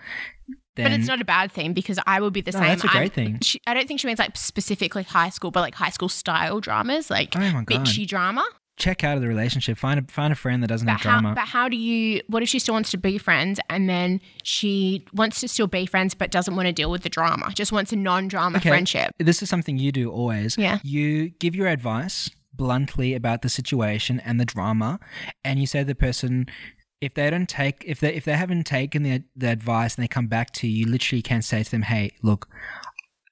then 0.75 0.85
but 0.91 0.91
it's 0.99 1.07
not 1.07 1.21
a 1.21 1.25
bad 1.25 1.51
thing 1.51 1.73
because 1.73 1.99
I 2.05 2.19
would 2.21 2.33
be 2.33 2.41
the 2.41 2.51
No, 2.51 2.59
same. 2.59 2.67
that's 2.69 2.83
a 2.83 2.88
great 2.88 3.01
I'm- 3.01 3.09
thing. 3.11 3.39
She, 3.41 3.59
I 3.67 3.73
don't 3.73 3.88
think 3.88 3.99
she 3.99 4.07
means 4.07 4.19
like 4.19 4.35
specifically 4.38 5.03
high 5.03 5.29
school, 5.29 5.51
but 5.51 5.61
like 5.61 5.75
high 5.75 5.89
school 5.89 6.09
style 6.09 6.59
dramas, 6.59 7.09
like 7.09 7.35
Oh 7.35 7.39
bitchy 7.39 8.07
drama. 8.07 8.45
check 8.77 9.05
out 9.05 9.15
of 9.15 9.21
the 9.21 9.27
relationship. 9.29 9.77
Find 9.77 9.99
a 10.01 10.11
find 10.11 10.33
a 10.33 10.35
friend 10.35 10.61
that 10.61 10.67
doesn't 10.67 10.85
But 10.85 10.93
have 10.93 11.01
how, 11.01 11.09
drama. 11.21 11.35
but 11.35 11.47
how 11.47 11.69
do 11.69 11.77
you? 11.77 12.21
What 12.27 12.43
if 12.43 12.49
she 12.49 12.59
still 12.59 12.73
wants 12.73 12.91
to 12.91 12.97
be 12.97 13.17
friends 13.17 13.59
and 13.69 13.88
then 13.89 14.19
she 14.43 15.05
wants 15.13 15.39
to 15.41 15.47
still 15.47 15.67
be 15.67 15.85
friends 15.85 16.13
but 16.13 16.29
doesn't 16.29 16.55
want 16.57 16.67
to 16.67 16.73
deal 16.73 16.91
with 16.91 17.03
the 17.03 17.09
drama? 17.09 17.51
Just 17.55 17.71
wants 17.71 17.93
a 17.93 17.95
non-drama 17.95 18.57
Okay. 18.57 18.69
friendship. 18.69 19.11
This 19.17 19.41
is 19.41 19.49
something 19.49 19.77
you 19.77 19.91
do 19.93 20.11
always. 20.11 20.57
Yeah. 20.57 20.79
You 20.83 21.29
give 21.29 21.55
your 21.55 21.67
advice 21.67 22.29
bluntly 22.53 23.13
about 23.13 23.41
the 23.43 23.49
situation 23.49 24.19
and 24.21 24.39
the 24.39 24.45
drama, 24.45 24.99
and 25.43 25.59
you 25.59 25.67
say 25.67 25.79
to 25.79 25.85
the 25.85 25.95
person, 25.95 26.45
if 27.01 27.13
they 27.13 27.29
don't 27.29 27.49
take, 27.49 27.84
if 27.86 27.99
they 27.99 28.13
if 28.13 28.25
they 28.25 28.34
haven't 28.34 28.63
taken 28.65 29.03
the 29.03 29.23
the 29.36 29.49
advice 29.49 29.95
and 29.95 30.03
they 30.03 30.08
come 30.08 30.27
back 30.27 30.51
to 30.53 30.67
you, 30.67 30.86
you 30.86 30.91
literally 30.91 31.21
can 31.21 31.41
say 31.41 31.63
to 31.63 31.71
them, 31.71 31.84
"Hey, 31.84 32.12
look." 32.21 32.47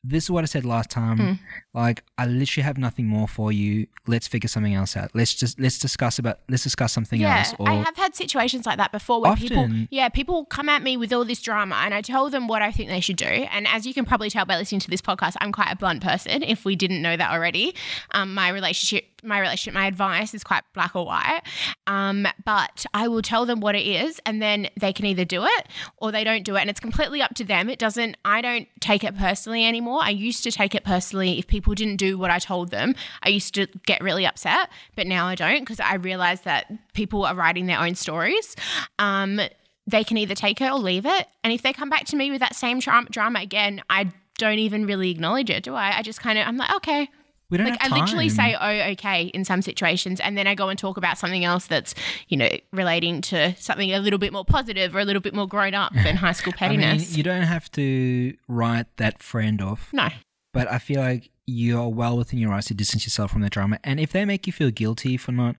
This 0.06 0.26
is 0.26 0.32
what 0.32 0.44
I 0.44 0.48
said 0.48 0.66
last 0.66 0.90
time. 0.90 1.18
Hmm. 1.18 1.34
Like, 1.74 2.04
I 2.18 2.26
literally 2.26 2.66
have 2.66 2.78
nothing 2.78 3.08
more 3.08 3.26
for 3.26 3.54
you. 3.54 3.88
Let's 4.06 4.28
figure 4.28 4.50
something 4.50 4.74
else 4.74 4.98
out. 4.98 5.12
Let's 5.14 5.34
just 5.34 5.58
let's 5.62 5.80
discuss 5.80 6.20
about 6.20 6.40
let's 6.50 6.64
discuss 6.64 6.92
something 6.92 7.22
Yeah, 7.22 7.38
else. 7.38 7.54
Or 7.58 7.70
I 7.70 7.76
have 7.76 7.96
had 7.96 8.14
situations 8.14 8.66
like 8.66 8.80
that 8.80 8.92
before 8.92 9.22
where 9.22 9.34
people, 9.38 9.70
yeah, 9.92 10.10
people 10.10 10.44
come 10.44 10.68
at 10.68 10.84
me 10.84 10.98
with 10.98 11.14
all 11.14 11.24
this 11.24 11.42
drama, 11.42 11.76
and 11.86 11.94
I 11.94 12.02
tell 12.02 12.30
them 12.30 12.50
what 12.50 12.62
I 12.62 12.70
think 12.70 12.90
they 12.90 13.00
should 13.00 13.16
do. 13.16 13.26
And 13.26 13.66
as 13.66 13.88
you 13.88 13.94
can 13.94 14.04
probably 14.04 14.30
tell 14.30 14.44
by 14.44 14.58
listening 14.58 14.82
to 14.82 14.90
this 14.90 15.02
podcast, 15.02 15.36
I'm 15.40 15.54
quite 15.54 15.72
a 15.72 15.78
blunt 15.78 16.04
person. 16.04 16.44
If 16.44 16.66
we 16.66 16.76
didn't 16.76 17.02
know 17.02 17.16
that 17.16 17.32
already, 17.32 17.74
um, 18.12 18.34
my 18.34 18.50
relationship, 18.50 19.13
my 19.24 19.40
relationship, 19.40 19.74
my 19.74 19.88
advice 19.88 20.34
is 20.34 20.44
quite 20.44 20.64
black 20.74 20.96
or 20.96 21.06
white. 21.06 21.42
Um, 21.88 22.28
but 22.46 22.86
I 22.94 23.08
will 23.08 23.22
tell 23.22 23.46
them 23.46 23.60
what 23.60 23.76
it 23.76 23.86
is, 23.86 24.20
and 24.26 24.42
then 24.42 24.68
they 24.80 24.94
can 24.94 25.06
either 25.06 25.26
do 25.26 25.46
it 25.46 25.68
or 25.98 26.12
they 26.12 26.24
don't 26.24 26.44
do 26.44 26.56
it, 26.56 26.62
and 26.62 26.70
it's 26.70 26.80
completely 26.80 27.22
up 27.22 27.34
to 27.36 27.44
them. 27.44 27.70
It 27.70 27.80
doesn't. 27.80 28.18
I 28.26 28.42
don't 28.42 28.68
take 28.80 29.04
it 29.04 29.18
personally 29.18 29.66
anymore. 29.66 30.00
I 30.02 30.10
used 30.10 30.44
to 30.44 30.52
take 30.52 30.76
it 30.76 30.84
personally 30.84 31.40
if 31.40 31.48
people 31.48 31.74
didn't 31.74 31.98
do 31.98 32.18
what 32.18 32.30
I 32.30 32.40
told 32.40 32.72
them. 32.72 32.96
I 33.24 33.30
used 33.30 33.54
to 33.56 33.68
get 33.86 34.02
really 34.02 34.26
upset, 34.26 34.70
but 34.96 35.08
now 35.08 35.28
I 35.28 35.36
don't 35.36 35.62
because 35.62 35.80
I 35.80 35.96
realize 35.96 36.42
that 36.42 36.72
people 36.94 37.26
are 37.26 37.36
writing 37.36 37.66
their 37.66 37.80
own 37.80 37.96
stories. 37.96 38.56
Um, 39.00 39.40
they 39.86 40.04
can 40.04 40.18
either 40.18 40.36
take 40.36 40.62
it 40.62 40.72
or 40.72 40.80
leave 40.80 41.06
it, 41.06 41.28
and 41.44 41.52
if 41.52 41.62
they 41.62 41.74
come 41.74 41.90
back 41.90 42.06
to 42.06 42.16
me 42.16 42.32
with 42.32 42.40
that 42.40 42.56
same 42.56 42.80
tra- 42.80 43.08
drama 43.10 43.40
again, 43.40 43.82
I 43.90 44.12
don't 44.38 44.60
even 44.60 44.86
really 44.86 45.12
acknowledge 45.12 45.50
it, 45.50 45.64
do 45.64 45.76
I? 45.76 45.98
I 45.98 46.02
just 46.02 46.22
kind 46.22 46.40
of 46.40 46.48
I'm 46.48 46.58
like, 46.58 46.74
okay, 46.76 47.10
we 47.54 47.58
don't 47.58 47.70
like 47.70 47.84
I 47.84 48.00
literally 48.00 48.30
say, 48.30 48.56
"Oh, 48.60 48.92
okay," 48.94 49.26
in 49.26 49.46
some 49.46 49.62
situations, 49.62 50.20
and 50.20 50.36
then 50.36 50.48
I 50.48 50.56
go 50.56 50.70
and 50.70 50.80
talk 50.80 50.98
about 50.98 51.20
something 51.20 51.46
else 51.46 51.68
that's, 51.68 51.94
you 52.28 52.36
know, 52.36 52.50
relating 52.72 53.22
to 53.22 53.56
something 53.58 53.94
a 53.94 54.00
little 54.00 54.18
bit 54.18 54.34
more 54.34 54.44
positive 54.44 54.96
or 54.96 55.00
a 55.00 55.06
little 55.06 55.22
bit 55.22 55.36
more 55.36 55.48
grown 55.48 55.76
up 55.76 55.94
than 55.94 56.16
high 56.16 56.32
school 56.32 56.54
I 56.60 56.70
mean, 56.70 56.80
pettiness. 56.80 57.16
you 57.16 57.22
don't 57.22 57.44
have 57.44 57.70
to 57.74 58.36
write 58.48 58.88
that 58.98 59.22
friend 59.22 59.62
off. 59.62 59.94
no, 59.94 60.10
but 60.52 60.70
I 60.72 60.80
feel 60.80 61.00
like 61.00 61.30
you're 61.46 61.90
well 61.90 62.18
within 62.18 62.40
your 62.40 62.50
rights 62.50 62.68
to 62.68 62.74
distance 62.74 63.06
yourself 63.06 63.32
from 63.32 63.42
their 63.42 63.50
drama. 63.50 63.80
And 63.84 64.00
if 64.00 64.12
they 64.12 64.26
make 64.26 64.48
you 64.48 64.54
feel 64.54 64.72
guilty 64.72 65.16
for 65.16 65.32
not 65.32 65.56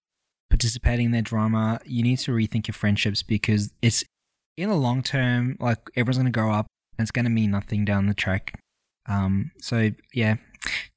participating 0.51 1.07
in 1.07 1.13
their 1.13 1.23
drama, 1.23 1.81
you 1.85 2.03
need 2.03 2.19
to 2.21 2.33
rethink 2.33 2.67
your 2.67 2.75
friendships 2.75 3.23
because 3.23 3.73
it's 3.83 4.03
in 4.57 4.69
the 4.69 4.75
long 4.75 5.03
term, 5.03 5.57
like 5.61 5.79
everyone's 5.97 6.17
going 6.19 6.27
to 6.27 6.33
grow 6.33 6.51
up 6.51 6.67
and 6.99 7.05
it's 7.05 7.11
going 7.11 7.25
to 7.25 7.31
mean 7.31 7.51
nothing 7.51 7.85
down 7.85 8.07
the 8.07 8.15
track. 8.15 8.59
Um, 9.07 9.51
so 9.61 9.91
yeah, 10.13 10.37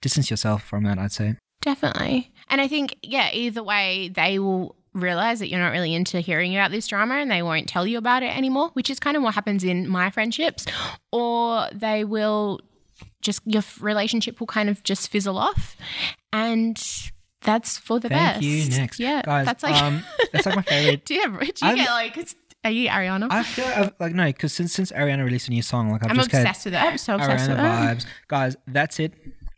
distance 0.02 0.30
yourself 0.30 0.64
from 0.64 0.84
that, 0.84 0.98
I'd 0.98 1.12
say. 1.12 1.36
definitely. 1.62 2.32
And 2.50 2.62
I 2.62 2.68
think, 2.68 2.96
yeah, 3.04 3.30
either 3.34 3.62
way, 3.64 4.10
they 4.14 4.40
will 4.40 4.76
realize 4.94 5.40
that 5.40 5.50
you're 5.50 5.60
not 5.60 5.72
really 5.74 5.94
into 5.94 6.20
hearing 6.22 6.56
about 6.56 6.72
this 6.72 6.88
drama 6.88 7.16
and 7.16 7.30
they 7.30 7.44
won't 7.44 7.68
tell 7.68 7.86
you 7.86 7.98
about 7.98 8.24
it 8.24 8.36
anymore, 8.36 8.70
which 8.74 8.90
is 8.90 9.00
kind 9.00 9.16
of 9.18 9.22
what 9.24 9.36
happens 9.36 9.64
in 9.64 9.88
my 9.88 10.10
friendships, 10.10 10.66
or 11.12 11.68
they 11.74 12.04
will 12.04 12.62
just 13.22 13.42
your 13.46 13.64
relationship 13.80 14.40
will 14.40 14.48
kind 14.48 14.70
of 14.70 14.82
just 14.84 15.10
fizzle 15.12 15.38
off, 15.38 15.76
and 16.34 16.82
that's 17.42 17.78
for 17.78 18.00
the 18.00 18.10
Thank 18.10 18.36
best. 18.36 18.42
you. 18.44 18.70
Next, 18.80 19.00
yeah, 19.00 19.22
guys. 19.24 19.46
that's 19.46 19.64
like. 19.64 19.76
um, 19.82 20.04
that's 20.32 20.46
like 20.46 20.56
my 20.56 20.62
favorite. 20.68 21.06
do 21.06 21.14
you, 21.14 21.22
have, 21.22 21.40
do 21.40 21.46
you 21.46 21.54
I'm- 21.64 21.76
get 21.76 21.90
like? 21.90 22.28
Are 22.64 22.72
you 22.72 22.90
Ariana? 22.90 23.28
I 23.30 23.44
feel 23.44 23.66
like, 23.66 24.00
like 24.00 24.14
no, 24.16 24.26
because 24.26 24.52
since 24.52 24.74
since 24.74 24.92
Ariana 24.92 25.24
released 25.24 25.48
a 25.48 25.52
new 25.52 25.62
song, 25.62 25.90
like 25.92 26.04
I've 26.04 26.10
I'm 26.12 26.16
just 26.18 26.30
obsessed 26.34 26.66
with 26.66 26.74
it. 26.74 26.82
I'm 26.82 26.98
so 26.98 27.16
obsessed 27.16 27.50
Ariana 27.50 27.50
with 27.50 27.60
it. 27.60 27.62
vibes, 27.62 28.06
guys. 28.28 28.56
That's 28.68 29.00
it. 29.00 29.14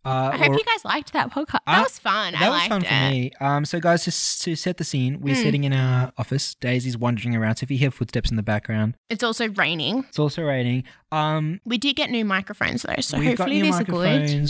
Uh, 0.05 0.31
I 0.33 0.37
hope 0.37 0.49
or- 0.49 0.53
you 0.53 0.63
guys 0.63 0.85
liked 0.85 1.11
that 1.13 1.29
podcast. 1.31 1.59
That 1.67 1.79
Uh, 1.79 1.83
was 1.83 1.99
fun. 1.99 2.33
that 2.33 2.41
I 2.41 2.49
was 2.49 2.67
fun 2.67 2.81
it. 2.83 2.87
for 2.87 3.09
me. 3.11 3.31
Um, 3.41 3.65
so 3.65 3.79
guys, 3.79 4.05
just 4.05 4.41
to 4.43 4.55
set 4.55 4.77
the 4.77 4.83
scene, 4.85 5.19
we're 5.19 5.35
Mm. 5.35 5.43
sitting 5.43 5.63
in 5.65 5.73
our 5.73 6.11
office. 6.17 6.55
Daisy's 6.55 6.97
wandering 6.97 7.35
around. 7.35 7.57
So 7.57 7.65
if 7.65 7.71
you 7.71 7.77
hear 7.77 7.91
footsteps 7.91 8.29
in 8.31 8.37
the 8.37 8.43
background, 8.43 8.95
It's 9.09 9.23
also 9.23 9.49
raining. 9.49 10.05
it's 10.07 10.17
also 10.19 10.43
raining. 10.43 10.85
Um, 11.11 11.59
We 11.65 11.77
did 11.77 11.95
get 11.95 12.09
new 12.09 12.23
microphones 12.25 12.83
though, 12.83 12.95
so 13.01 13.21
hopefully 13.21 13.61
these 13.61 13.79
are 13.79 13.83
good. 13.83 14.49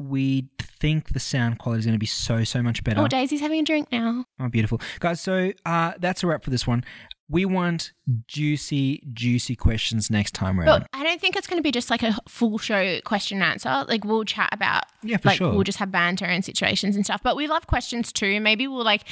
We 0.00 0.48
think 0.80 1.08
the 1.08 1.18
sound 1.20 1.58
quality 1.58 1.80
is 1.80 1.86
going 1.86 1.94
to 1.94 1.98
be 1.98 2.06
so 2.06 2.44
so 2.44 2.62
much 2.62 2.84
better. 2.84 3.00
Oh, 3.00 3.08
Daisy's 3.08 3.40
having 3.40 3.58
a 3.60 3.64
drink 3.64 3.88
now. 3.90 4.24
Oh, 4.38 4.48
beautiful. 4.48 4.80
Guys, 5.00 5.20
so 5.20 5.52
uh, 5.66 5.92
that's 5.98 6.22
a 6.22 6.26
wrap 6.28 6.44
for 6.44 6.50
this 6.50 6.66
one. 6.68 6.84
We 7.30 7.44
want 7.44 7.92
juicy, 8.26 9.02
juicy 9.12 9.54
questions 9.54 10.10
next 10.10 10.32
time 10.32 10.58
around. 10.58 10.66
But 10.66 10.88
I 10.92 11.04
don't 11.04 11.20
think 11.20 11.36
it's 11.36 11.46
going 11.46 11.58
to 11.58 11.62
be 11.62 11.70
just 11.70 11.90
like 11.90 12.02
a 12.02 12.18
full 12.26 12.58
show 12.58 13.00
question 13.04 13.42
and 13.42 13.52
answer. 13.52 13.84
Like 13.86 14.04
we'll 14.04 14.24
chat 14.24 14.48
about 14.52 14.84
yeah, 15.02 15.18
for 15.18 15.28
like 15.28 15.38
sure. 15.38 15.52
we'll 15.52 15.64
just 15.64 15.78
have 15.78 15.90
banter 15.90 16.24
and 16.24 16.44
situations 16.44 16.96
and 16.96 17.04
stuff. 17.04 17.22
But 17.22 17.36
we 17.36 17.46
love 17.46 17.66
questions 17.66 18.12
too. 18.12 18.40
Maybe 18.40 18.66
we'll 18.66 18.84
like 18.84 19.04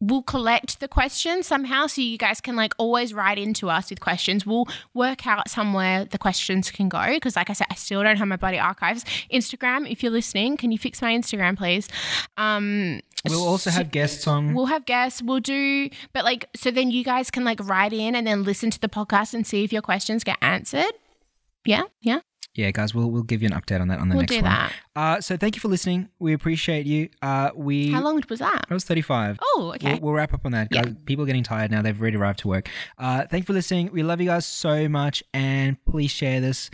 we'll 0.00 0.22
collect 0.22 0.80
the 0.80 0.88
questions 0.88 1.46
somehow 1.46 1.86
so 1.86 2.02
you 2.02 2.18
guys 2.18 2.40
can 2.40 2.54
like 2.54 2.74
always 2.78 3.14
write 3.14 3.38
into 3.38 3.70
us 3.70 3.90
with 3.90 4.00
questions. 4.00 4.44
We'll 4.44 4.68
work 4.92 5.26
out 5.26 5.48
somewhere 5.48 6.04
the 6.04 6.18
questions 6.18 6.70
can 6.70 6.88
go 6.88 7.06
because 7.08 7.36
like 7.36 7.48
I 7.48 7.54
said, 7.54 7.68
I 7.70 7.74
still 7.74 8.02
don't 8.02 8.16
have 8.16 8.28
my 8.28 8.36
bloody 8.36 8.58
archives. 8.58 9.04
Instagram, 9.32 9.90
if 9.90 10.02
you're 10.02 10.12
listening, 10.12 10.56
can 10.56 10.70
you 10.70 10.78
fix 10.78 11.00
my 11.00 11.12
Instagram 11.12 11.56
please? 11.56 11.88
Um 12.36 13.00
we'll 13.30 13.46
also 13.46 13.70
have 13.70 13.90
guests 13.90 14.26
on. 14.26 14.54
We'll 14.54 14.66
have 14.66 14.84
guests. 14.84 15.22
We'll 15.22 15.40
do, 15.40 15.88
but 16.12 16.24
like, 16.24 16.46
so 16.54 16.70
then 16.70 16.90
you 16.90 17.04
guys 17.04 17.30
can 17.30 17.44
like 17.44 17.60
write 17.66 17.92
in 17.92 18.14
and 18.14 18.26
then 18.26 18.44
listen 18.44 18.70
to 18.70 18.80
the 18.80 18.88
podcast 18.88 19.34
and 19.34 19.46
see 19.46 19.64
if 19.64 19.72
your 19.72 19.82
questions 19.82 20.24
get 20.24 20.38
answered. 20.40 20.92
Yeah, 21.64 21.82
yeah, 22.00 22.20
yeah, 22.54 22.70
guys, 22.70 22.94
we'll 22.94 23.10
we'll 23.10 23.22
give 23.24 23.42
you 23.42 23.48
an 23.52 23.60
update 23.60 23.80
on 23.80 23.88
that 23.88 23.98
on 23.98 24.08
the 24.08 24.14
we'll 24.14 24.22
next 24.22 24.32
do 24.36 24.42
one. 24.42 24.44
that. 24.44 24.72
Uh, 24.94 25.20
so 25.20 25.36
thank 25.36 25.56
you 25.56 25.60
for 25.60 25.68
listening. 25.68 26.08
We 26.18 26.32
appreciate 26.32 26.86
you. 26.86 27.08
Uh, 27.20 27.50
we 27.54 27.90
How 27.90 28.00
long 28.02 28.22
was 28.28 28.38
that? 28.38 28.64
That 28.68 28.74
was 28.74 28.84
thirty-five. 28.84 29.38
Oh, 29.42 29.72
okay. 29.74 29.94
We'll, 29.94 30.00
we'll 30.02 30.12
wrap 30.14 30.32
up 30.32 30.46
on 30.46 30.52
that. 30.52 30.68
Yeah. 30.70 30.84
Guys, 30.84 30.94
people 31.04 31.24
are 31.24 31.26
getting 31.26 31.42
tired 31.42 31.70
now. 31.70 31.82
They've 31.82 32.00
already 32.00 32.16
arrived 32.16 32.38
to 32.40 32.48
work. 32.48 32.68
Uh, 32.98 33.26
thank 33.30 33.42
you 33.42 33.46
for 33.46 33.52
listening. 33.52 33.90
We 33.92 34.02
love 34.02 34.20
you 34.20 34.28
guys 34.28 34.46
so 34.46 34.88
much, 34.88 35.22
and 35.34 35.76
please 35.84 36.10
share 36.10 36.40
this. 36.40 36.70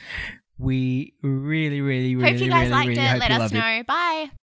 We 0.59 1.15
really, 1.23 1.81
really, 1.81 2.15
really, 2.15 2.33
Hope 2.33 2.41
you 2.41 2.49
guys 2.51 2.69
really, 2.69 2.71
liked 2.71 2.89
really 2.89 3.01
it. 3.01 3.09
hope 3.09 3.21
Let 3.21 3.31
us 3.33 3.39
loved 3.41 3.55
it. 3.55 3.59
know. 3.59 3.83
Bye. 3.89 4.42